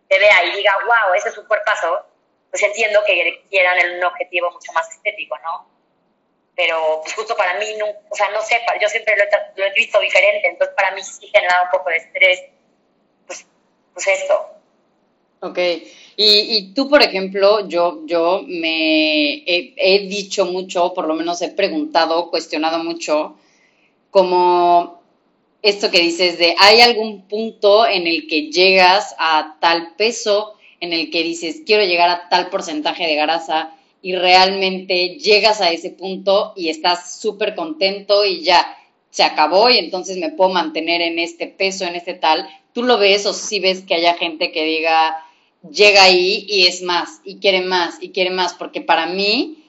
te 0.07 0.19
vea 0.19 0.45
y 0.45 0.57
diga, 0.57 0.77
wow, 0.85 1.13
ese 1.15 1.29
es 1.29 1.37
un 1.37 1.45
cuerpazo, 1.45 2.05
pues 2.49 2.63
entiendo 2.63 3.01
que 3.05 3.43
quieran 3.49 3.77
un 3.97 4.03
objetivo 4.03 4.51
mucho 4.51 4.71
más 4.73 4.89
estético, 4.89 5.37
¿no? 5.39 5.67
Pero 6.55 7.01
pues 7.01 7.13
justo 7.13 7.35
para 7.35 7.55
mí, 7.59 7.65
no, 7.77 7.85
o 7.87 8.15
sea, 8.15 8.29
no 8.29 8.41
sé, 8.41 8.61
yo 8.81 8.87
siempre 8.87 9.15
lo 9.17 9.65
he, 9.65 9.73
visto 9.73 9.99
diferente, 9.99 10.47
entonces 10.47 10.73
para 10.75 10.91
mí 10.91 11.03
sí 11.03 11.27
genera 11.27 11.63
un 11.63 11.69
poco 11.69 11.89
de 11.89 11.97
estrés, 11.97 12.43
pues, 13.27 13.45
pues 13.93 14.07
esto. 14.07 14.51
Ok, 15.41 15.57
y, 15.57 15.85
y, 16.17 16.73
tú, 16.73 16.89
por 16.89 17.01
ejemplo, 17.01 17.67
yo, 17.67 18.03
yo 18.05 18.41
me 18.47 19.43
he, 19.45 20.07
dicho 20.07 20.45
mucho, 20.45 20.93
por 20.93 21.07
lo 21.07 21.13
menos 21.13 21.41
he 21.41 21.49
preguntado, 21.49 22.29
cuestionado 22.31 22.79
mucho, 22.79 23.37
como 24.11 25.03
esto 25.61 25.91
que 25.91 25.99
dices 25.99 26.37
de, 26.37 26.55
¿hay 26.59 26.81
algún 26.81 27.27
punto 27.27 27.87
en 27.87 28.07
el 28.07 28.27
que 28.27 28.51
llegas 28.51 29.15
a 29.17 29.57
tal 29.59 29.95
peso, 29.95 30.53
en 30.79 30.93
el 30.93 31.09
que 31.09 31.23
dices, 31.23 31.61
quiero 31.65 31.83
llegar 31.83 32.09
a 32.09 32.29
tal 32.29 32.49
porcentaje 32.49 33.07
de 33.07 33.15
grasa 33.15 33.75
y 34.01 34.15
realmente 34.15 35.17
llegas 35.17 35.61
a 35.61 35.71
ese 35.71 35.89
punto 35.89 36.53
y 36.55 36.69
estás 36.69 37.19
súper 37.19 37.55
contento 37.55 38.23
y 38.23 38.41
ya 38.43 38.77
se 39.09 39.23
acabó 39.23 39.69
y 39.69 39.77
entonces 39.77 40.17
me 40.17 40.29
puedo 40.29 40.51
mantener 40.51 41.01
en 41.01 41.19
este 41.19 41.47
peso, 41.47 41.85
en 41.85 41.95
este 41.95 42.13
tal? 42.13 42.47
¿Tú 42.73 42.83
lo 42.83 42.97
ves 42.97 43.25
o 43.25 43.33
sí 43.33 43.59
ves 43.61 43.81
que 43.81 43.95
haya 43.95 44.15
gente 44.15 44.51
que 44.51 44.65
diga, 44.65 45.15
llega 45.71 46.03
ahí 46.03 46.45
y 46.49 46.67
es 46.67 46.81
más, 46.81 47.21
y 47.23 47.37
quiere 47.37 47.61
más, 47.61 47.97
y 48.01 48.09
quiere 48.09 48.29
más, 48.29 48.53
porque 48.53 48.81
para 48.81 49.05
mí, 49.05 49.63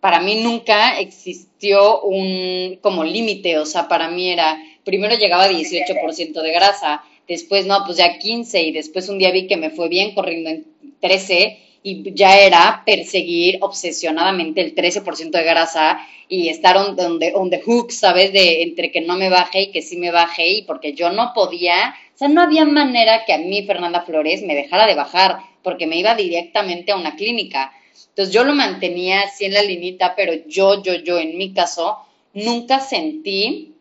para 0.00 0.20
mí 0.20 0.36
nunca 0.42 1.00
existió 1.00 2.02
un 2.02 2.78
como 2.82 3.02
límite, 3.02 3.58
o 3.58 3.66
sea, 3.66 3.88
para 3.88 4.08
mí 4.08 4.28
era, 4.28 4.62
primero 4.84 5.16
llegaba 5.16 5.44
a 5.44 5.50
18% 5.50 6.42
de 6.42 6.52
grasa, 6.52 7.02
después 7.28 7.66
no, 7.66 7.84
pues 7.84 7.98
ya 7.98 8.18
15, 8.18 8.62
y 8.62 8.72
después 8.72 9.08
un 9.08 9.18
día 9.18 9.30
vi 9.30 9.46
que 9.46 9.56
me 9.56 9.70
fue 9.70 9.88
bien 9.88 10.14
corriendo 10.14 10.50
en 10.50 10.66
13, 11.00 11.58
y 11.82 12.14
ya 12.14 12.38
era 12.38 12.82
perseguir 12.86 13.58
obsesionadamente 13.60 14.60
el 14.60 14.74
13% 14.74 15.30
de 15.30 15.42
grasa 15.42 15.98
y 16.28 16.48
estar 16.48 16.76
on, 16.76 16.96
on, 16.98 17.50
the, 17.50 17.60
hook, 17.62 17.90
¿sabes? 17.90 18.32
De 18.32 18.62
entre 18.62 18.90
que 18.92 19.00
no 19.00 19.16
me 19.16 19.28
baje 19.28 19.62
y 19.62 19.70
que 19.72 19.82
sí 19.82 19.96
me 19.96 20.10
baje 20.10 20.48
y 20.48 20.62
porque 20.62 20.94
yo 20.94 21.10
no 21.10 21.32
podía, 21.34 21.94
o 22.14 22.18
sea, 22.18 22.28
no 22.28 22.42
había 22.42 22.64
manera 22.64 23.24
que 23.24 23.32
a 23.32 23.38
mí 23.38 23.64
Fernanda 23.64 24.02
Flores 24.02 24.42
me 24.42 24.54
dejara 24.54 24.86
de 24.86 24.94
bajar 24.94 25.38
porque 25.62 25.86
me 25.86 25.96
iba 25.96 26.14
directamente 26.14 26.92
a 26.92 26.96
una 26.96 27.16
clínica. 27.16 27.72
Entonces 28.08 28.32
yo 28.32 28.44
lo 28.44 28.54
mantenía 28.54 29.22
así 29.22 29.46
en 29.46 29.54
la 29.54 29.62
linita, 29.62 30.14
pero 30.14 30.32
yo, 30.46 30.82
yo, 30.82 30.94
yo, 30.94 31.18
en 31.18 31.36
mi 31.36 31.52
caso, 31.52 31.98
nunca 32.34 32.80
sentí 32.80 33.71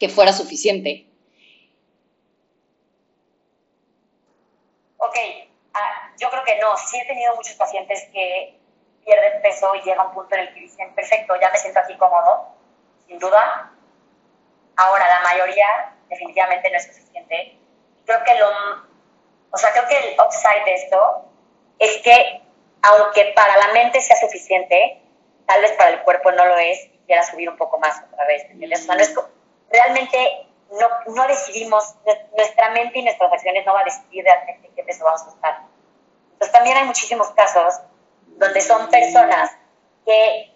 que 0.00 0.08
fuera 0.08 0.32
suficiente. 0.32 1.06
Ok, 4.96 5.16
Ah, 5.72 6.10
yo 6.18 6.30
creo 6.30 6.44
que 6.44 6.58
no. 6.58 6.76
Sí 6.76 6.98
he 6.98 7.06
tenido 7.06 7.34
muchos 7.36 7.54
pacientes 7.54 8.08
que 8.12 8.58
pierden 9.04 9.42
peso 9.42 9.74
y 9.74 9.82
llega 9.82 10.06
un 10.06 10.14
punto 10.14 10.34
en 10.34 10.42
el 10.42 10.54
que 10.54 10.60
dicen, 10.60 10.94
perfecto, 10.94 11.34
ya 11.40 11.50
me 11.50 11.58
siento 11.58 11.80
aquí 11.80 11.96
cómodo, 11.96 12.48
sin 13.06 13.18
duda. 13.18 13.72
Ahora, 14.76 15.08
la 15.08 15.20
mayoría 15.20 15.94
definitivamente 16.08 16.70
no 16.70 16.76
es 16.76 16.86
suficiente. 16.86 17.58
Creo 18.04 18.24
que 18.24 18.34
lo, 18.34 18.48
o 19.50 19.56
sea, 19.56 19.72
creo 19.72 19.86
que 19.88 19.96
el 19.96 20.20
upside 20.20 20.64
de 20.64 20.74
esto 20.74 21.24
es 21.78 21.98
que 21.98 22.42
aunque 22.82 23.32
para 23.36 23.56
la 23.58 23.72
mente 23.72 24.00
sea 24.00 24.16
suficiente, 24.16 25.02
tal 25.46 25.60
vez 25.60 25.72
para 25.72 25.90
el 25.90 26.02
cuerpo 26.02 26.32
no 26.32 26.44
lo 26.46 26.56
es 26.56 26.86
y 26.86 26.98
quiera 27.06 27.22
subir 27.22 27.48
un 27.48 27.56
poco 27.56 27.78
más 27.78 28.02
otra 28.10 28.26
vez. 28.26 28.44
O 28.44 28.76
sea, 28.76 28.96
realmente 29.70 30.46
no, 30.70 31.14
no 31.14 31.26
decidimos, 31.26 31.94
nuestra 32.36 32.70
mente 32.70 32.98
y 32.98 33.02
nuestras 33.02 33.32
acciones 33.32 33.64
no 33.66 33.74
va 33.74 33.80
a 33.80 33.84
decidir 33.84 34.24
realmente 34.24 34.70
qué 34.74 34.82
peso 34.84 35.04
vamos 35.04 35.22
a 35.26 35.30
estar. 35.30 35.62
Entonces 36.32 36.52
también 36.52 36.76
hay 36.76 36.84
muchísimos 36.84 37.30
casos 37.30 37.80
donde 38.26 38.60
son 38.60 38.88
personas 38.88 39.50
que 40.06 40.52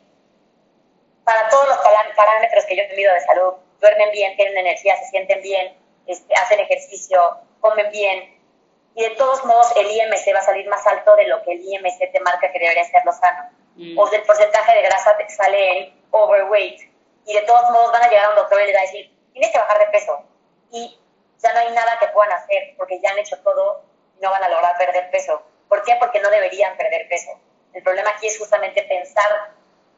para 1.25 1.49
todos 1.49 1.69
los 1.69 1.79
parámetros 2.17 2.65
que 2.67 2.77
yo 2.77 2.83
he 2.83 2.89
tenido 2.89 3.13
de 3.13 3.21
salud, 3.21 3.55
duermen 3.81 4.11
bien, 4.13 4.37
tienen 4.37 4.59
energía, 4.59 4.97
se 4.97 5.07
sienten 5.07 5.43
bien, 5.43 5.77
este, 6.07 6.35
hacen 6.35 6.61
ejercicio, 6.61 7.39
comen 7.61 7.91
bien, 7.91 8.35
y 8.95 9.03
de 9.03 9.11
todos 9.11 9.45
modos 9.45 9.73
el 9.77 9.91
IMC 9.91 10.35
va 10.35 10.39
a 10.39 10.45
salir 10.45 10.69
más 10.69 10.87
alto 10.87 11.17
de 11.17 11.27
lo 11.27 11.43
que 11.43 11.53
el 11.53 11.63
IMC 11.63 12.13
te 12.13 12.21
marca 12.21 12.53
que 12.53 12.59
debería 12.59 12.85
ser 12.85 13.05
lo 13.05 13.13
sano. 13.13 13.51
Mm. 13.77 13.99
O 13.99 14.09
del 14.09 14.23
porcentaje 14.23 14.75
de 14.75 14.83
grasa 14.83 15.17
te 15.17 15.29
sale 15.31 15.79
en 15.79 16.03
overweight, 16.11 16.81
y 17.27 17.35
de 17.35 17.43
todos 17.43 17.71
modos 17.71 17.93
van 17.93 18.03
a 18.03 18.09
llegar 18.09 18.27
a 18.27 18.31
un 18.31 18.37
doctor 18.37 18.61
y 18.63 18.67
le 18.67 18.75
va 18.75 18.81
a 18.81 18.83
decir, 18.83 19.15
tienes 19.33 19.51
que 19.51 19.59
bajar 19.59 19.79
de 19.79 19.87
peso. 19.87 20.23
Y 20.71 21.01
ya 21.39 21.53
no 21.53 21.61
hay 21.61 21.71
nada 21.73 21.99
que 21.99 22.09
puedan 22.09 22.33
hacer 22.33 22.75
porque 22.77 23.01
ya 23.01 23.11
han 23.11 23.19
hecho 23.19 23.39
todo 23.43 23.83
y 24.17 24.21
no 24.21 24.31
van 24.31 24.43
a 24.43 24.49
lograr 24.49 24.77
perder 24.77 25.11
peso. 25.11 25.43
¿Por 25.69 25.83
qué? 25.83 25.97
Porque 25.99 26.21
no 26.21 26.31
deberían 26.31 26.77
perder 26.77 27.09
peso. 27.09 27.39
El 27.73 27.83
problema 27.83 28.11
aquí 28.11 28.27
es 28.29 28.39
justamente 28.39 28.83
pensar 28.85 29.51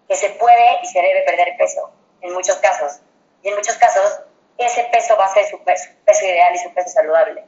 que 0.08 0.16
se 0.16 0.30
puede 0.30 0.80
y 0.82 0.86
se 0.86 1.00
debe 1.00 1.22
perder 1.22 1.56
peso, 1.58 1.90
en 2.20 2.32
muchos 2.32 2.56
casos. 2.56 3.00
Y 3.42 3.48
en 3.48 3.54
muchos 3.54 3.76
casos, 3.76 4.20
ese 4.58 4.84
peso 4.84 5.16
va 5.16 5.26
a 5.26 5.34
ser 5.34 5.46
su 5.46 5.62
peso, 5.62 5.90
ideal 6.22 6.54
y 6.54 6.58
su 6.58 6.72
peso 6.72 6.88
saludable, 6.88 7.44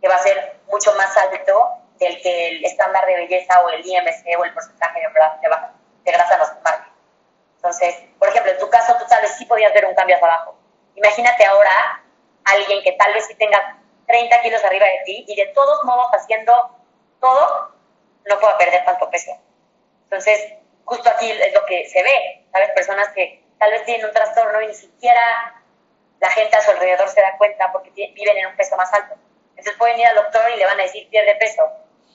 que 0.00 0.08
va 0.08 0.14
a 0.14 0.22
ser 0.22 0.60
mucho 0.68 0.94
más 0.94 1.16
alto 1.16 1.68
del 1.98 2.20
que 2.22 2.48
el 2.48 2.64
estándar 2.64 3.06
de 3.06 3.16
belleza 3.16 3.60
o 3.62 3.70
el 3.70 3.84
IMC 3.84 4.38
o 4.38 4.44
el 4.44 4.54
porcentaje 4.54 5.00
de, 5.00 6.12
grasa 6.12 6.36
nos 6.36 6.62
marque. 6.62 6.91
Entonces, 7.62 7.94
por 8.18 8.28
ejemplo, 8.28 8.50
en 8.50 8.58
tu 8.58 8.68
caso, 8.68 8.96
tú 8.98 9.04
tal 9.08 9.22
vez 9.22 9.36
sí 9.36 9.44
podías 9.44 9.72
ver 9.72 9.86
un 9.86 9.94
cambio 9.94 10.16
hacia 10.16 10.26
abajo, 10.26 10.58
Imagínate 10.94 11.44
ahora 11.44 12.02
alguien 12.44 12.82
que 12.82 12.92
tal 12.92 13.14
vez 13.14 13.26
sí 13.26 13.34
tenga 13.36 13.78
30 14.06 14.42
kilos 14.42 14.62
arriba 14.64 14.86
de 14.86 15.00
ti 15.04 15.24
y 15.26 15.36
de 15.36 15.46
todos 15.54 15.82
modos 15.84 16.08
haciendo 16.12 16.76
todo, 17.20 17.72
no 18.28 18.38
pueda 18.38 18.58
perder 18.58 18.84
tanto 18.84 19.08
peso. 19.10 19.32
Entonces, 20.04 20.54
justo 20.84 21.08
aquí 21.08 21.30
es 21.30 21.54
lo 21.54 21.64
que 21.66 21.88
se 21.88 22.02
ve, 22.02 22.44
¿sabes? 22.52 22.70
Personas 22.70 23.08
que 23.14 23.42
tal 23.58 23.70
vez 23.70 23.84
tienen 23.84 24.06
un 24.06 24.12
trastorno 24.12 24.60
y 24.60 24.66
ni 24.66 24.74
siquiera 24.74 25.62
la 26.20 26.30
gente 26.30 26.56
a 26.56 26.60
su 26.60 26.72
alrededor 26.72 27.08
se 27.08 27.20
da 27.20 27.36
cuenta 27.38 27.72
porque 27.72 27.90
viven 27.90 28.36
en 28.36 28.46
un 28.46 28.56
peso 28.56 28.76
más 28.76 28.92
alto. 28.92 29.14
Entonces 29.50 29.74
pueden 29.78 29.98
ir 29.98 30.06
al 30.06 30.16
doctor 30.16 30.42
y 30.54 30.58
le 30.58 30.66
van 30.66 30.78
a 30.78 30.82
decir 30.82 31.08
pierde 31.08 31.36
peso 31.36 31.62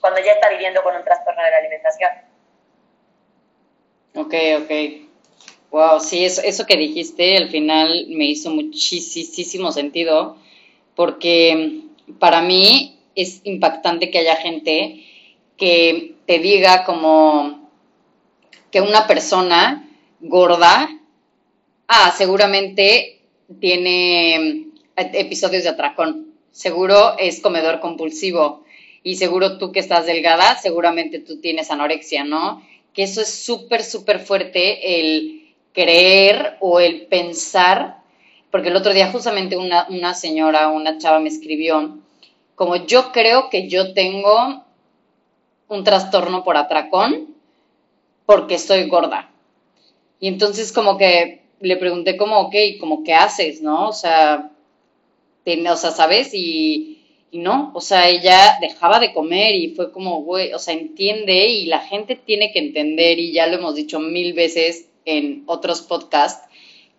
cuando 0.00 0.20
ya 0.20 0.32
está 0.32 0.48
viviendo 0.50 0.82
con 0.82 0.94
un 0.94 1.04
trastorno 1.04 1.42
de 1.42 1.50
la 1.50 1.56
alimentación. 1.56 2.12
Ok, 4.14 4.34
ok. 4.62 5.07
Wow, 5.70 6.00
sí, 6.00 6.24
eso, 6.24 6.40
eso 6.42 6.64
que 6.64 6.76
dijiste 6.76 7.36
al 7.36 7.50
final 7.50 8.06
me 8.08 8.26
hizo 8.26 8.50
muchísimo 8.50 9.70
sentido 9.70 10.36
porque 10.94 11.82
para 12.18 12.40
mí 12.40 12.98
es 13.14 13.42
impactante 13.44 14.10
que 14.10 14.18
haya 14.18 14.36
gente 14.36 15.04
que 15.58 16.14
te 16.24 16.38
diga 16.38 16.84
como 16.84 17.68
que 18.70 18.80
una 18.80 19.06
persona 19.06 19.88
gorda, 20.20 20.88
ah, 21.86 22.14
seguramente 22.16 23.20
tiene 23.60 24.68
episodios 24.96 25.64
de 25.64 25.70
atracón, 25.70 26.34
seguro 26.50 27.18
es 27.18 27.40
comedor 27.40 27.80
compulsivo 27.80 28.64
y 29.02 29.16
seguro 29.16 29.58
tú 29.58 29.72
que 29.72 29.80
estás 29.80 30.06
delgada, 30.06 30.56
seguramente 30.56 31.18
tú 31.18 31.40
tienes 31.40 31.70
anorexia, 31.70 32.24
¿no? 32.24 32.62
Que 32.92 33.04
eso 33.04 33.20
es 33.20 33.32
súper, 33.32 33.84
súper 33.84 34.20
fuerte 34.20 35.00
el 35.00 35.37
creer 35.72 36.56
o 36.60 36.80
el 36.80 37.06
pensar, 37.06 37.98
porque 38.50 38.68
el 38.68 38.76
otro 38.76 38.92
día 38.92 39.10
justamente 39.10 39.56
una, 39.56 39.86
una 39.88 40.14
señora, 40.14 40.68
una 40.68 40.98
chava 40.98 41.20
me 41.20 41.28
escribió, 41.28 41.98
como 42.54 42.76
yo 42.76 43.12
creo 43.12 43.50
que 43.50 43.68
yo 43.68 43.92
tengo 43.94 44.64
un 45.68 45.84
trastorno 45.84 46.44
por 46.44 46.56
atracón 46.56 47.34
porque 48.26 48.54
estoy 48.54 48.88
gorda. 48.88 49.30
Y 50.20 50.28
entonces 50.28 50.72
como 50.72 50.98
que 50.98 51.42
le 51.60 51.76
pregunté 51.76 52.16
como, 52.16 52.40
ok, 52.40 52.54
como 52.80 53.04
qué 53.04 53.14
haces, 53.14 53.62
¿no? 53.62 53.88
O 53.88 53.92
sea, 53.92 54.50
o 55.46 55.76
sea, 55.76 55.90
¿sabes? 55.92 56.34
Y, 56.34 56.98
y 57.30 57.38
no, 57.38 57.72
o 57.74 57.80
sea, 57.80 58.08
ella 58.08 58.58
dejaba 58.60 59.00
de 59.00 59.12
comer 59.12 59.54
y 59.54 59.74
fue 59.74 59.92
como, 59.92 60.22
güey, 60.22 60.52
o 60.52 60.58
sea, 60.58 60.74
entiende 60.74 61.46
y 61.46 61.66
la 61.66 61.80
gente 61.80 62.16
tiene 62.16 62.52
que 62.52 62.58
entender 62.58 63.18
y 63.18 63.32
ya 63.32 63.46
lo 63.46 63.56
hemos 63.56 63.74
dicho 63.74 63.98
mil 63.98 64.34
veces, 64.34 64.88
en 65.16 65.44
otros 65.46 65.82
podcasts 65.82 66.48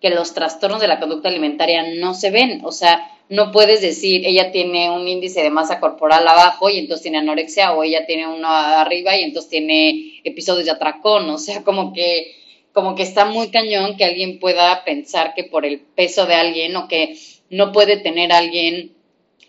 que 0.01 0.09
los 0.09 0.33
trastornos 0.33 0.79
de 0.81 0.87
la 0.87 0.99
conducta 0.99 1.29
alimentaria 1.29 1.83
no 1.95 2.13
se 2.13 2.31
ven. 2.31 2.61
O 2.63 2.71
sea, 2.71 3.11
no 3.27 3.51
puedes 3.51 3.81
decir, 3.81 4.25
ella 4.25 4.51
tiene 4.51 4.89
un 4.89 5.07
índice 5.07 5.43
de 5.43 5.49
masa 5.49 5.79
corporal 5.79 6.27
abajo 6.27 6.69
y 6.69 6.79
entonces 6.79 7.03
tiene 7.03 7.19
anorexia, 7.19 7.73
o 7.73 7.83
ella 7.83 8.05
tiene 8.05 8.27
uno 8.27 8.47
arriba 8.47 9.17
y 9.17 9.23
entonces 9.23 9.51
tiene 9.51 10.21
episodios 10.23 10.65
de 10.65 10.71
atracón. 10.71 11.29
O 11.29 11.37
sea, 11.37 11.63
como 11.63 11.93
que, 11.93 12.35
como 12.73 12.95
que 12.95 13.03
está 13.03 13.25
muy 13.25 13.49
cañón 13.49 13.97
que 13.97 14.05
alguien 14.05 14.39
pueda 14.39 14.83
pensar 14.83 15.33
que 15.35 15.43
por 15.43 15.65
el 15.65 15.79
peso 15.79 16.25
de 16.25 16.35
alguien 16.35 16.75
o 16.75 16.87
que 16.87 17.17
no 17.49 17.71
puede 17.71 17.97
tener 17.97 18.31
alguien 18.31 18.93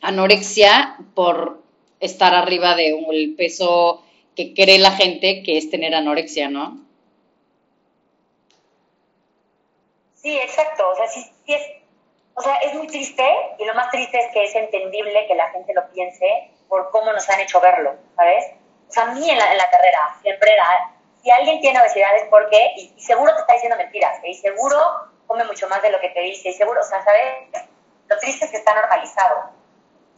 anorexia 0.00 0.96
por 1.14 1.62
estar 2.00 2.34
arriba 2.34 2.74
de 2.74 2.94
un, 2.94 3.36
peso 3.36 4.02
que 4.34 4.54
cree 4.54 4.78
la 4.78 4.92
gente 4.92 5.42
que 5.42 5.58
es 5.58 5.70
tener 5.70 5.94
anorexia, 5.94 6.48
¿no? 6.48 6.80
Sí, 10.22 10.38
exacto. 10.38 10.88
O 10.88 10.96
sea, 10.96 11.08
sí, 11.08 11.32
es, 11.46 11.62
o 12.34 12.42
sea, 12.42 12.56
es 12.56 12.74
muy 12.74 12.86
triste 12.86 13.24
y 13.58 13.64
lo 13.64 13.74
más 13.74 13.90
triste 13.90 14.18
es 14.18 14.32
que 14.32 14.44
es 14.44 14.54
entendible 14.54 15.26
que 15.26 15.34
la 15.34 15.50
gente 15.50 15.74
lo 15.74 15.88
piense 15.90 16.50
por 16.68 16.90
cómo 16.90 17.12
nos 17.12 17.28
han 17.28 17.40
hecho 17.40 17.60
verlo, 17.60 17.94
¿sabes? 18.16 18.46
O 18.88 18.92
sea, 18.92 19.04
a 19.04 19.06
mí 19.12 19.28
en 19.28 19.38
la, 19.38 19.52
en 19.52 19.58
la 19.58 19.70
carrera 19.70 20.16
siempre 20.22 20.52
era, 20.52 20.94
si 21.22 21.30
alguien 21.30 21.60
tiene 21.60 21.80
obesidad 21.80 22.16
es 22.16 22.24
porque, 22.30 22.72
y, 22.76 23.00
seguro 23.00 23.34
te 23.34 23.40
está 23.40 23.52
diciendo 23.54 23.76
mentiras, 23.76 24.18
¿eh? 24.22 24.30
y 24.30 24.34
seguro 24.34 24.78
come 25.26 25.44
mucho 25.44 25.68
más 25.68 25.82
de 25.82 25.90
lo 25.90 26.00
que 26.00 26.08
te 26.10 26.20
dice, 26.20 26.48
y 26.48 26.52
seguro, 26.52 26.80
o 26.80 26.84
sea, 26.84 27.02
¿sabes? 27.04 27.48
Lo 28.08 28.18
triste 28.18 28.44
es 28.44 28.50
que 28.50 28.56
está 28.56 28.74
normalizado. 28.74 29.50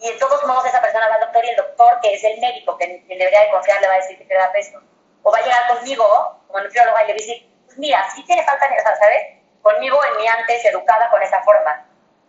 Y 0.00 0.08
de 0.08 0.18
todos 0.18 0.44
modos 0.46 0.64
esa 0.64 0.80
persona 0.80 1.08
va 1.08 1.14
al 1.16 1.20
doctor 1.20 1.44
y 1.44 1.48
el 1.48 1.56
doctor, 1.56 2.00
que 2.00 2.14
es 2.14 2.24
el 2.24 2.40
médico, 2.40 2.76
que, 2.78 3.04
debería 3.08 3.42
de 3.42 3.50
confiar, 3.50 3.80
le 3.80 3.88
va 3.88 3.94
a 3.94 3.98
decir 3.98 4.16
que 4.16 4.24
te 4.24 4.34
da 4.34 4.50
peso. 4.52 4.80
O 5.22 5.30
va 5.30 5.38
a 5.38 5.42
llegar 5.42 5.68
conmigo, 5.68 6.04
como 6.48 6.60
nutrióloga, 6.60 7.04
y 7.04 7.06
le 7.08 7.12
va 7.12 7.16
a 7.16 7.20
decir, 7.20 7.52
pues 7.66 7.78
mira, 7.78 8.10
si 8.10 8.24
tiene 8.24 8.42
falta, 8.42 8.66
o 8.66 8.82
sea, 8.82 8.96
¿sabes? 8.96 9.41
Conmigo 9.62 9.98
en 10.04 10.16
mi 10.16 10.26
antes 10.26 10.64
educada 10.64 11.10
con 11.10 11.22
esa 11.22 11.42
forma. 11.42 11.86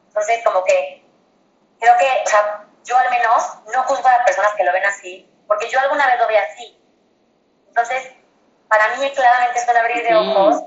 Entonces, 0.07 0.43
como 0.43 0.63
que, 0.63 1.03
creo 1.79 1.97
que, 1.97 2.05
o 2.25 2.29
sea, 2.29 2.65
yo 2.84 2.97
al 2.97 3.09
menos 3.09 3.59
no 3.73 3.84
juzgo 3.84 4.07
a 4.07 4.17
las 4.17 4.25
personas 4.25 4.53
que 4.53 4.63
lo 4.63 4.71
ven 4.71 4.86
así, 4.86 5.29
porque 5.47 5.67
yo 5.69 5.79
alguna 5.79 6.05
vez 6.07 6.19
lo 6.19 6.27
vi 6.27 6.36
así. 6.36 6.79
Entonces, 7.67 8.11
para 8.67 8.95
mí 8.95 9.11
claramente 9.11 9.59
es 9.59 9.67
un 9.67 9.77
abrir 9.77 10.03
de 10.03 10.15
ojos 10.15 10.63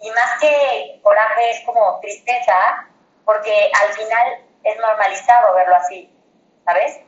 y 0.00 0.10
más 0.10 0.40
que 0.40 1.00
coraje 1.02 1.50
es 1.50 1.64
como 1.64 1.98
tristeza, 2.00 2.86
porque 3.24 3.70
al 3.82 3.92
final 3.94 4.44
es 4.62 4.78
normalizado 4.78 5.54
verlo 5.54 5.76
así, 5.76 6.12
¿sabes? 6.64 7.00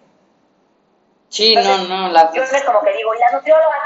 Sí, 1.28 1.54
no, 1.54 1.78
no. 1.88 2.08
La... 2.08 2.32
Yo 2.32 2.42
es 2.42 2.64
como 2.64 2.82
que 2.82 2.92
digo, 2.92 3.14
y 3.14 3.18
las 3.18 3.32
nutriólogas, 3.32 3.80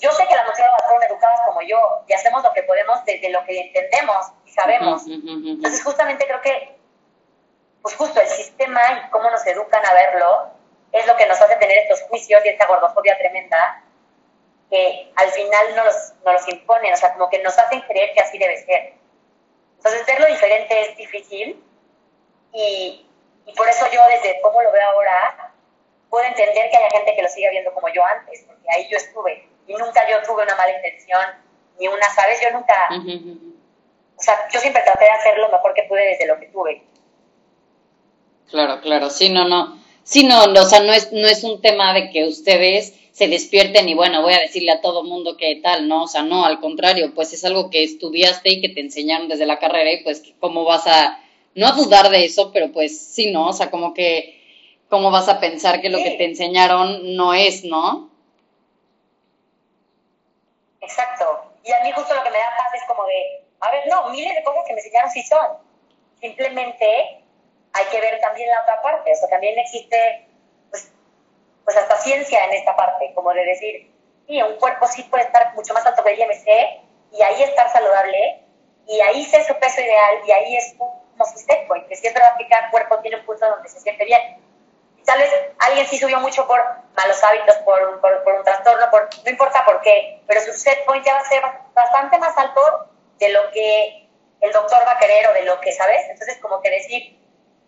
yo 0.00 0.10
sé 0.12 0.26
que 0.26 0.34
las 0.34 0.46
nutriólogas 0.46 0.82
son 0.88 1.02
educadas 1.02 1.40
como 1.46 1.62
yo 1.62 1.78
y 2.06 2.12
hacemos 2.12 2.42
lo 2.42 2.52
que 2.52 2.62
podemos 2.64 3.04
desde 3.04 3.30
lo 3.30 3.44
que 3.44 3.60
entendemos 3.60 4.26
y 4.44 4.50
sabemos. 4.50 5.04
Entonces, 5.06 5.82
justamente 5.82 6.26
creo 6.26 6.40
que, 6.40 6.76
pues 7.82 7.94
justo 7.96 8.20
el 8.20 8.28
sistema 8.28 8.80
y 8.92 9.10
cómo 9.10 9.30
nos 9.30 9.46
educan 9.46 9.84
a 9.84 9.92
verlo 9.94 10.50
es 10.92 11.06
lo 11.06 11.16
que 11.16 11.26
nos 11.26 11.40
hace 11.40 11.56
tener 11.56 11.78
estos 11.78 12.02
juicios 12.02 12.44
y 12.44 12.48
esta 12.48 12.66
gordofobia 12.66 13.16
tremenda 13.18 13.82
que 14.70 15.12
al 15.16 15.28
final 15.30 15.76
nos 15.76 15.84
los, 15.84 16.12
nos 16.24 16.34
los 16.34 16.48
imponen, 16.48 16.92
o 16.92 16.96
sea, 16.96 17.12
como 17.12 17.28
que 17.28 17.42
nos 17.42 17.56
hacen 17.58 17.80
creer 17.82 18.12
que 18.14 18.20
así 18.20 18.38
debe 18.38 18.56
ser. 18.64 18.94
Entonces, 19.76 20.06
verlo 20.06 20.26
diferente 20.26 20.80
es 20.82 20.96
difícil 20.96 21.62
y, 22.52 23.06
y 23.44 23.52
por 23.54 23.68
eso 23.68 23.86
yo, 23.92 24.00
desde 24.08 24.40
cómo 24.40 24.62
lo 24.62 24.72
veo 24.72 24.88
ahora, 24.88 25.52
puedo 26.08 26.24
entender 26.24 26.70
que 26.70 26.76
haya 26.76 26.90
gente 26.90 27.14
que 27.14 27.22
lo 27.22 27.28
siga 27.28 27.50
viendo 27.50 27.72
como 27.74 27.88
yo 27.88 28.04
antes, 28.04 28.44
porque 28.46 28.66
ahí 28.70 28.88
yo 28.90 28.96
estuve 28.96 29.53
y 29.66 29.72
nunca 29.74 30.08
yo 30.08 30.16
tuve 30.26 30.42
una 30.42 30.56
mala 30.56 30.72
intención, 30.76 31.22
ni 31.78 31.88
una, 31.88 32.08
¿sabes? 32.10 32.40
Yo 32.42 32.56
nunca, 32.56 32.74
o 34.16 34.22
sea, 34.22 34.48
yo 34.52 34.60
siempre 34.60 34.82
traté 34.82 35.04
de 35.04 35.10
hacer 35.10 35.38
lo 35.38 35.50
mejor 35.50 35.74
que 35.74 35.84
pude 35.84 36.02
desde 36.06 36.26
lo 36.26 36.38
que 36.38 36.46
tuve. 36.46 36.82
Claro, 38.50 38.80
claro, 38.80 39.10
sí, 39.10 39.30
no, 39.30 39.48
no, 39.48 39.78
sí, 40.02 40.24
no, 40.24 40.44
o 40.44 40.64
sea, 40.64 40.80
no 40.80 40.92
es, 40.92 41.12
no 41.12 41.26
es 41.26 41.42
un 41.44 41.60
tema 41.60 41.92
de 41.94 42.10
que 42.10 42.24
ustedes 42.24 42.94
se 43.14 43.28
despierten 43.28 43.88
y 43.88 43.94
bueno, 43.94 44.22
voy 44.22 44.34
a 44.34 44.40
decirle 44.40 44.72
a 44.72 44.80
todo 44.80 45.04
mundo 45.04 45.36
que 45.36 45.60
tal, 45.62 45.86
¿no? 45.86 46.02
O 46.02 46.08
sea, 46.08 46.22
no, 46.22 46.44
al 46.44 46.60
contrario, 46.60 47.12
pues 47.14 47.32
es 47.32 47.44
algo 47.44 47.70
que 47.70 47.84
estudiaste 47.84 48.50
y 48.50 48.60
que 48.60 48.68
te 48.68 48.80
enseñaron 48.80 49.28
desde 49.28 49.46
la 49.46 49.60
carrera 49.60 49.92
y 49.92 50.02
pues 50.02 50.22
cómo 50.40 50.64
vas 50.64 50.86
a, 50.88 51.20
no 51.54 51.68
a 51.68 51.72
dudar 51.72 52.10
de 52.10 52.24
eso, 52.24 52.50
pero 52.52 52.72
pues 52.72 52.98
sí, 52.98 53.30
¿no? 53.30 53.48
O 53.48 53.52
sea, 53.52 53.70
como 53.70 53.94
que, 53.94 54.40
¿cómo 54.88 55.12
vas 55.12 55.28
a 55.28 55.38
pensar 55.38 55.80
que 55.80 55.90
lo 55.90 55.98
que 55.98 56.10
te 56.12 56.24
enseñaron 56.24 57.14
no 57.14 57.34
es, 57.34 57.64
¿no? 57.64 58.10
Exacto. 60.84 61.52
Y 61.62 61.72
a 61.72 61.80
mí 61.82 61.92
justo 61.92 62.14
lo 62.14 62.22
que 62.22 62.30
me 62.30 62.38
da 62.38 62.56
paz 62.56 62.74
es 62.74 62.84
como 62.86 63.04
de, 63.06 63.44
a 63.60 63.70
ver, 63.70 63.86
no, 63.88 64.08
miles 64.10 64.34
de 64.34 64.44
cosas 64.44 64.64
que 64.66 64.74
me 64.74 64.80
enseñaron 64.80 65.10
sí 65.10 65.22
son. 65.22 65.58
Simplemente 66.20 67.24
hay 67.72 67.84
que 67.90 68.00
ver 68.00 68.20
también 68.20 68.48
la 68.50 68.62
otra 68.62 68.82
parte. 68.82 69.12
O 69.12 69.16
sea, 69.16 69.28
también 69.28 69.58
existe 69.58 70.28
pues 71.64 71.76
hasta 71.76 71.96
ciencia 71.96 72.44
en 72.44 72.52
esta 72.52 72.76
parte, 72.76 73.12
como 73.14 73.32
de 73.32 73.44
decir, 73.44 73.90
sí, 74.26 74.42
un 74.42 74.56
cuerpo 74.56 74.86
sí 74.86 75.02
puede 75.04 75.24
estar 75.24 75.54
mucho 75.54 75.72
más 75.74 75.84
alto 75.86 76.04
que 76.04 76.12
el 76.12 76.20
IMC 76.20 76.46
y 77.12 77.22
ahí 77.22 77.42
estar 77.42 77.70
saludable 77.72 78.42
y 78.86 79.00
ahí 79.00 79.24
ser 79.24 79.44
su 79.44 79.54
peso 79.58 79.80
ideal 79.80 80.14
y 80.26 80.30
ahí 80.30 80.56
es 80.56 80.74
como 80.76 81.02
su 81.24 81.46
point, 81.68 81.86
que 81.88 81.96
siempre 81.96 82.22
va 82.22 82.36
que 82.36 82.48
cada 82.48 82.70
cuerpo 82.70 82.98
tiene 82.98 83.18
un 83.18 83.24
punto 83.24 83.48
donde 83.48 83.68
se 83.68 83.80
siente 83.80 84.04
bien. 84.04 84.43
Tal 85.04 85.18
vez 85.18 85.30
alguien 85.58 85.86
sí 85.86 85.98
subió 85.98 86.18
mucho 86.20 86.46
por 86.46 86.62
malos 86.96 87.22
hábitos, 87.22 87.56
por, 87.58 88.00
por, 88.00 88.24
por 88.24 88.34
un 88.34 88.44
trastorno, 88.44 88.90
por, 88.90 89.08
no 89.24 89.30
importa 89.30 89.64
por 89.64 89.80
qué, 89.82 90.22
pero 90.26 90.40
su 90.40 90.52
set 90.52 90.84
point 90.86 91.04
ya 91.04 91.14
va 91.14 91.20
a 91.20 91.28
ser 91.28 91.42
bastante 91.74 92.18
más 92.18 92.36
alto 92.38 92.88
de 93.18 93.28
lo 93.30 93.50
que 93.50 94.08
el 94.40 94.52
doctor 94.52 94.86
va 94.86 94.92
a 94.92 94.98
querer 94.98 95.26
o 95.28 95.32
de 95.32 95.42
lo 95.42 95.60
que, 95.60 95.72
¿sabes? 95.72 96.02
Entonces, 96.08 96.38
como 96.40 96.60
que 96.60 96.70
decir, 96.70 97.18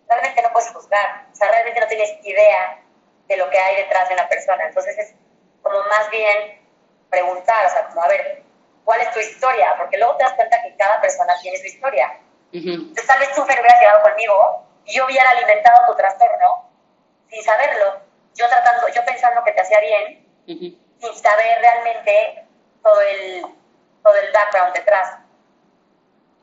realmente 0.07 0.41
no 0.41 0.51
puedes 0.51 0.71
juzgar, 0.71 1.25
o 1.31 1.35
sea, 1.35 1.49
realmente 1.49 1.79
no 1.79 1.87
tienes 1.87 2.17
idea 2.23 2.79
de 3.27 3.37
lo 3.37 3.49
que 3.49 3.57
hay 3.57 3.75
detrás 3.77 4.07
de 4.07 4.15
una 4.15 4.27
persona. 4.27 4.65
Entonces 4.65 4.97
es 4.97 5.13
como 5.61 5.79
más 5.89 6.09
bien 6.09 6.61
preguntar, 7.09 7.65
o 7.65 7.69
sea, 7.69 7.87
como 7.87 8.03
a 8.03 8.07
ver, 8.07 8.43
¿cuál 8.83 9.01
es 9.01 9.11
tu 9.11 9.19
historia? 9.19 9.75
Porque 9.77 9.97
luego 9.97 10.15
te 10.15 10.23
das 10.23 10.33
cuenta 10.33 10.61
que 10.63 10.75
cada 10.77 11.01
persona 11.01 11.33
tiene 11.41 11.57
su 11.57 11.67
historia. 11.67 12.19
Entonces 12.51 13.05
tal 13.05 13.19
vez 13.19 13.33
tú 13.33 13.41
me 13.45 13.53
hubieras 13.53 13.79
llegado 13.79 14.01
conmigo 14.03 14.65
y 14.85 14.95
yo 14.95 15.05
hubiera 15.05 15.29
alimentado 15.29 15.85
tu 15.87 15.95
trastorno 15.95 16.66
sin 17.29 17.43
saberlo, 17.43 18.01
yo 18.35 18.47
tratando, 18.47 18.87
yo 18.95 19.05
pensando 19.05 19.41
que 19.45 19.51
te 19.51 19.61
hacía 19.61 19.79
bien, 19.79 20.25
sin 20.45 21.13
saber 21.15 21.59
realmente 21.61 22.45
todo 22.83 23.01
el, 23.01 23.41
todo 24.03 24.13
el 24.15 24.31
background 24.33 24.73
detrás. 24.73 25.19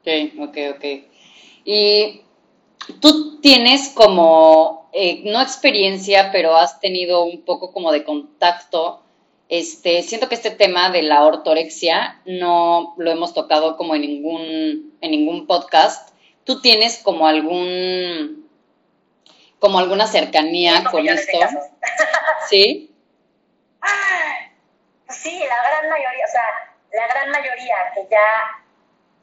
Ok, 0.01 0.49
ok, 0.49 0.77
ok. 0.77 0.85
Y 1.65 2.23
tú 3.01 3.41
tienes 3.41 3.91
como 3.91 4.85
eh, 4.93 5.23
no 5.25 5.41
experiencia, 5.41 6.31
pero 6.31 6.57
has 6.57 6.79
tenido 6.81 7.25
un 7.25 7.43
poco 7.43 7.73
como 7.73 7.91
de 7.91 8.05
contacto. 8.05 9.03
Este, 9.49 10.03
siento 10.03 10.29
que 10.29 10.37
este 10.37 10.51
tema 10.51 10.91
de 10.91 11.03
la 11.03 11.25
ortorexia 11.25 12.21
no 12.27 12.95
lo 12.97 13.11
hemos 13.11 13.35
tocado 13.35 13.77
como 13.77 13.95
en 13.95 14.03
ningún, 14.03 14.95
en 15.01 15.11
ningún 15.11 15.47
podcast. 15.47 16.15
¿Tú 16.45 16.61
tienes 16.61 16.99
como 16.99 17.27
algún, 17.27 18.44
como 19.65 19.79
alguna 19.79 20.07
cercanía 20.07 20.85
con 20.91 21.09
esto? 21.09 21.39
¿Sí? 22.51 22.95
Sí, 25.09 25.43
la 25.49 25.57
gran 25.71 25.89
mayoría, 25.89 26.27
o 26.27 26.31
sea, 26.31 26.77
la 26.93 27.07
gran 27.07 27.31
mayoría 27.31 27.77
que 27.95 28.07
ya, 28.11 28.61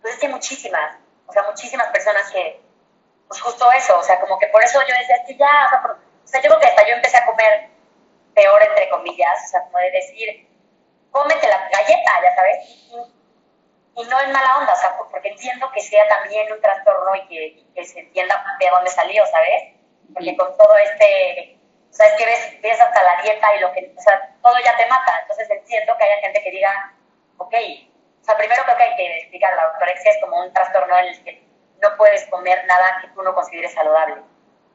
pues 0.02 0.16
es 0.16 0.20
que 0.20 0.30
muchísimas, 0.30 0.98
o 1.28 1.32
sea, 1.32 1.44
muchísimas 1.44 1.88
personas 1.90 2.28
que, 2.32 2.60
pues 3.28 3.40
justo 3.40 3.72
eso, 3.74 4.00
o 4.00 4.04
sea, 4.04 4.20
como 4.20 4.40
que 4.40 4.48
por 4.48 4.64
eso 4.64 4.80
yo 4.82 4.96
decía, 4.98 5.18
es 5.18 5.28
que 5.28 5.38
ya, 5.38 6.00
o 6.24 6.28
sea, 6.28 6.42
yo 6.42 6.50
creo 6.50 6.60
que 6.60 6.68
hasta 6.68 6.88
yo 6.88 6.96
empecé 6.96 7.18
a 7.18 7.26
comer 7.28 7.68
peor, 8.34 8.64
entre 8.64 8.90
comillas, 8.90 9.38
o 9.46 9.48
sea, 9.48 9.62
como 9.66 9.78
de 9.78 9.92
decir, 9.92 10.50
cómete 11.12 11.48
la 11.48 11.70
galleta, 11.70 12.12
ya 12.24 12.36
sabes, 12.36 12.68
y, 12.68 14.08
no 14.10 14.22
en 14.22 14.32
mala 14.32 14.58
onda, 14.58 14.74
o 14.74 14.78
sea, 14.78 14.98
porque 15.12 15.30
entiendo 15.30 15.70
que 15.72 15.82
sea 15.82 16.08
también 16.08 16.52
un 16.52 16.60
trastorno 16.62 17.16
y 17.16 17.66
que, 17.76 17.86
se 17.86 18.00
entienda 18.00 18.44
de 18.60 18.70
dónde 18.72 18.90
salió, 18.90 19.24
¿sabes? 19.28 19.81
Porque 20.14 20.36
con 20.38 20.56
todo 20.58 20.78
este, 20.78 21.58
o 21.90 21.94
sea, 21.94 22.08
es 22.08 22.14
que 22.14 22.26
ves, 22.26 22.62
ves 22.62 22.80
hasta 22.80 23.04
la 23.04 23.22
dieta 23.22 23.56
y 23.56 23.60
lo 23.60 23.72
que, 23.74 23.94
o 23.98 24.02
sea, 24.02 24.36
todo 24.42 24.56
ya 24.64 24.76
te 24.78 24.86
mata, 24.88 25.20
entonces 25.22 25.50
entiendo 25.50 25.96
que 25.98 26.04
haya 26.06 26.22
gente 26.22 26.42
que 26.44 26.52
diga, 26.52 26.94
ok, 27.38 27.54
o 28.22 28.24
sea, 28.24 28.38
primero 28.38 28.64
creo 28.64 28.78
que 28.78 28.84
hay 28.84 28.96
que 28.96 29.18
explicar, 29.20 29.56
la 29.56 29.68
ortorexia 29.68 30.12
es 30.12 30.18
como 30.22 30.40
un 30.40 30.54
trastorno 30.54 30.98
en 31.00 31.06
el 31.06 31.24
que 31.24 31.44
no 31.82 31.98
puedes 31.98 32.26
comer 32.28 32.66
nada 32.66 33.00
que 33.02 33.08
tú 33.10 33.22
no 33.24 33.34
consideres 33.34 33.74
saludable. 33.74 34.22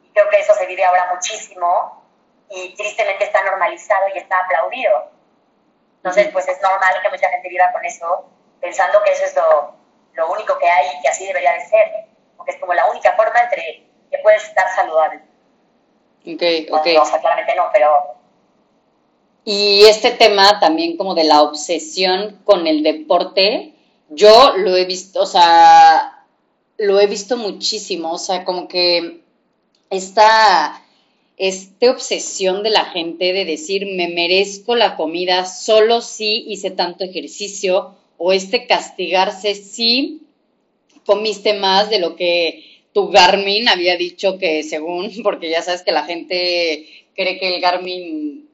Y 0.03 0.13
creo 0.13 0.29
que 0.29 0.41
eso 0.41 0.53
se 0.55 0.67
vive 0.67 0.85
ahora 0.85 1.09
muchísimo 1.15 2.05
y 2.51 2.75
tristemente 2.75 3.25
está 3.25 3.43
normalizado 3.45 4.09
y 4.15 4.19
está 4.19 4.39
aplaudido. 4.41 5.11
Entonces, 5.99 6.29
pues 6.33 6.49
es 6.49 6.61
normal 6.61 7.01
que 7.03 7.09
mucha 7.09 7.29
gente 7.31 7.49
viva 7.49 7.71
con 7.73 7.85
eso, 7.85 8.29
pensando 8.61 9.03
que 9.03 9.13
eso 9.13 9.25
es 9.25 9.37
lo, 9.37 9.77
lo 10.15 10.33
único 10.33 10.59
que 10.59 10.69
hay 10.69 10.87
y 10.99 11.03
que 11.03 11.09
así 11.09 11.27
debería 11.27 11.53
de 11.53 11.67
ser, 11.67 11.93
porque 12.37 12.53
es 12.53 12.59
como 12.59 12.75
la 12.75 12.87
única 12.91 13.13
forma 13.13 13.41
entre 13.41 13.86
que 14.11 14.19
puedes 14.23 14.45
estar 14.45 14.67
saludable. 14.75 15.21
Ok, 16.27 16.43
ok. 16.71 16.87
No, 16.95 17.03
o 17.03 17.07
sea, 17.07 17.21
claramente 17.21 17.55
no, 17.57 17.65
pero... 17.73 18.17
Y 19.45 19.85
este 19.85 20.11
tema 20.11 20.59
también 20.59 20.97
como 20.97 21.15
de 21.15 21.25
la 21.25 21.43
obsesión 21.43 22.41
con 22.45 22.67
el 22.67 22.83
deporte, 22.83 23.75
yo 24.09 24.57
lo 24.57 24.77
he 24.77 24.85
visto, 24.87 25.23
o 25.23 25.27
sea, 25.27 26.25
lo 26.79 27.01
he 27.01 27.07
visto 27.07 27.37
muchísimo, 27.37 28.13
o 28.13 28.19
sea, 28.19 28.45
como 28.45 28.67
que 28.67 29.21
esta, 29.89 30.83
esta 31.37 31.91
obsesión 31.93 32.65
de 32.65 32.71
la 32.71 32.87
gente 32.87 33.33
de 33.33 33.45
decir, 33.45 33.87
me 33.87 34.09
merezco 34.09 34.75
la 34.75 34.97
comida 34.97 35.45
solo 35.45 36.01
si 36.01 36.45
hice 36.49 36.73
tanto 36.73 37.05
ejercicio, 37.05 37.95
o 38.19 38.33
este 38.33 38.67
castigarse 38.67 39.55
si 39.55 40.23
comiste 41.05 41.55
más 41.55 41.89
de 41.89 41.99
lo 41.99 42.17
que 42.17 42.76
tu 42.97 43.11
Garmin 43.11 43.69
había 43.69 43.99
dicho 43.99 44.39
que 44.39 44.63
según, 44.63 45.13
porque 45.23 45.51
ya 45.51 45.61
sabes 45.61 45.83
que 45.83 45.93
la 45.93 46.05
gente 46.05 46.89
cree 47.15 47.39
que 47.39 47.55
el 47.55 47.61
Garmin 47.61 48.49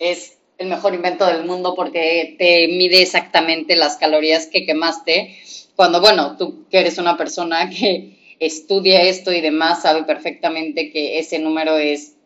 es 0.00 0.38
el 0.58 0.66
mejor 0.66 0.92
invento 0.92 1.24
del 1.24 1.44
mundo 1.44 1.74
porque 1.76 2.34
te 2.36 2.66
mide 2.66 3.00
exactamente 3.00 3.76
las 3.76 3.96
calorías 3.96 4.48
que 4.48 4.66
quemaste 4.66 5.38
cuando, 5.76 6.00
bueno, 6.00 6.36
tú 6.36 6.64
que 6.68 6.80
eres 6.80 6.98
una 6.98 7.16
persona 7.16 7.70
que 7.78 8.16
estudia 8.40 9.02
esto 9.02 9.32
y 9.32 9.40
demás, 9.40 9.82
sabe 9.82 10.02
perfectamente 10.02 10.90
que 10.90 11.20
ese 11.20 11.38
número 11.38 11.78
es 11.78 12.16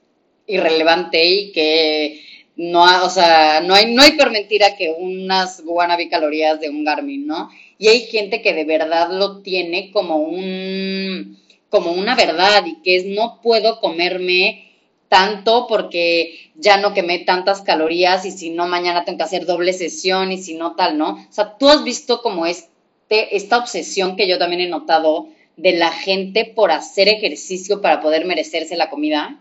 irrelevante 0.46 1.22
y 1.26 1.52
que 1.52 2.22
no, 2.56 3.04
o 3.04 3.10
sea, 3.10 3.60
no 3.60 3.74
hay, 3.74 3.92
no 3.92 4.00
hay 4.00 4.12
por 4.12 4.30
mentira 4.30 4.76
que 4.76 4.88
unas 4.88 5.62
wannabe 5.66 6.08
calorías 6.08 6.58
de 6.58 6.70
un 6.70 6.84
Garmin, 6.84 7.26
¿no? 7.26 7.50
Y 7.76 7.88
hay 7.88 8.00
gente 8.06 8.40
que 8.40 8.54
de 8.54 8.64
verdad 8.64 9.10
lo 9.10 9.42
tiene 9.42 9.90
como 9.90 10.16
un, 10.16 11.38
como 11.70 11.92
una 11.92 12.14
verdad 12.14 12.64
y 12.66 12.82
que 12.82 12.96
es 12.96 13.06
no 13.06 13.40
puedo 13.42 13.80
comerme 13.80 14.70
tanto 15.08 15.66
porque 15.66 16.52
ya 16.54 16.76
no 16.76 16.94
quemé 16.94 17.20
tantas 17.20 17.62
calorías 17.62 18.24
y 18.24 18.30
si 18.30 18.50
no 18.50 18.66
mañana 18.66 19.04
tengo 19.04 19.18
que 19.18 19.24
hacer 19.24 19.46
doble 19.46 19.72
sesión 19.72 20.30
y 20.30 20.40
si 20.40 20.54
no 20.54 20.76
tal, 20.76 20.98
¿no? 20.98 21.26
O 21.28 21.32
sea, 21.32 21.56
tú 21.56 21.68
has 21.68 21.82
visto 21.82 22.22
como 22.22 22.46
este, 22.46 23.36
esta 23.36 23.58
obsesión 23.58 24.16
que 24.16 24.28
yo 24.28 24.38
también 24.38 24.60
he 24.60 24.68
notado 24.68 25.28
de 25.56 25.72
la 25.72 25.90
gente 25.90 26.44
por 26.44 26.70
hacer 26.70 27.08
ejercicio 27.08 27.80
para 27.82 28.00
poder 28.00 28.24
merecerse 28.24 28.76
la 28.76 28.88
comida. 28.88 29.40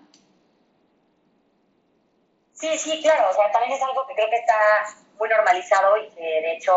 Sí, 2.54 2.68
sí, 2.78 3.00
claro, 3.02 3.30
o 3.30 3.34
sea, 3.34 3.52
también 3.52 3.74
es 3.74 3.82
algo 3.82 4.06
que 4.08 4.16
creo 4.16 4.30
que 4.30 4.36
está 4.36 4.56
muy 5.18 5.30
normalizado 5.30 5.98
y 5.98 6.10
que 6.10 6.22
de 6.22 6.54
hecho 6.58 6.74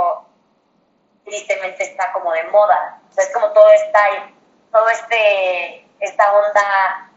tristemente 1.24 1.84
está 1.84 2.12
como 2.12 2.32
de 2.32 2.44
moda. 2.44 3.00
O 3.10 3.12
sea, 3.14 3.24
es 3.24 3.32
como 3.32 3.48
todo 3.52 3.70
esta, 3.72 4.34
todo 4.72 4.88
este, 4.88 5.86
esta 6.00 6.32
onda 6.32 7.10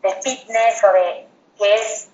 de 0.00 0.12
fitness 0.22 0.82
o 0.82 0.92
de 0.92 1.28
que 1.58 1.74
es, 1.74 2.08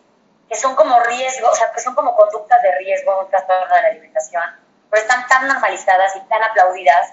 que 0.48 0.56
son 0.56 0.74
como 0.74 0.98
riesgos, 1.00 1.52
o 1.52 1.54
sea, 1.54 1.72
que 1.72 1.80
son 1.80 1.94
como 1.94 2.14
conductas 2.16 2.60
de 2.62 2.76
riesgo, 2.78 3.20
un 3.20 3.30
trastorno 3.30 3.74
de 3.74 3.82
la 3.82 3.88
alimentación, 3.88 4.42
pero 4.90 5.02
están 5.02 5.26
tan 5.28 5.46
normalizadas 5.46 6.16
y 6.16 6.20
tan 6.22 6.42
aplaudidas 6.42 7.12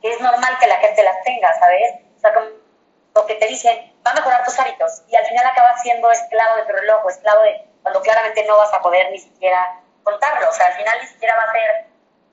que 0.00 0.12
es 0.12 0.20
normal 0.20 0.56
que 0.58 0.66
la 0.66 0.76
gente 0.76 1.02
las 1.02 1.22
tenga, 1.24 1.52
¿sabes? 1.58 1.94
O 2.16 2.20
sea, 2.20 2.32
como 2.32 3.26
que 3.26 3.34
te 3.34 3.46
dicen, 3.46 3.92
va 4.06 4.12
a 4.12 4.14
mejorar 4.14 4.44
tus 4.44 4.58
hábitos 4.58 5.02
y 5.08 5.16
al 5.16 5.26
final 5.26 5.46
acabas 5.46 5.82
siendo 5.82 6.10
esclavo 6.10 6.56
de 6.56 6.62
tu 6.62 6.72
reloj 6.72 7.08
esclavo 7.08 7.42
de 7.42 7.68
cuando 7.82 8.00
claramente 8.00 8.44
no 8.46 8.56
vas 8.56 8.72
a 8.72 8.80
poder 8.80 9.10
ni 9.10 9.18
siquiera 9.18 9.80
contarlo, 10.02 10.48
o 10.48 10.52
sea, 10.52 10.66
al 10.66 10.74
final 10.74 10.98
ni 11.00 11.06
siquiera 11.08 11.36
va 11.36 11.42
a 11.42 11.52
ser 11.52 11.86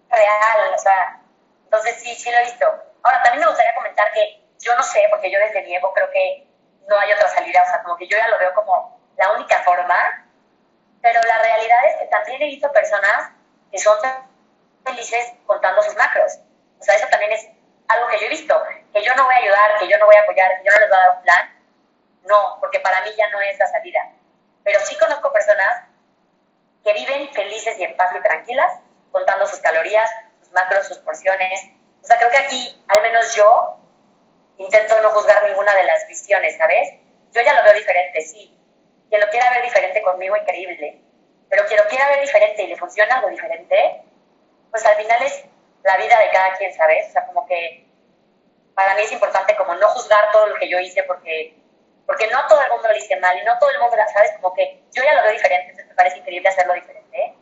real, 0.10 0.74
o 0.74 0.78
sea, 0.78 1.20
entonces 1.64 2.02
sí, 2.02 2.16
sí 2.16 2.32
lo 2.32 2.38
he 2.38 2.44
visto. 2.44 2.66
Ahora, 3.04 3.22
también 3.24 3.42
me 3.42 3.48
gustaría 3.48 3.76
comentar 3.76 4.12
que 4.14 4.45
yo 4.66 4.76
no 4.76 4.84
sé, 4.84 5.06
porque 5.12 5.32
yo 5.32 5.40
desde 5.40 5.62
Diego 5.62 5.94
creo 5.94 6.10
que 6.10 6.48
no 6.88 6.98
hay 6.98 7.12
otra 7.14 7.30
salida, 7.30 7.62
o 7.62 7.66
sea, 7.66 7.84
como 7.84 7.96
que 7.98 8.08
yo 8.08 8.18
ya 8.18 8.28
lo 8.28 8.40
veo 8.40 8.54
como 8.56 9.00
la 9.16 9.32
única 9.34 9.60
forma, 9.64 10.28
pero 11.02 11.22
la 11.22 11.38
realidad 11.38 11.86
es 11.86 11.98
que 11.98 12.06
también 12.08 12.42
he 12.42 12.48
visto 12.48 12.72
personas 12.72 13.32
que 13.72 13.78
son 13.78 13.98
felices 14.84 15.34
contando 15.46 15.82
sus 15.84 15.96
macros. 15.96 16.40
O 16.80 16.84
sea, 16.84 16.96
eso 16.96 17.08
también 17.10 17.32
es 17.32 17.48
algo 17.88 18.08
que 18.08 18.18
yo 18.20 18.26
he 18.26 18.30
visto, 18.30 18.60
que 18.92 19.04
yo 19.04 19.14
no 19.16 19.26
voy 19.26 19.36
a 19.36 19.38
ayudar, 19.38 19.80
que 19.80 19.88
yo 19.88 19.98
no 20.00 20.06
voy 20.08 20.16
a 20.16 20.22
apoyar, 20.22 20.58
que 20.58 20.66
yo 20.66 20.72
no 20.72 20.80
les 20.80 20.90
voy 20.90 20.98
a 20.98 21.02
dar 21.02 21.18
un 21.18 21.22
plan. 21.22 21.50
No, 22.24 22.58
porque 22.60 22.80
para 22.80 23.02
mí 23.02 23.12
ya 23.16 23.30
no 23.30 23.40
es 23.42 23.60
la 23.60 23.68
salida. 23.68 24.00
Pero 24.64 24.80
sí 24.80 24.98
conozco 24.98 25.32
personas 25.32 25.84
que 26.84 26.94
viven 26.94 27.32
felices 27.34 27.78
y 27.78 27.84
en 27.84 27.96
paz 27.96 28.12
y 28.18 28.22
tranquilas, 28.22 28.80
contando 29.12 29.46
sus 29.46 29.60
calorías, 29.60 30.10
sus 30.40 30.52
macros, 30.54 30.88
sus 30.88 30.98
porciones. 31.00 31.70
O 32.02 32.08
sea, 32.08 32.18
creo 32.18 32.32
que 32.32 32.38
aquí, 32.38 32.84
al 32.88 33.02
menos 33.04 33.36
yo, 33.36 33.75
intento 34.58 35.02
no 35.02 35.10
juzgar 35.12 35.44
ninguna 35.48 35.74
de 35.76 35.84
las 35.84 36.08
visiones, 36.08 36.58
¿sabes? 36.58 36.90
Yo 37.32 37.42
ya 37.42 37.54
lo 37.54 37.64
veo 37.64 37.74
diferente, 37.74 38.22
sí. 38.22 38.58
Quien 39.10 39.22
lo 39.22 39.30
quiera 39.30 39.50
ver 39.52 39.64
diferente 39.64 40.02
conmigo, 40.02 40.36
increíble. 40.36 41.02
Pero 41.50 41.66
quien 41.66 41.80
lo 41.80 41.88
quiera 41.88 42.10
ver 42.10 42.22
diferente 42.22 42.64
y 42.64 42.68
le 42.68 42.78
funciona 42.78 43.16
algo 43.16 43.30
diferente, 43.30 44.02
pues 44.72 44.86
al 44.86 44.96
final 44.96 45.22
es 45.24 45.44
la 45.84 45.98
vida 45.98 46.20
de 46.20 46.30
cada 46.32 46.54
quien, 46.58 46.74
¿sabes? 46.74 47.10
O 47.10 47.12
sea, 47.12 47.26
como 47.28 47.46
que 47.46 47.86
para 48.74 48.96
mí 48.96 49.02
es 49.04 49.12
importante 49.12 49.56
como 49.56 49.76
no 49.76 49.88
juzgar 49.90 50.32
todo 50.32 50.48
lo 50.48 50.56
que 50.56 50.68
yo 50.68 50.80
hice 50.80 51.04
porque, 51.04 51.56
porque 52.06 52.28
no 52.28 52.46
todo 52.48 52.62
el 52.62 52.72
mundo 52.72 52.90
lo 52.90 52.96
hice 52.98 53.16
mal 53.18 53.38
y 53.38 53.46
no 53.46 53.58
todo 53.60 53.70
el 53.70 53.80
mundo, 53.80 53.96
¿sabes? 54.14 54.32
Como 54.34 54.54
que 54.54 54.82
yo 54.92 55.04
ya 55.04 55.14
lo 55.14 55.24
veo 55.24 55.32
diferente, 55.32 55.70
entonces 55.70 55.88
me 55.88 55.96
parece 55.96 56.18
increíble 56.18 56.50
hacerlo 56.50 56.74
diferente. 56.74 57.36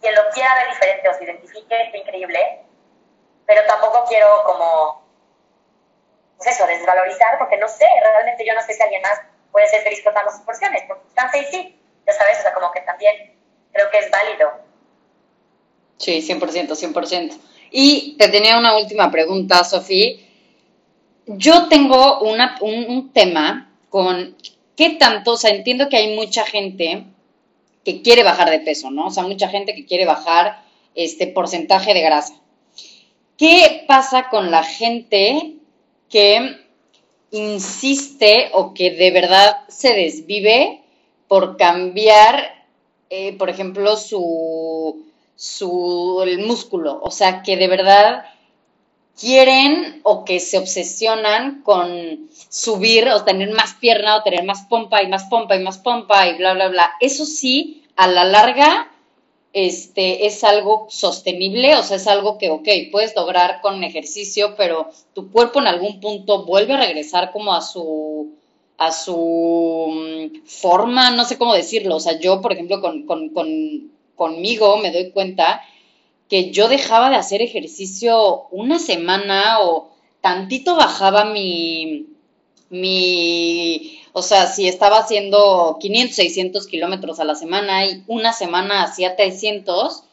Quien 0.00 0.14
lo 0.14 0.28
quiera 0.30 0.54
ver 0.54 0.68
diferente 0.68 1.08
o 1.08 1.14
se 1.14 1.24
identifique, 1.24 1.82
es 1.82 1.94
increíble, 1.94 2.60
pero 3.46 3.64
tampoco 3.66 4.04
quiero 4.06 4.44
como 4.44 5.07
pues 6.38 6.54
eso, 6.54 6.66
desvalorizar, 6.66 7.36
porque 7.38 7.56
no 7.58 7.68
sé, 7.68 7.84
realmente 8.00 8.46
yo 8.46 8.54
no 8.54 8.62
sé 8.62 8.72
si 8.72 8.82
alguien 8.82 9.02
más 9.02 9.20
puede 9.50 9.68
ser 9.68 9.82
feliz 9.82 10.00
contando 10.04 10.30
sus 10.30 10.40
porciones, 10.42 10.82
porque 10.86 11.02
chance 11.14 11.38
y 11.38 11.44
sí, 11.46 11.76
ya 12.06 12.12
sabes, 12.12 12.38
o 12.38 12.42
sea, 12.42 12.54
como 12.54 12.70
que 12.70 12.80
también 12.82 13.34
creo 13.72 13.90
que 13.90 13.98
es 13.98 14.10
válido. 14.10 14.50
Sí, 15.98 16.22
100%, 16.22 16.68
100%. 16.68 17.38
Y 17.72 18.16
te 18.16 18.28
tenía 18.28 18.56
una 18.56 18.76
última 18.76 19.10
pregunta, 19.10 19.64
Sofía. 19.64 20.16
Yo 21.26 21.68
tengo 21.68 22.20
una, 22.20 22.56
un, 22.60 22.86
un 22.88 23.12
tema 23.12 23.74
con 23.90 24.36
qué 24.76 24.90
tanto, 24.90 25.32
o 25.32 25.36
sea, 25.36 25.50
entiendo 25.50 25.88
que 25.88 25.96
hay 25.96 26.14
mucha 26.14 26.46
gente 26.46 27.04
que 27.84 28.00
quiere 28.00 28.22
bajar 28.22 28.48
de 28.50 28.60
peso, 28.60 28.90
¿no? 28.90 29.06
O 29.06 29.10
sea, 29.10 29.24
mucha 29.24 29.48
gente 29.48 29.74
que 29.74 29.84
quiere 29.84 30.06
bajar 30.06 30.62
este 30.94 31.26
porcentaje 31.26 31.92
de 31.94 32.00
grasa. 32.00 32.34
¿Qué 33.36 33.84
pasa 33.86 34.28
con 34.30 34.50
la 34.50 34.62
gente 34.62 35.57
que 36.08 36.58
insiste 37.30 38.50
o 38.52 38.72
que 38.74 38.90
de 38.92 39.10
verdad 39.10 39.56
se 39.68 39.92
desvive 39.94 40.82
por 41.28 41.56
cambiar, 41.56 42.66
eh, 43.10 43.36
por 43.36 43.50
ejemplo, 43.50 43.96
su, 43.96 45.04
su 45.36 46.20
el 46.22 46.38
músculo, 46.38 47.00
o 47.02 47.10
sea, 47.10 47.42
que 47.42 47.56
de 47.56 47.68
verdad 47.68 48.24
quieren 49.18 50.00
o 50.04 50.24
que 50.24 50.40
se 50.40 50.58
obsesionan 50.58 51.62
con 51.62 52.28
subir 52.48 53.08
o 53.08 53.24
tener 53.24 53.50
más 53.52 53.74
pierna 53.74 54.16
o 54.16 54.22
tener 54.22 54.44
más 54.44 54.62
pompa 54.68 55.02
y 55.02 55.08
más 55.08 55.24
pompa 55.24 55.56
y 55.56 55.62
más 55.62 55.78
pompa 55.78 56.28
y 56.28 56.38
bla, 56.38 56.54
bla, 56.54 56.68
bla. 56.68 56.92
Eso 57.00 57.26
sí, 57.26 57.84
a 57.96 58.06
la 58.06 58.24
larga 58.24 58.90
este, 59.52 60.26
es 60.26 60.44
algo 60.44 60.86
sostenible, 60.90 61.76
o 61.76 61.82
sea, 61.82 61.96
es 61.96 62.06
algo 62.06 62.38
que, 62.38 62.50
ok, 62.50 62.68
puedes 62.92 63.14
lograr 63.16 63.60
con 63.60 63.82
ejercicio, 63.82 64.54
pero 64.56 64.90
tu 65.14 65.30
cuerpo 65.30 65.60
en 65.60 65.66
algún 65.66 66.00
punto 66.00 66.44
vuelve 66.44 66.74
a 66.74 66.78
regresar 66.78 67.32
como 67.32 67.54
a 67.54 67.62
su, 67.62 68.34
a 68.76 68.92
su 68.92 69.88
mm, 69.90 70.46
forma, 70.46 71.10
no 71.10 71.24
sé 71.24 71.38
cómo 71.38 71.54
decirlo, 71.54 71.96
o 71.96 72.00
sea, 72.00 72.18
yo, 72.20 72.40
por 72.40 72.52
ejemplo, 72.52 72.80
con, 72.80 73.06
con, 73.06 73.30
con, 73.30 73.90
conmigo 74.14 74.76
me 74.78 74.92
doy 74.92 75.10
cuenta 75.10 75.62
que 76.28 76.50
yo 76.50 76.68
dejaba 76.68 77.10
de 77.10 77.16
hacer 77.16 77.40
ejercicio 77.40 78.48
una 78.50 78.78
semana 78.78 79.60
o 79.60 79.90
tantito 80.20 80.76
bajaba 80.76 81.24
mi, 81.24 82.06
mi 82.68 83.97
o 84.12 84.22
sea, 84.22 84.46
si 84.46 84.68
estaba 84.68 84.98
haciendo 84.98 85.78
500, 85.80 86.16
600 86.16 86.66
kilómetros 86.66 87.20
a 87.20 87.24
la 87.24 87.34
semana 87.34 87.86
y 87.86 88.02
una 88.06 88.32
semana 88.32 88.82
hacía 88.82 89.16
300, 89.16 90.04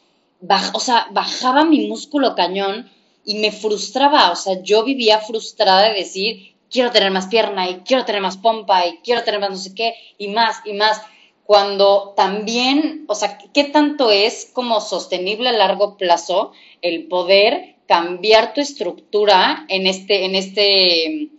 o 0.74 0.80
sea, 0.80 1.08
bajaba 1.12 1.66
mi 1.66 1.88
músculo 1.88 2.36
cañón 2.36 2.90
y 3.26 3.36
me 3.36 3.52
frustraba. 3.52 4.32
O 4.32 4.36
sea, 4.36 4.62
yo 4.62 4.84
vivía 4.84 5.20
frustrada 5.20 5.90
de 5.90 5.96
decir, 5.96 6.56
quiero 6.70 6.92
tener 6.92 7.12
más 7.12 7.28
pierna 7.28 7.70
y 7.70 7.78
quiero 7.80 8.06
tener 8.06 8.22
más 8.22 8.38
pompa 8.38 8.86
y 8.86 8.98
quiero 8.98 9.24
tener 9.24 9.40
más 9.40 9.50
no 9.50 9.58
sé 9.58 9.74
qué 9.74 9.96
y 10.18 10.28
más 10.30 10.58
y 10.66 10.74
más. 10.74 11.02
Cuando 11.46 12.14
también, 12.16 13.06
o 13.08 13.14
sea, 13.14 13.38
¿qué 13.54 13.66
tanto 13.66 14.10
es 14.10 14.50
como 14.52 14.82
sostenible 14.82 15.50
a 15.50 15.54
largo 15.54 15.96
plazo 15.96 16.52
el 16.82 17.08
poder 17.08 17.76
cambiar 17.88 18.54
tu 18.54 18.62
estructura 18.62 19.66
en 19.70 19.86
este, 19.86 20.26
en 20.26 20.34
este, 20.34 21.30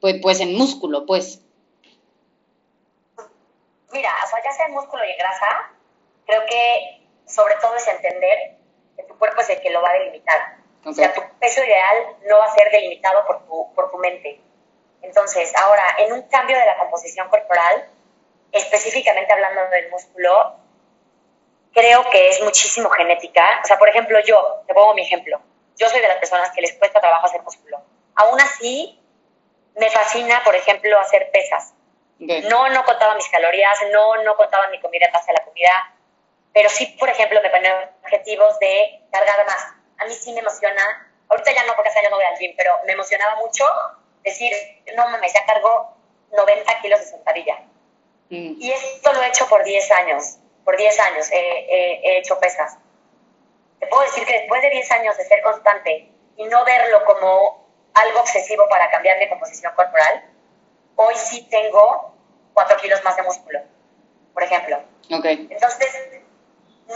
pues, 0.00 0.16
pues 0.22 0.40
en 0.40 0.54
músculo, 0.56 1.06
pues? 1.06 1.42
Mira, 3.90 4.14
o 4.24 4.28
sea, 4.28 4.42
ya 4.42 4.52
sea 4.52 4.66
en 4.66 4.72
músculo 4.72 5.04
y 5.04 5.10
en 5.10 5.18
grasa, 5.18 5.70
creo 6.26 6.44
que 6.46 7.06
sobre 7.26 7.54
todo 7.56 7.76
es 7.76 7.86
entender 7.88 8.56
que 8.96 9.02
tu 9.04 9.18
cuerpo 9.18 9.40
es 9.40 9.50
el 9.50 9.60
que 9.60 9.70
lo 9.70 9.82
va 9.82 9.90
a 9.90 9.94
delimitar. 9.94 10.56
O 10.84 10.92
sea, 10.92 11.12
tu 11.12 11.22
peso 11.38 11.62
ideal 11.62 12.16
no 12.26 12.38
va 12.38 12.46
a 12.46 12.54
ser 12.54 12.70
delimitado 12.70 13.26
por 13.26 13.46
tu, 13.46 13.74
por 13.74 13.90
tu 13.90 13.98
mente. 13.98 14.40
Entonces, 15.02 15.54
ahora, 15.56 15.84
en 15.98 16.12
un 16.12 16.22
cambio 16.22 16.58
de 16.58 16.66
la 16.66 16.76
composición 16.78 17.28
corporal, 17.28 17.88
específicamente 18.52 19.32
hablando 19.32 19.68
del 19.68 19.90
músculo, 19.90 20.56
creo 21.72 22.08
que 22.10 22.30
es 22.30 22.42
muchísimo 22.42 22.88
genética. 22.90 23.60
O 23.62 23.66
sea, 23.66 23.78
por 23.78 23.88
ejemplo, 23.88 24.18
yo, 24.20 24.62
te 24.66 24.74
pongo 24.74 24.94
mi 24.94 25.02
ejemplo. 25.02 25.40
Yo 25.76 25.88
soy 25.88 26.00
de 26.00 26.08
las 26.08 26.16
personas 26.18 26.50
que 26.50 26.60
les 26.60 26.72
cuesta 26.74 27.00
trabajo 27.00 27.26
hacer 27.26 27.42
músculo. 27.42 27.80
Aún 28.14 28.40
así, 28.40 29.00
me 29.76 29.90
fascina, 29.90 30.42
por 30.44 30.54
ejemplo, 30.56 30.98
hacer 30.98 31.30
pesas. 31.30 31.74
No, 32.18 32.68
no 32.68 32.84
contaba 32.84 33.14
mis 33.14 33.28
calorías, 33.28 33.78
no, 33.92 34.22
no 34.24 34.36
contaba 34.36 34.68
mi 34.68 34.80
comida 34.80 35.06
en 35.06 35.12
base 35.12 35.30
a 35.30 35.34
la 35.34 35.44
comida, 35.44 35.94
pero 36.52 36.68
sí, 36.68 36.86
por 36.98 37.08
ejemplo, 37.08 37.40
me 37.42 37.50
ponía 37.50 37.92
objetivos 38.02 38.58
de 38.58 39.00
cargar 39.12 39.46
más. 39.46 39.64
A 39.98 40.04
mí 40.04 40.12
sí 40.12 40.32
me 40.32 40.40
emociona, 40.40 41.12
ahorita 41.28 41.52
ya 41.52 41.64
no, 41.64 41.74
porque 41.74 41.90
hace 41.90 42.00
años 42.00 42.10
no 42.10 42.16
voy 42.16 42.26
al 42.26 42.38
gym, 42.38 42.54
pero 42.56 42.72
me 42.86 42.92
emocionaba 42.92 43.36
mucho 43.36 43.64
decir, 44.24 44.52
no 44.96 45.08
mames, 45.08 45.32
ya 45.32 45.46
cargo 45.46 45.96
90 46.32 46.80
kilos 46.80 47.00
de 47.00 47.06
sentadilla. 47.06 47.58
Mm. 48.30 48.56
Y 48.60 48.72
esto 48.72 49.12
lo 49.12 49.22
he 49.22 49.28
hecho 49.28 49.48
por 49.48 49.62
10 49.62 49.90
años, 49.92 50.38
por 50.64 50.76
10 50.76 51.00
años 51.00 51.28
he 51.30 52.18
hecho 52.18 52.38
pesas. 52.40 52.78
Te 53.78 53.86
puedo 53.86 54.02
decir 54.02 54.26
que 54.26 54.32
después 54.32 54.60
de 54.62 54.70
10 54.70 54.90
años 54.90 55.16
de 55.16 55.24
ser 55.24 55.40
constante 55.42 56.10
y 56.36 56.44
no 56.44 56.64
verlo 56.64 57.04
como 57.04 57.68
algo 57.94 58.20
obsesivo 58.20 58.68
para 58.68 58.90
cambiar 58.90 59.18
mi 59.18 59.28
composición 59.28 59.72
corporal, 59.74 60.24
hoy 61.00 61.14
sí 61.14 61.46
tengo 61.48 62.14
4 62.54 62.76
kilos 62.78 63.02
más 63.04 63.16
de 63.16 63.22
músculo. 63.22 63.60
por 64.34 64.42
ejemplo. 64.42 64.80
Okay. 65.18 65.48
Entonces, 65.50 66.22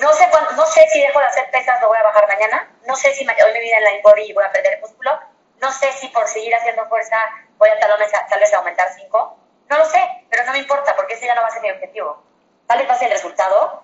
no 0.01 0.13
sé, 0.13 0.29
cuándo, 0.31 0.53
no 0.53 0.65
sé 0.67 0.87
si 0.93 1.01
dejo 1.01 1.19
de 1.19 1.25
hacer 1.25 1.51
pesas 1.51 1.81
lo 1.81 1.89
voy 1.89 1.99
a 1.99 2.05
bajar 2.05 2.29
mañana, 2.29 2.71
no 2.87 2.95
sé 2.95 3.13
si 3.15 3.27
hoy 3.27 3.53
me 3.53 3.61
viene 3.61 3.79
en 3.79 3.85
la 3.85 3.91
body 4.03 4.23
y 4.23 4.33
voy 4.33 4.45
a 4.45 4.53
perder 4.53 4.81
músculo, 4.81 5.19
no 5.61 5.73
sé 5.73 5.91
si 5.93 6.09
por 6.09 6.29
seguir 6.29 6.55
haciendo 6.55 6.87
fuerza 6.89 7.17
voy 7.59 7.69
a 7.69 7.79
tal 7.81 7.99
vez, 7.99 8.13
tal 8.13 8.39
vez 8.39 8.55
aumentar 8.55 8.89
5, 8.95 9.39
no 9.71 9.79
lo 9.79 9.85
sé, 9.87 10.01
pero 10.31 10.45
no 10.45 10.53
me 10.53 10.59
importa 10.59 10.95
porque 10.95 11.15
ese 11.15 11.27
ya 11.27 11.35
no 11.35 11.43
va 11.43 11.49
a 11.49 11.51
ser 11.51 11.63
mi 11.63 11.71
objetivo. 11.71 12.23
Tal 12.67 12.79
vez 12.79 12.89
va 12.89 12.95
a 12.95 12.99
ser 12.99 13.09
el 13.09 13.15
resultado. 13.15 13.83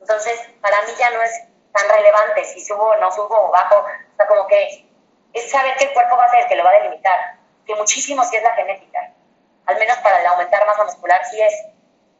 Entonces, 0.00 0.40
para 0.60 0.82
mí 0.82 0.92
ya 0.98 1.10
no 1.10 1.22
es 1.22 1.42
tan 1.72 1.88
relevante 1.88 2.44
si 2.44 2.64
subo 2.64 2.86
o 2.86 2.96
no 2.96 3.10
subo 3.12 3.48
o 3.48 3.50
bajo. 3.50 3.76
O 3.80 4.16
sea, 4.16 4.26
como 4.26 4.46
que 4.46 4.86
es 5.32 5.50
saber 5.50 5.76
que 5.76 5.84
el 5.84 5.92
cuerpo 5.92 6.16
va 6.16 6.24
a 6.24 6.30
ser 6.30 6.40
el 6.40 6.48
que 6.48 6.56
lo 6.56 6.64
va 6.64 6.70
a 6.70 6.80
delimitar, 6.80 7.35
que 7.66 7.74
muchísimo 7.74 8.24
sí 8.24 8.36
es 8.36 8.42
la 8.42 8.54
genética. 8.54 9.12
Al 9.66 9.78
menos 9.78 9.98
para 9.98 10.20
el 10.20 10.26
aumentar 10.26 10.64
masa 10.66 10.84
muscular 10.84 11.20
sí 11.30 11.40
es. 11.40 11.66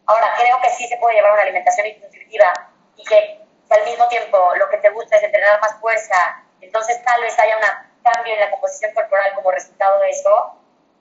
Ahora, 0.06 0.34
creo 0.38 0.60
que 0.60 0.70
sí 0.70 0.86
se 0.88 0.96
puede 0.96 1.16
llevar 1.16 1.32
una 1.32 1.42
alimentación 1.42 1.86
intuitiva 1.86 2.52
y 2.96 3.04
que, 3.04 3.40
al 3.70 3.84
mismo 3.84 4.06
tiempo 4.08 4.38
lo 4.56 4.68
que 4.68 4.78
te 4.78 4.90
gusta 4.90 5.16
es 5.16 5.22
entrenar 5.22 5.60
más 5.60 5.74
fuerza, 5.80 6.44
entonces 6.60 7.02
tal 7.04 7.20
vez 7.20 7.36
haya 7.38 7.56
un 7.56 7.62
cambio 8.02 8.34
en 8.34 8.40
la 8.40 8.50
composición 8.50 8.92
corporal 8.94 9.32
como 9.34 9.50
resultado 9.50 9.98
de 10.00 10.10
eso, 10.10 10.56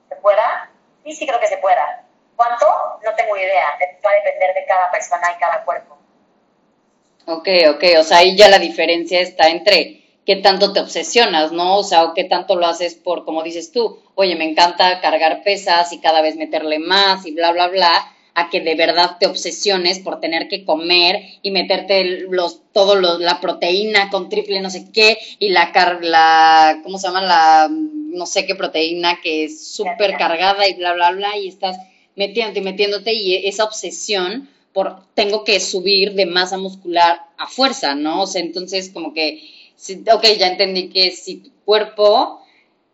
¿se 0.08 0.16
pueda? 0.16 0.70
Sí, 1.04 1.12
sí 1.12 1.26
creo 1.26 1.40
que 1.40 1.46
se 1.46 1.58
pueda. 1.58 2.04
¿Cuánto? 2.34 2.66
No 3.02 3.14
tengo 3.14 3.36
idea. 3.36 3.78
Va 4.04 4.10
a 4.10 4.14
depender 4.14 4.54
de 4.54 4.66
cada 4.66 4.90
persona 4.90 5.32
y 5.32 5.38
cada 5.38 5.64
cuerpo. 5.64 5.96
Ok, 7.26 7.48
ok. 7.70 7.84
O 7.98 8.02
sea, 8.02 8.18
ahí 8.18 8.36
ya 8.36 8.48
la 8.48 8.58
diferencia 8.58 9.20
está 9.20 9.48
entre 9.48 10.05
qué 10.26 10.36
tanto 10.36 10.72
te 10.72 10.80
obsesionas, 10.80 11.52
¿no? 11.52 11.78
O 11.78 11.84
sea, 11.84 12.04
o 12.04 12.14
qué 12.14 12.24
tanto 12.24 12.56
lo 12.56 12.66
haces 12.66 12.94
por, 12.96 13.24
como 13.24 13.42
dices 13.42 13.72
tú, 13.72 13.98
oye, 14.16 14.34
me 14.34 14.44
encanta 14.44 15.00
cargar 15.00 15.42
pesas 15.44 15.92
y 15.92 16.00
cada 16.00 16.20
vez 16.20 16.36
meterle 16.36 16.78
más 16.80 17.24
y 17.24 17.30
bla, 17.30 17.52
bla, 17.52 17.68
bla, 17.68 18.12
a 18.34 18.50
que 18.50 18.60
de 18.60 18.74
verdad 18.74 19.16
te 19.18 19.26
obsesiones 19.26 20.00
por 20.00 20.20
tener 20.20 20.48
que 20.48 20.64
comer 20.64 21.22
y 21.40 21.52
meterte 21.52 22.26
los, 22.28 22.60
todo 22.72 23.00
la 23.18 23.40
proteína 23.40 24.10
con 24.10 24.28
triple 24.28 24.60
no 24.60 24.68
sé 24.68 24.90
qué 24.92 25.16
y 25.38 25.48
la, 25.48 25.72
car 25.72 26.00
la, 26.02 26.80
¿cómo 26.82 26.98
se 26.98 27.06
llama? 27.06 27.22
La 27.22 27.68
no 27.70 28.26
sé 28.26 28.46
qué 28.46 28.54
proteína 28.54 29.20
que 29.22 29.44
es 29.44 29.66
súper 29.68 30.16
cargada 30.18 30.68
y 30.68 30.74
bla, 30.74 30.92
bla, 30.92 31.12
bla, 31.12 31.38
y 31.38 31.48
estás 31.48 31.78
metiéndote 32.16 32.60
y 32.60 32.62
metiéndote 32.62 33.12
y 33.12 33.46
esa 33.46 33.64
obsesión 33.64 34.48
por 34.72 34.96
tengo 35.14 35.44
que 35.44 35.58
subir 35.58 36.12
de 36.12 36.26
masa 36.26 36.58
muscular 36.58 37.20
a 37.38 37.46
fuerza, 37.46 37.94
¿no? 37.94 38.22
O 38.22 38.26
sea, 38.26 38.42
entonces 38.42 38.90
como 38.90 39.14
que, 39.14 39.40
ok, 40.12 40.24
ya 40.38 40.48
entendí 40.48 40.90
que 40.90 41.10
si 41.10 41.42
tu 41.42 41.64
cuerpo, 41.64 42.42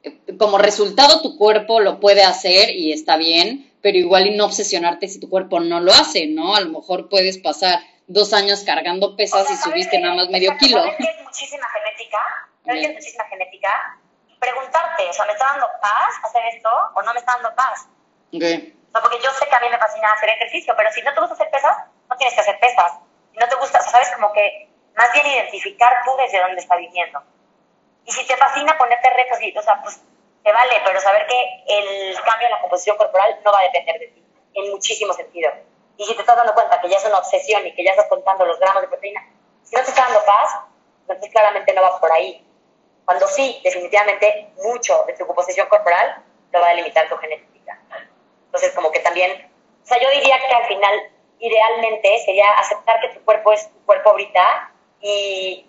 eh, 0.02 0.18
como 0.38 0.58
resultado 0.58 1.22
tu 1.22 1.36
cuerpo 1.36 1.80
lo 1.80 2.00
puede 2.00 2.24
hacer 2.24 2.70
y 2.70 2.92
está 2.92 3.16
bien, 3.16 3.72
pero 3.82 3.98
igual 3.98 4.26
y 4.26 4.36
no 4.36 4.46
obsesionarte 4.46 5.08
si 5.08 5.20
tu 5.20 5.28
cuerpo 5.28 5.60
no 5.60 5.80
lo 5.80 5.92
hace, 5.92 6.26
¿no? 6.26 6.54
A 6.54 6.60
lo 6.60 6.70
mejor 6.70 7.08
puedes 7.08 7.38
pasar 7.38 7.80
dos 8.06 8.32
años 8.32 8.62
cargando 8.64 9.16
pesas 9.16 9.50
y 9.50 9.56
subiste 9.56 9.98
nada 9.98 10.14
más 10.14 10.28
medio 10.28 10.56
kilo. 10.58 10.84
Es 10.84 11.24
muchísima 11.24 11.66
genética, 11.68 12.18
es 12.66 12.94
muchísima 12.94 13.24
genética, 13.24 13.98
preguntarte, 14.38 15.08
o 15.08 15.12
sea, 15.12 15.24
¿me 15.26 15.32
está 15.32 15.46
dando 15.46 15.66
paz 15.80 16.14
hacer 16.24 16.42
esto 16.54 16.68
o 16.94 17.02
no 17.02 17.12
me 17.12 17.20
está 17.20 17.32
dando 17.34 17.54
paz? 17.54 17.88
Okay. 18.34 18.76
Porque 18.92 19.18
yo 19.22 19.30
sé 19.38 19.46
que 19.48 19.54
a 19.54 19.60
mí 19.60 19.66
me 19.70 19.78
fascina 19.78 20.12
hacer 20.12 20.28
ejercicio, 20.30 20.74
pero 20.76 20.90
si 20.92 21.02
no 21.02 21.14
te 21.14 21.20
gusta 21.20 21.34
hacer 21.34 21.50
pesas, 21.50 21.76
no 22.08 22.16
tienes 22.16 22.34
que 22.34 22.40
hacer 22.40 22.58
pesas. 22.60 22.92
Si 23.32 23.38
no 23.38 23.48
te 23.48 23.54
gusta, 23.56 23.78
o 23.78 23.82
sea, 23.82 23.92
sabes, 23.92 24.10
como 24.14 24.32
que 24.32 24.68
más 24.96 25.12
bien 25.12 25.26
identificar 25.26 25.92
tú 26.04 26.10
desde 26.16 26.40
dónde 26.40 26.60
estás 26.60 26.78
viviendo. 26.78 27.22
Y 28.04 28.12
si 28.12 28.26
te 28.26 28.36
fascina 28.36 28.76
ponerte 28.76 29.10
retos, 29.10 29.40
y, 29.40 29.56
o 29.56 29.62
sea, 29.62 29.80
pues 29.82 30.00
te 30.42 30.52
vale, 30.52 30.80
pero 30.84 31.00
saber 31.00 31.26
que 31.26 31.64
el 31.68 32.20
cambio 32.22 32.46
en 32.46 32.52
la 32.52 32.60
composición 32.60 32.96
corporal 32.96 33.38
no 33.44 33.52
va 33.52 33.60
a 33.60 33.64
depender 33.64 33.98
de 33.98 34.06
ti, 34.08 34.24
en 34.54 34.70
muchísimo 34.70 35.12
sentido. 35.12 35.50
Y 35.96 36.04
si 36.04 36.14
te 36.14 36.20
estás 36.20 36.36
dando 36.36 36.54
cuenta 36.54 36.80
que 36.80 36.88
ya 36.88 36.96
es 36.96 37.04
una 37.04 37.18
obsesión 37.18 37.66
y 37.66 37.74
que 37.74 37.84
ya 37.84 37.92
estás 37.92 38.08
contando 38.08 38.44
los 38.44 38.58
gramos 38.58 38.82
de 38.82 38.88
proteína, 38.88 39.24
si 39.62 39.76
no 39.76 39.82
te 39.82 39.90
está 39.90 40.02
dando 40.02 40.24
paz, 40.24 40.58
entonces 41.02 41.30
claramente 41.30 41.72
no 41.72 41.82
va 41.82 42.00
por 42.00 42.10
ahí. 42.10 42.44
Cuando 43.04 43.26
sí, 43.28 43.60
definitivamente, 43.62 44.52
mucho 44.64 45.04
de 45.06 45.12
tu 45.14 45.26
composición 45.26 45.68
corporal 45.68 46.24
lo 46.52 46.60
va 46.60 46.66
a 46.66 46.70
delimitar 46.70 47.08
tu 47.08 47.16
genética. 47.16 47.78
Entonces, 48.46 48.72
como 48.72 48.90
que 48.90 49.00
también, 49.00 49.50
o 49.82 49.86
sea, 49.86 50.00
yo 50.00 50.10
diría 50.10 50.38
que 50.38 50.54
al 50.54 50.64
final, 50.66 50.92
idealmente, 51.38 52.22
sería 52.24 52.50
aceptar 52.58 53.00
que 53.00 53.08
tu 53.08 53.24
cuerpo 53.24 53.52
es 53.52 53.70
tu 53.72 53.84
cuerpo 53.86 54.10
ahorita 54.10 54.71
y, 55.02 55.64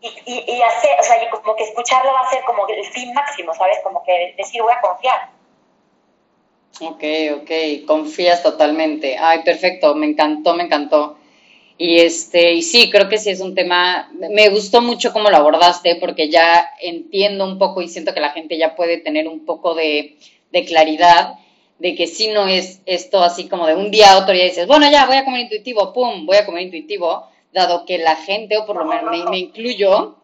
y, 0.00 0.44
y, 0.46 0.62
hacer, 0.62 0.90
o 1.00 1.02
sea, 1.02 1.22
y 1.22 1.28
como 1.28 1.56
que 1.56 1.64
escucharlo 1.64 2.12
va 2.12 2.20
a 2.20 2.30
ser 2.30 2.42
como 2.44 2.66
el 2.68 2.84
fin 2.86 3.12
máximo, 3.12 3.52
¿sabes? 3.54 3.78
Como 3.82 4.02
que 4.04 4.34
decir, 4.36 4.62
voy 4.62 4.72
a 4.72 4.80
confiar. 4.80 5.30
Ok, 6.80 7.02
ok, 7.42 7.86
confías 7.86 8.42
totalmente. 8.42 9.16
Ay, 9.18 9.42
perfecto, 9.42 9.94
me 9.94 10.06
encantó, 10.06 10.54
me 10.54 10.64
encantó. 10.64 11.18
Y 11.76 12.00
este, 12.00 12.54
y 12.54 12.62
sí, 12.62 12.90
creo 12.90 13.08
que 13.08 13.18
sí 13.18 13.30
es 13.30 13.40
un 13.40 13.54
tema, 13.54 14.10
me 14.12 14.48
gustó 14.48 14.82
mucho 14.82 15.12
cómo 15.12 15.30
lo 15.30 15.36
abordaste, 15.36 15.94
porque 15.96 16.28
ya 16.28 16.68
entiendo 16.80 17.44
un 17.44 17.56
poco 17.56 17.82
y 17.82 17.88
siento 17.88 18.12
que 18.12 18.20
la 18.20 18.30
gente 18.30 18.58
ya 18.58 18.74
puede 18.74 18.98
tener 18.98 19.28
un 19.28 19.44
poco 19.44 19.74
de, 19.74 20.16
claridad 20.66 21.34
de 21.78 21.94
que 21.94 22.08
si 22.08 22.28
no 22.28 22.48
es 22.48 22.80
esto 22.84 23.22
así 23.22 23.48
como 23.48 23.64
de 23.68 23.76
un 23.76 23.92
día 23.92 24.12
a 24.12 24.18
otro 24.18 24.34
ya 24.34 24.42
dices, 24.42 24.66
bueno, 24.66 24.90
ya 24.90 25.06
voy 25.06 25.18
a 25.18 25.24
comer 25.24 25.42
intuitivo, 25.42 25.92
pum, 25.92 26.26
voy 26.26 26.38
a 26.38 26.44
comer 26.44 26.64
intuitivo, 26.64 27.28
dado 27.52 27.84
que 27.86 27.98
la 27.98 28.16
gente, 28.16 28.58
o 28.58 28.66
por 28.66 28.76
lo 28.76 28.84
menos 28.84 29.10
me, 29.10 29.30
me 29.30 29.38
incluyo, 29.38 30.16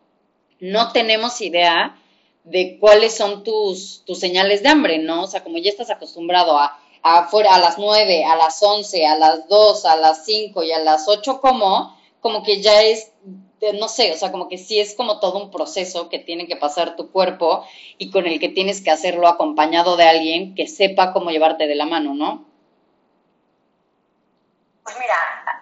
no 0.60 0.92
tenemos 0.92 1.40
idea 1.40 1.96
de 2.44 2.78
cuáles 2.78 3.16
son 3.16 3.42
tus, 3.42 4.02
tus 4.04 4.18
señales 4.18 4.62
de 4.62 4.68
hambre, 4.68 4.98
¿no? 4.98 5.22
O 5.22 5.26
sea, 5.26 5.42
como 5.42 5.58
ya 5.58 5.70
estás 5.70 5.90
acostumbrado 5.90 6.58
a 6.58 6.78
afuera 7.04 7.54
a 7.54 7.58
las 7.58 7.78
9, 7.78 8.24
a 8.24 8.34
las 8.34 8.62
11, 8.62 9.06
a 9.06 9.16
las 9.16 9.46
2, 9.46 9.84
a 9.84 9.96
las 9.96 10.24
5 10.24 10.62
y 10.62 10.72
a 10.72 10.78
las 10.78 11.06
8 11.06 11.38
como, 11.40 11.96
como 12.20 12.42
que 12.42 12.62
ya 12.62 12.82
es, 12.82 13.12
no 13.78 13.88
sé, 13.88 14.12
o 14.12 14.16
sea, 14.16 14.32
como 14.32 14.48
que 14.48 14.56
sí 14.56 14.80
es 14.80 14.94
como 14.94 15.20
todo 15.20 15.38
un 15.38 15.50
proceso 15.50 16.08
que 16.08 16.18
tiene 16.18 16.46
que 16.46 16.56
pasar 16.56 16.96
tu 16.96 17.10
cuerpo 17.10 17.66
y 17.98 18.10
con 18.10 18.26
el 18.26 18.40
que 18.40 18.48
tienes 18.48 18.82
que 18.82 18.90
hacerlo 18.90 19.28
acompañado 19.28 19.96
de 19.98 20.04
alguien 20.04 20.54
que 20.54 20.66
sepa 20.66 21.12
cómo 21.12 21.30
llevarte 21.30 21.66
de 21.66 21.74
la 21.74 21.84
mano, 21.84 22.14
¿no? 22.14 22.46
Pues 24.82 24.96
mira, 24.98 25.14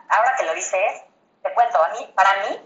ahora 0.08 0.32
que 0.38 0.46
lo 0.46 0.54
dices, 0.54 1.02
te 1.42 1.52
cuento, 1.54 1.82
a 1.82 1.88
mí, 1.90 2.12
para 2.14 2.32
mí, 2.42 2.60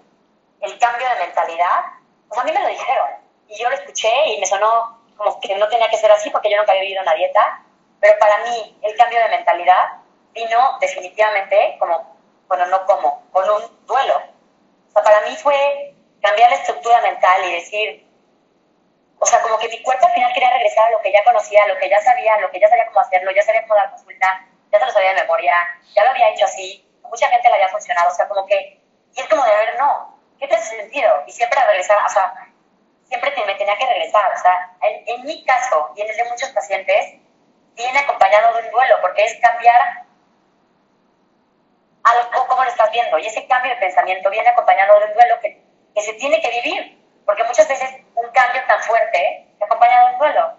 el 0.60 0.78
cambio 0.78 1.08
de 1.08 1.26
mentalidad, 1.26 1.84
pues 2.28 2.40
a 2.40 2.44
mí 2.44 2.52
me 2.52 2.60
lo 2.60 2.68
dijeron 2.68 3.08
y 3.48 3.58
yo 3.58 3.68
lo 3.68 3.76
escuché 3.76 4.10
y 4.26 4.40
me 4.40 4.46
sonó 4.46 5.00
como 5.16 5.40
que 5.40 5.56
no 5.56 5.68
tenía 5.68 5.88
que 5.88 5.96
ser 5.96 6.10
así 6.10 6.30
porque 6.30 6.50
yo 6.50 6.56
nunca 6.56 6.72
había 6.72 6.82
vivido 6.82 7.02
una 7.02 7.14
dieta 7.14 7.62
pero 8.00 8.18
para 8.18 8.38
mí 8.44 8.78
el 8.82 8.96
cambio 8.96 9.18
de 9.20 9.28
mentalidad 9.28 9.84
vino 10.32 10.78
definitivamente 10.80 11.76
como, 11.78 12.16
bueno, 12.46 12.66
no 12.66 12.84
como, 12.86 13.28
con 13.32 13.48
un 13.48 13.86
duelo. 13.86 14.22
O 14.88 14.92
sea, 14.92 15.02
para 15.02 15.20
mí 15.22 15.34
fue 15.36 15.94
cambiar 16.20 16.50
la 16.50 16.56
estructura 16.56 17.00
mental 17.00 17.44
y 17.44 17.52
decir, 17.52 18.06
o 19.18 19.26
sea, 19.26 19.40
como 19.40 19.58
que 19.58 19.68
mi 19.68 19.82
cuerpo 19.82 20.06
al 20.06 20.12
final 20.12 20.32
quería 20.34 20.50
regresar 20.50 20.88
a 20.88 20.90
lo 20.90 21.00
que 21.00 21.12
ya 21.12 21.24
conocía, 21.24 21.64
a 21.64 21.68
lo 21.68 21.78
que 21.78 21.88
ya 21.88 22.00
sabía, 22.00 22.34
a 22.34 22.40
lo 22.40 22.50
que 22.50 22.60
ya 22.60 22.68
sabía 22.68 22.86
cómo 22.86 23.00
hacerlo, 23.00 23.30
ya 23.32 23.42
sabía 23.42 23.62
cómo 23.62 23.74
dar 23.74 23.90
consulta, 23.90 24.46
ya 24.70 24.78
se 24.78 24.86
lo 24.86 24.92
sabía 24.92 25.14
de 25.14 25.22
memoria, 25.22 25.54
ya 25.94 26.04
lo 26.04 26.10
había 26.10 26.28
hecho 26.30 26.44
así, 26.44 26.85
mucha 27.08 27.28
gente 27.28 27.48
le 27.48 27.54
había 27.54 27.68
funcionado, 27.68 28.10
o 28.10 28.14
sea, 28.14 28.28
como 28.28 28.46
que, 28.46 28.80
y 29.14 29.20
es 29.20 29.28
como 29.28 29.44
de 29.44 29.50
ver, 29.50 29.78
no, 29.78 30.18
¿qué 30.38 30.48
te 30.48 30.56
hace 30.56 30.76
sentido? 30.76 31.22
Y 31.26 31.32
siempre 31.32 31.58
a 31.58 31.66
regresar, 31.66 31.98
o 32.04 32.08
sea, 32.08 32.32
siempre 33.04 33.32
me 33.46 33.54
tenía 33.54 33.76
que 33.76 33.86
regresar, 33.86 34.32
o 34.32 34.38
sea, 34.38 34.76
en, 34.82 35.08
en 35.08 35.24
mi 35.24 35.44
caso 35.44 35.92
y 35.96 36.02
en 36.02 36.10
el 36.10 36.16
de 36.16 36.24
muchos 36.24 36.50
pacientes, 36.50 37.14
viene 37.76 37.98
acompañado 37.98 38.56
de 38.56 38.64
un 38.64 38.70
duelo, 38.70 38.96
porque 39.02 39.24
es 39.24 39.38
cambiar 39.40 40.06
algo 42.02 42.46
como 42.46 42.64
lo 42.64 42.70
estás 42.70 42.90
viendo. 42.90 43.18
Y 43.18 43.26
ese 43.26 43.46
cambio 43.46 43.72
de 43.72 43.80
pensamiento 43.80 44.30
viene 44.30 44.48
acompañado 44.48 44.98
de 44.98 45.06
un 45.06 45.14
duelo 45.14 45.40
que, 45.40 45.62
que 45.94 46.02
se 46.02 46.14
tiene 46.14 46.40
que 46.40 46.50
vivir, 46.50 46.98
porque 47.24 47.44
muchas 47.44 47.68
veces 47.68 47.90
un 48.14 48.30
cambio 48.30 48.62
tan 48.66 48.80
fuerte 48.80 49.48
se 49.58 49.64
acompaña 49.64 50.00
de 50.00 50.12
un 50.14 50.18
duelo. 50.18 50.52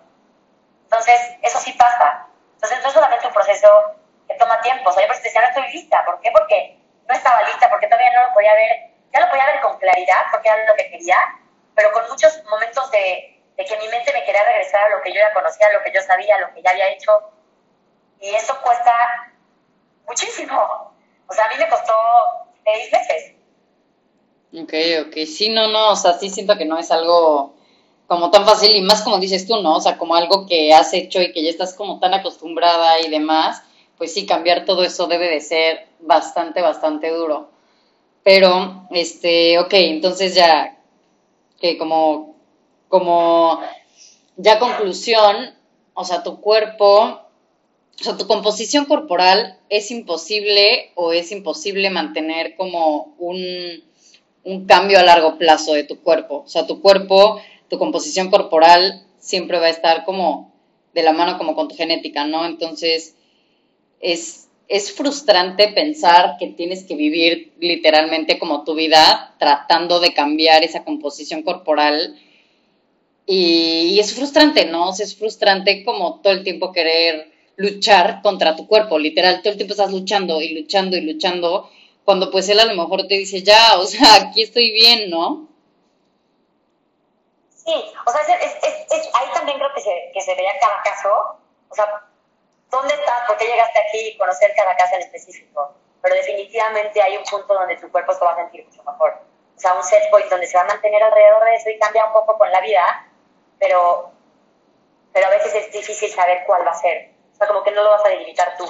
Entonces, 0.83 1.37
eso 1.41 1.59
sí 1.59 1.73
pasa. 1.73 2.27
Entonces, 2.53 2.81
no 2.81 2.87
es 2.87 2.93
solamente 2.93 3.27
un 3.27 3.33
proceso 3.33 3.95
toma 4.37 4.61
tiempo. 4.61 4.89
O 4.89 4.93
sea, 4.93 5.03
yo 5.03 5.07
por 5.07 5.21
decía, 5.21 5.41
no 5.41 5.47
estoy 5.47 5.71
lista. 5.71 6.03
¿Por 6.05 6.19
qué? 6.21 6.31
Porque 6.31 6.79
no 7.07 7.15
estaba 7.15 7.43
lista, 7.43 7.69
porque 7.69 7.87
todavía 7.87 8.13
no 8.13 8.27
lo 8.27 8.33
podía 8.33 8.53
ver. 8.53 8.91
Ya 9.13 9.21
lo 9.21 9.29
podía 9.29 9.45
ver 9.45 9.61
con 9.61 9.77
claridad, 9.79 10.25
porque 10.31 10.49
era 10.49 10.65
lo 10.65 10.75
que 10.75 10.89
quería, 10.89 11.17
pero 11.75 11.91
con 11.91 12.07
muchos 12.09 12.43
momentos 12.49 12.91
de, 12.91 13.41
de 13.55 13.65
que 13.65 13.77
mi 13.77 13.87
mente 13.87 14.11
me 14.13 14.23
quería 14.25 14.43
regresar 14.43 14.83
a 14.83 14.89
lo 14.89 15.01
que 15.01 15.11
yo 15.11 15.19
ya 15.19 15.33
conocía, 15.33 15.67
a 15.67 15.73
lo 15.73 15.83
que 15.83 15.91
yo 15.93 16.01
sabía, 16.01 16.35
a 16.35 16.39
lo 16.39 16.53
que 16.53 16.61
ya 16.61 16.71
había 16.71 16.89
hecho. 16.91 17.31
Y 18.19 18.35
eso 18.35 18.59
cuesta 18.61 18.93
muchísimo. 20.07 20.93
O 21.27 21.33
sea, 21.33 21.45
a 21.45 21.49
mí 21.49 21.55
me 21.57 21.69
costó 21.69 21.93
seis 22.63 22.91
meses. 22.91 23.33
Ok, 24.53 25.07
ok. 25.07 25.25
Sí, 25.25 25.49
no, 25.49 25.67
no, 25.67 25.91
o 25.91 25.95
sea, 25.95 26.13
sí 26.13 26.29
siento 26.29 26.57
que 26.57 26.65
no 26.65 26.77
es 26.77 26.91
algo 26.91 27.55
como 28.07 28.31
tan 28.31 28.45
fácil 28.45 28.75
y 28.75 28.81
más 28.81 29.01
como 29.01 29.19
dices 29.19 29.45
tú, 29.45 29.61
¿no? 29.61 29.75
O 29.75 29.81
sea, 29.81 29.97
como 29.97 30.15
algo 30.15 30.47
que 30.47 30.73
has 30.73 30.93
hecho 30.93 31.21
y 31.21 31.33
que 31.33 31.43
ya 31.43 31.49
estás 31.49 31.73
como 31.73 31.99
tan 31.99 32.13
acostumbrada 32.13 32.99
y 33.01 33.09
demás, 33.09 33.61
pues 33.97 34.13
sí, 34.13 34.25
cambiar 34.25 34.65
todo 34.65 34.83
eso 34.83 35.07
debe 35.07 35.29
de 35.29 35.41
ser 35.41 35.87
bastante, 35.99 36.61
bastante 36.61 37.09
duro. 37.09 37.49
Pero, 38.23 38.87
este, 38.91 39.59
ok, 39.59 39.73
entonces 39.73 40.35
ya, 40.35 40.77
que 41.59 41.77
como 41.77 42.35
como 42.89 43.59
ya 44.37 44.59
conclusión, 44.59 45.53
o 45.93 46.05
sea, 46.05 46.23
tu 46.23 46.39
cuerpo 46.39 47.27
o 47.99 48.03
sea, 48.03 48.15
tu 48.15 48.27
composición 48.27 48.85
corporal 48.85 49.57
es 49.69 49.89
imposible 49.89 50.91
o 50.93 51.13
es 51.13 51.31
imposible 51.31 51.89
mantener 51.89 52.55
como 52.55 53.15
un, 53.17 53.83
un 54.43 54.65
cambio 54.67 54.99
a 54.99 55.03
largo 55.03 55.39
plazo 55.39 55.73
de 55.73 55.83
tu 55.83 55.99
cuerpo. 56.01 56.43
O 56.45 56.47
sea, 56.47 56.67
tu 56.67 56.79
cuerpo, 56.79 57.41
tu 57.69 57.79
composición 57.79 58.29
corporal 58.29 59.03
siempre 59.17 59.59
va 59.59 59.65
a 59.65 59.71
estar 59.71 60.05
como 60.05 60.53
de 60.93 61.01
la 61.01 61.11
mano 61.11 61.39
como 61.39 61.55
con 61.55 61.67
tu 61.67 61.75
genética, 61.75 62.25
¿no? 62.25 62.45
Entonces, 62.45 63.15
es, 63.99 64.49
es 64.67 64.91
frustrante 64.93 65.69
pensar 65.69 66.37
que 66.37 66.47
tienes 66.47 66.83
que 66.83 66.95
vivir 66.95 67.53
literalmente 67.59 68.37
como 68.37 68.63
tu 68.63 68.75
vida 68.75 69.35
tratando 69.39 69.99
de 69.99 70.13
cambiar 70.13 70.63
esa 70.63 70.83
composición 70.83 71.43
corporal. 71.43 72.19
Y, 73.25 73.99
es 73.99 74.13
frustrante, 74.13 74.65
¿no? 74.65 74.89
O 74.89 74.93
sea, 74.93 75.05
es 75.05 75.17
frustrante 75.17 75.83
como 75.83 76.21
todo 76.21 76.33
el 76.33 76.43
tiempo 76.43 76.71
querer 76.71 77.31
luchar 77.57 78.21
contra 78.21 78.55
tu 78.55 78.67
cuerpo, 78.67 78.99
literal, 78.99 79.41
todo 79.41 79.51
el 79.51 79.57
tiempo 79.57 79.73
estás 79.73 79.91
luchando 79.91 80.41
y 80.41 80.49
luchando 80.49 80.95
y 80.95 81.01
luchando, 81.01 81.69
cuando 82.05 82.29
pues 82.29 82.47
él 82.49 82.59
a 82.59 82.65
lo 82.65 82.75
mejor 82.75 83.07
te 83.07 83.15
dice, 83.15 83.41
ya, 83.41 83.79
o 83.79 83.85
sea, 83.85 84.15
aquí 84.15 84.43
estoy 84.43 84.71
bien, 84.71 85.09
¿no? 85.09 85.47
Sí, 87.49 87.73
o 88.05 88.11
sea, 88.11 88.21
es, 88.21 88.53
ahí 89.13 89.27
también 89.33 89.57
creo 89.57 89.69
que 89.75 89.81
se, 89.81 89.89
que 90.13 90.21
se 90.21 90.35
veía 90.35 90.51
cada 90.61 90.83
caso, 90.83 91.09
o 91.69 91.75
sea, 91.75 92.06
¿dónde 92.69 92.93
estás? 92.93 93.27
¿Por 93.27 93.37
qué 93.37 93.45
llegaste 93.45 93.79
aquí? 93.79 94.17
Conocer 94.17 94.53
cada 94.55 94.75
caso 94.75 94.95
en 94.95 95.01
específico, 95.01 95.75
pero 96.01 96.15
definitivamente 96.15 97.01
hay 97.01 97.17
un 97.17 97.23
punto 97.23 97.53
donde 97.53 97.77
tu 97.77 97.91
cuerpo 97.91 98.13
se 98.13 98.23
va 98.23 98.33
a 98.33 98.35
sentir 98.35 98.65
mucho 98.65 98.83
mejor. 98.83 99.13
O 99.55 99.59
sea, 99.59 99.73
un 99.73 99.83
set 99.83 100.09
point 100.11 100.27
donde 100.29 100.47
se 100.47 100.57
va 100.57 100.63
a 100.63 100.67
mantener 100.67 101.01
alrededor 101.01 101.43
de 101.45 101.55
eso 101.55 101.69
y 101.69 101.79
cambia 101.79 102.05
un 102.05 102.13
poco 102.13 102.37
con 102.37 102.51
la 102.51 102.61
vida, 102.61 103.07
pero, 103.59 104.11
pero 105.13 105.27
a 105.27 105.29
veces 105.31 105.53
es 105.55 105.71
difícil 105.71 106.09
saber 106.11 106.43
cuál 106.45 106.65
va 106.65 106.71
a 106.71 106.75
ser. 106.75 107.11
O 107.33 107.35
sea, 107.35 107.47
como 107.47 107.63
que 107.63 107.71
no 107.71 107.83
lo 107.83 107.91
vas 107.91 108.05
a 108.05 108.09
delimitar 108.09 108.55
tú. 108.57 108.65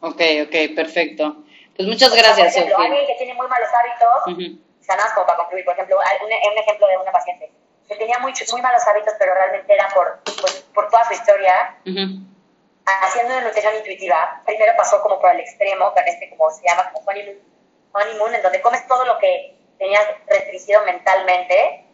Ok, 0.00 0.20
ok, 0.46 0.74
perfecto. 0.74 1.36
Pues 1.76 1.88
muchas 1.88 2.14
gracias, 2.14 2.54
Por 2.54 2.62
ejemplo, 2.62 2.78
alguien 2.78 3.06
que 3.06 3.14
tiene 3.14 3.34
muy 3.34 3.46
malos 3.46 3.68
hábitos, 3.72 4.26
uh 4.26 4.62
o 4.82 4.84
sea, 4.84 4.96
nada 4.96 5.06
más 5.06 5.14
como 5.14 5.26
para 5.28 5.38
concluir, 5.38 5.64
por 5.64 5.74
ejemplo, 5.74 5.96
un, 5.96 6.26
un 6.26 6.58
ejemplo 6.58 6.88
de 6.88 6.98
una 6.98 7.12
paciente 7.12 7.52
que 7.88 7.94
tenía 7.94 8.18
muy, 8.18 8.32
muy 8.50 8.62
malos 8.62 8.82
hábitos, 8.86 9.14
pero 9.18 9.32
realmente 9.32 9.72
era 9.72 9.88
por, 9.94 10.20
pues, 10.40 10.64
por 10.74 10.90
toda 10.90 11.04
su 11.06 11.12
historia, 11.12 11.76
uh 11.86 11.88
-huh. 11.88 12.31
Haciendo 12.84 13.34
una 13.34 13.44
nutrición 13.44 13.74
intuitiva, 13.76 14.42
primero 14.44 14.72
pasó 14.76 15.00
como 15.02 15.20
por 15.20 15.30
el 15.30 15.40
extremo, 15.40 15.92
con 15.92 16.06
este 16.06 16.30
como 16.30 16.50
se 16.50 16.66
llama, 16.66 16.90
como 16.92 17.08
honeymoon, 17.08 17.38
honeymoon, 17.92 18.34
en 18.34 18.42
donde 18.42 18.60
comes 18.60 18.86
todo 18.86 19.04
lo 19.04 19.18
que 19.18 19.56
tenías 19.78 20.04
restringido 20.26 20.82
mentalmente, 20.84 21.86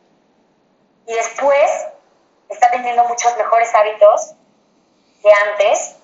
y 1.07 1.15
después 1.15 1.87
está 2.49 2.71
teniendo 2.71 3.05
muchos 3.05 3.37
mejores 3.37 3.75
hábitos 3.75 4.35
que 5.23 5.33
antes, 5.33 5.97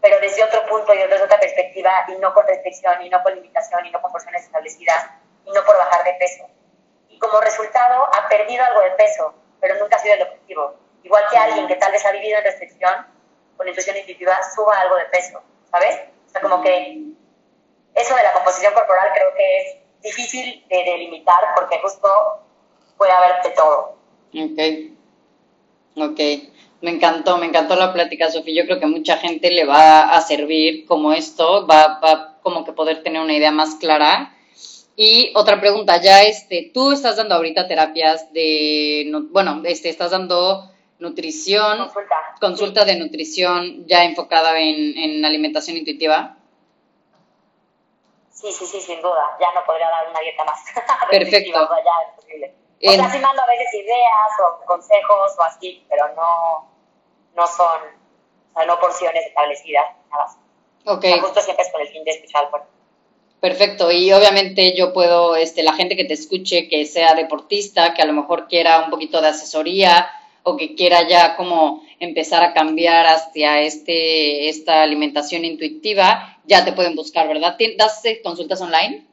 pero 0.00 0.18
desde 0.20 0.44
otro 0.44 0.64
punto 0.66 0.94
y 0.94 0.98
desde 0.98 1.22
otra 1.22 1.38
perspectiva, 1.38 2.04
y 2.08 2.12
no 2.16 2.32
con 2.32 2.46
restricción, 2.46 3.02
y 3.02 3.10
no 3.10 3.22
con 3.22 3.34
limitación, 3.34 3.84
y 3.86 3.90
no 3.90 4.00
con 4.00 4.12
porciones 4.12 4.44
establecidas, 4.44 5.06
y 5.44 5.50
no 5.50 5.64
por 5.64 5.76
bajar 5.76 6.04
de 6.04 6.14
peso. 6.14 6.48
Y 7.08 7.18
como 7.18 7.40
resultado 7.40 8.08
ha 8.14 8.28
perdido 8.28 8.64
algo 8.64 8.80
de 8.82 8.90
peso, 8.92 9.34
pero 9.60 9.74
nunca 9.76 9.96
ha 9.96 9.98
sido 9.98 10.14
el 10.14 10.22
objetivo. 10.22 10.74
Igual 11.02 11.24
que 11.30 11.38
alguien 11.38 11.66
que 11.66 11.76
tal 11.76 11.92
vez 11.92 12.04
ha 12.06 12.12
vivido 12.12 12.38
en 12.38 12.44
restricción, 12.44 13.06
con 13.60 13.68
intuición 13.68 13.94
intuitiva, 13.98 14.38
suba 14.54 14.80
algo 14.80 14.96
de 14.96 15.04
peso, 15.12 15.38
¿sabes? 15.70 16.00
O 16.26 16.30
sea, 16.30 16.40
como 16.40 16.62
que 16.62 17.02
eso 17.94 18.16
de 18.16 18.22
la 18.22 18.32
composición 18.32 18.72
corporal 18.72 19.08
creo 19.12 19.34
que 19.36 19.60
es 19.60 19.76
difícil 20.02 20.64
de 20.66 20.76
delimitar 20.82 21.40
porque 21.54 21.78
justo 21.82 22.08
puede 22.96 23.12
haber 23.12 23.42
de 23.42 23.50
todo. 23.50 23.98
Ok, 24.32 26.08
ok. 26.08 26.20
Me 26.80 26.92
encantó, 26.92 27.36
me 27.36 27.44
encantó 27.44 27.76
la 27.76 27.92
plática, 27.92 28.30
Sofía. 28.30 28.62
Yo 28.62 28.66
creo 28.66 28.80
que 28.80 28.86
mucha 28.86 29.18
gente 29.18 29.50
le 29.50 29.66
va 29.66 30.14
a 30.14 30.20
servir 30.22 30.86
como 30.86 31.12
esto, 31.12 31.66
va, 31.66 32.00
va 32.02 32.38
como 32.40 32.64
que 32.64 32.72
poder 32.72 33.02
tener 33.02 33.20
una 33.20 33.34
idea 33.34 33.50
más 33.50 33.74
clara 33.74 34.34
y 34.96 35.32
otra 35.34 35.60
pregunta, 35.60 36.00
ya 36.02 36.22
este, 36.24 36.70
tú 36.72 36.92
estás 36.92 37.16
dando 37.16 37.34
ahorita 37.34 37.68
terapias 37.68 38.32
de, 38.32 39.10
bueno, 39.30 39.60
este, 39.64 39.90
estás 39.90 40.12
dando 40.12 40.70
nutrición, 41.00 41.78
consulta, 41.78 42.16
consulta 42.40 42.80
sí. 42.82 42.86
de 42.88 42.98
nutrición 42.98 43.86
ya 43.86 44.04
enfocada 44.04 44.58
en, 44.58 44.96
en, 44.96 45.24
alimentación 45.24 45.76
intuitiva. 45.76 46.36
Sí, 48.30 48.52
sí, 48.52 48.66
sí, 48.66 48.80
sin 48.80 49.02
duda. 49.02 49.36
Ya 49.40 49.52
no 49.54 49.64
podría 49.64 49.90
dar 49.90 50.08
una 50.08 50.20
dieta 50.20 50.44
más. 50.44 50.60
Perfecto. 51.10 51.58
sea, 51.58 51.76
ya 51.84 52.08
es 52.08 52.14
posible. 52.16 52.54
O 52.82 52.92
sea, 52.92 53.10
sí 53.10 53.18
mando 53.18 53.42
a 53.42 53.46
veces 53.46 53.74
ideas 53.74 54.30
o 54.40 54.64
consejos 54.64 55.32
o 55.38 55.42
así, 55.42 55.84
pero 55.88 56.08
no, 56.14 56.70
no 57.34 57.46
son, 57.46 57.80
o 58.52 58.54
sea, 58.54 58.64
no 58.66 58.78
porciones 58.78 59.26
establecidas, 59.26 59.84
nada 60.10 60.24
más. 60.24 60.36
Ok. 60.86 61.04
O 61.04 61.08
sea, 61.08 61.20
justo 61.20 61.40
siempre 61.40 61.64
es 61.66 61.72
con 61.72 61.80
el 61.82 61.88
fin 61.88 62.04
de 62.04 62.10
escuchar 62.12 62.44
al 62.44 62.50
cuerpo. 62.50 62.68
Perfecto, 63.40 63.90
y 63.90 64.12
obviamente 64.12 64.76
yo 64.76 64.92
puedo, 64.92 65.34
este, 65.34 65.62
la 65.62 65.72
gente 65.72 65.96
que 65.96 66.04
te 66.04 66.12
escuche, 66.12 66.68
que 66.68 66.84
sea 66.84 67.14
deportista, 67.14 67.94
que 67.94 68.02
a 68.02 68.06
lo 68.06 68.12
mejor 68.12 68.48
quiera 68.48 68.84
un 68.84 68.90
poquito 68.90 69.22
de 69.22 69.28
asesoría 69.28 70.10
o 70.42 70.56
que 70.56 70.74
quiera 70.74 71.06
ya 71.06 71.36
como 71.36 71.82
empezar 71.98 72.42
a 72.42 72.52
cambiar 72.52 73.06
hacia 73.06 73.60
este, 73.60 74.48
esta 74.48 74.82
alimentación 74.82 75.44
intuitiva, 75.44 76.38
ya 76.44 76.64
te 76.64 76.72
pueden 76.72 76.96
buscar, 76.96 77.28
¿verdad? 77.28 77.56
¿Das 77.76 78.02
consultas 78.22 78.60
online? 78.60 79.06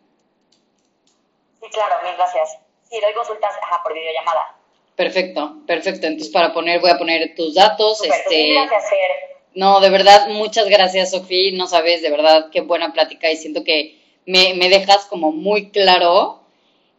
Sí, 1.61 1.67
claro, 1.71 1.95
mil 2.03 2.15
gracias. 2.15 2.57
Sí, 2.89 2.97
doy 3.01 3.13
consultas 3.13 3.51
ajá, 3.61 3.81
por 3.83 3.93
videollamada. 3.93 4.55
Perfecto, 4.95 5.57
perfecto. 5.67 6.07
Entonces 6.07 6.31
para 6.31 6.53
poner, 6.53 6.79
voy 6.79 6.91
a 6.91 6.97
poner 6.97 7.35
tus 7.35 7.55
datos. 7.55 7.97
Super, 7.97 8.13
este, 8.13 8.35
mil 8.35 8.55
gracias, 8.55 8.89
Fer. 8.89 9.37
No, 9.53 9.79
de 9.79 9.89
verdad, 9.89 10.29
muchas 10.29 10.69
gracias, 10.69 11.11
Sofía. 11.11 11.51
No 11.53 11.67
sabes, 11.67 12.01
de 12.01 12.11
verdad, 12.11 12.49
qué 12.51 12.61
buena 12.61 12.93
plática 12.93 13.29
y 13.31 13.37
siento 13.37 13.63
que 13.63 13.99
me, 14.25 14.53
me 14.53 14.69
dejas 14.69 15.05
como 15.05 15.31
muy 15.31 15.71
claro 15.71 16.41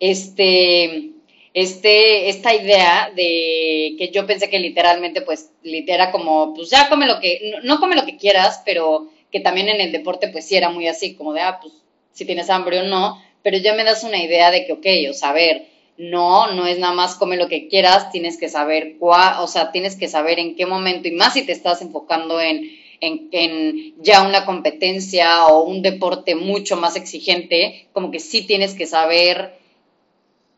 este, 0.00 1.12
este, 1.60 2.28
esta 2.28 2.54
idea 2.54 3.10
de 3.16 3.96
que 3.98 4.10
yo 4.12 4.26
pensé 4.26 4.48
que 4.48 4.60
literalmente, 4.60 5.22
pues, 5.22 5.50
literal 5.64 6.12
como, 6.12 6.54
pues 6.54 6.70
ya 6.70 6.88
come 6.88 7.06
lo 7.06 7.18
que, 7.18 7.58
no, 7.64 7.80
come 7.80 7.96
lo 7.96 8.06
que 8.06 8.16
quieras, 8.16 8.62
pero 8.64 9.08
que 9.32 9.40
también 9.40 9.68
en 9.68 9.80
el 9.80 9.90
deporte, 9.90 10.28
pues 10.28 10.46
sí 10.46 10.54
era 10.56 10.70
muy 10.70 10.86
así, 10.86 11.14
como 11.14 11.32
de, 11.32 11.40
ah, 11.40 11.58
pues, 11.60 11.74
si 12.12 12.24
tienes 12.24 12.48
hambre 12.48 12.78
o 12.78 12.84
no, 12.84 13.20
pero 13.42 13.58
ya 13.58 13.74
me 13.74 13.82
das 13.82 14.04
una 14.04 14.22
idea 14.22 14.52
de 14.52 14.66
que, 14.66 14.72
ok, 14.72 14.86
o 15.10 15.14
sea, 15.14 15.30
a 15.30 15.32
ver, 15.32 15.66
no, 15.96 16.52
no 16.52 16.64
es 16.64 16.78
nada 16.78 16.94
más 16.94 17.16
come 17.16 17.36
lo 17.36 17.48
que 17.48 17.66
quieras, 17.66 18.12
tienes 18.12 18.38
que 18.38 18.48
saber 18.48 18.94
cuál, 19.00 19.40
o 19.40 19.48
sea, 19.48 19.72
tienes 19.72 19.96
que 19.96 20.06
saber 20.06 20.38
en 20.38 20.54
qué 20.54 20.64
momento, 20.64 21.08
y 21.08 21.12
más 21.12 21.32
si 21.32 21.44
te 21.44 21.50
estás 21.50 21.82
enfocando 21.82 22.40
en, 22.40 22.70
en, 23.00 23.28
en, 23.32 23.94
ya 24.00 24.22
una 24.22 24.46
competencia 24.46 25.46
o 25.46 25.64
un 25.64 25.82
deporte 25.82 26.36
mucho 26.36 26.76
más 26.76 26.94
exigente, 26.94 27.88
como 27.92 28.12
que 28.12 28.20
sí 28.20 28.42
tienes 28.46 28.74
que 28.74 28.86
saber 28.86 29.57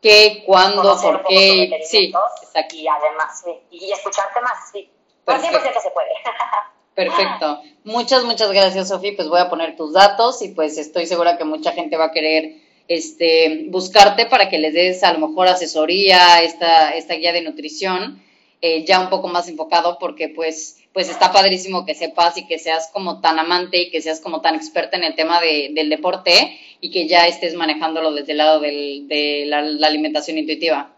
qué, 0.01 0.43
cuándo, 0.45 0.99
por 1.01 1.25
qué. 1.25 1.81
Sí, 1.83 2.13
exacto. 2.43 2.75
Y 2.75 2.87
además, 2.87 3.41
sí, 3.43 3.51
y 3.71 3.91
escucharte 3.91 4.41
más, 4.41 4.71
sí. 4.71 4.89
Por 5.23 5.35
100% 5.35 5.41
se 5.81 5.91
puede. 5.91 6.09
Perfecto. 6.95 7.61
Muchas, 7.83 8.25
muchas 8.25 8.51
gracias, 8.51 8.89
Sofi. 8.89 9.13
Pues 9.13 9.29
voy 9.29 9.39
a 9.39 9.49
poner 9.49 9.75
tus 9.75 9.93
datos 9.93 10.41
y 10.41 10.49
pues 10.49 10.77
estoy 10.77 11.05
segura 11.05 11.37
que 11.37 11.45
mucha 11.45 11.71
gente 11.71 11.97
va 11.97 12.05
a 12.05 12.11
querer 12.11 12.55
este, 12.87 13.67
buscarte 13.69 14.25
para 14.25 14.49
que 14.49 14.57
les 14.57 14.73
des 14.73 15.03
a 15.03 15.13
lo 15.13 15.27
mejor 15.27 15.47
asesoría, 15.47 16.41
esta, 16.41 16.93
esta 16.95 17.13
guía 17.13 17.31
de 17.31 17.41
nutrición, 17.41 18.21
eh, 18.61 18.83
ya 18.85 18.99
un 18.99 19.09
poco 19.09 19.29
más 19.29 19.47
enfocado 19.47 19.97
porque 19.99 20.29
pues 20.29 20.80
pues 20.93 21.09
está 21.09 21.31
padrísimo 21.31 21.85
que 21.85 21.95
sepas 21.95 22.37
y 22.37 22.45
que 22.47 22.59
seas 22.59 22.89
como 22.91 23.21
tan 23.21 23.39
amante 23.39 23.77
y 23.77 23.91
que 23.91 24.01
seas 24.01 24.19
como 24.19 24.41
tan 24.41 24.55
experta 24.55 24.97
en 24.97 25.03
el 25.03 25.15
tema 25.15 25.39
de, 25.39 25.69
del 25.71 25.89
deporte 25.89 26.59
y 26.81 26.91
que 26.91 27.07
ya 27.07 27.27
estés 27.27 27.53
manejándolo 27.53 28.11
desde 28.11 28.33
el 28.33 28.37
lado 28.39 28.59
del, 28.59 29.07
de 29.07 29.45
la, 29.47 29.61
la, 29.61 29.87
alimentación 29.87 30.37
intuitiva. 30.37 30.91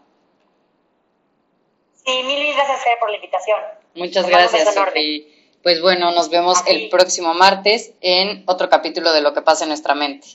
Sí, 2.04 2.12
mil 2.24 2.54
gracias 2.54 2.82
Fer, 2.82 2.98
por 2.98 3.10
la 3.10 3.16
invitación. 3.16 3.58
Muchas 3.94 4.28
gracias, 4.28 4.74
Sofi. 4.74 5.28
Pues 5.62 5.80
bueno, 5.80 6.10
nos 6.10 6.28
vemos 6.28 6.58
el 6.66 6.90
próximo 6.90 7.32
martes 7.32 7.94
en 8.00 8.42
otro 8.46 8.68
capítulo 8.68 9.12
de 9.12 9.22
Lo 9.22 9.32
que 9.32 9.42
pasa 9.42 9.64
en 9.64 9.68
nuestra 9.68 9.94
mente. 9.94 10.26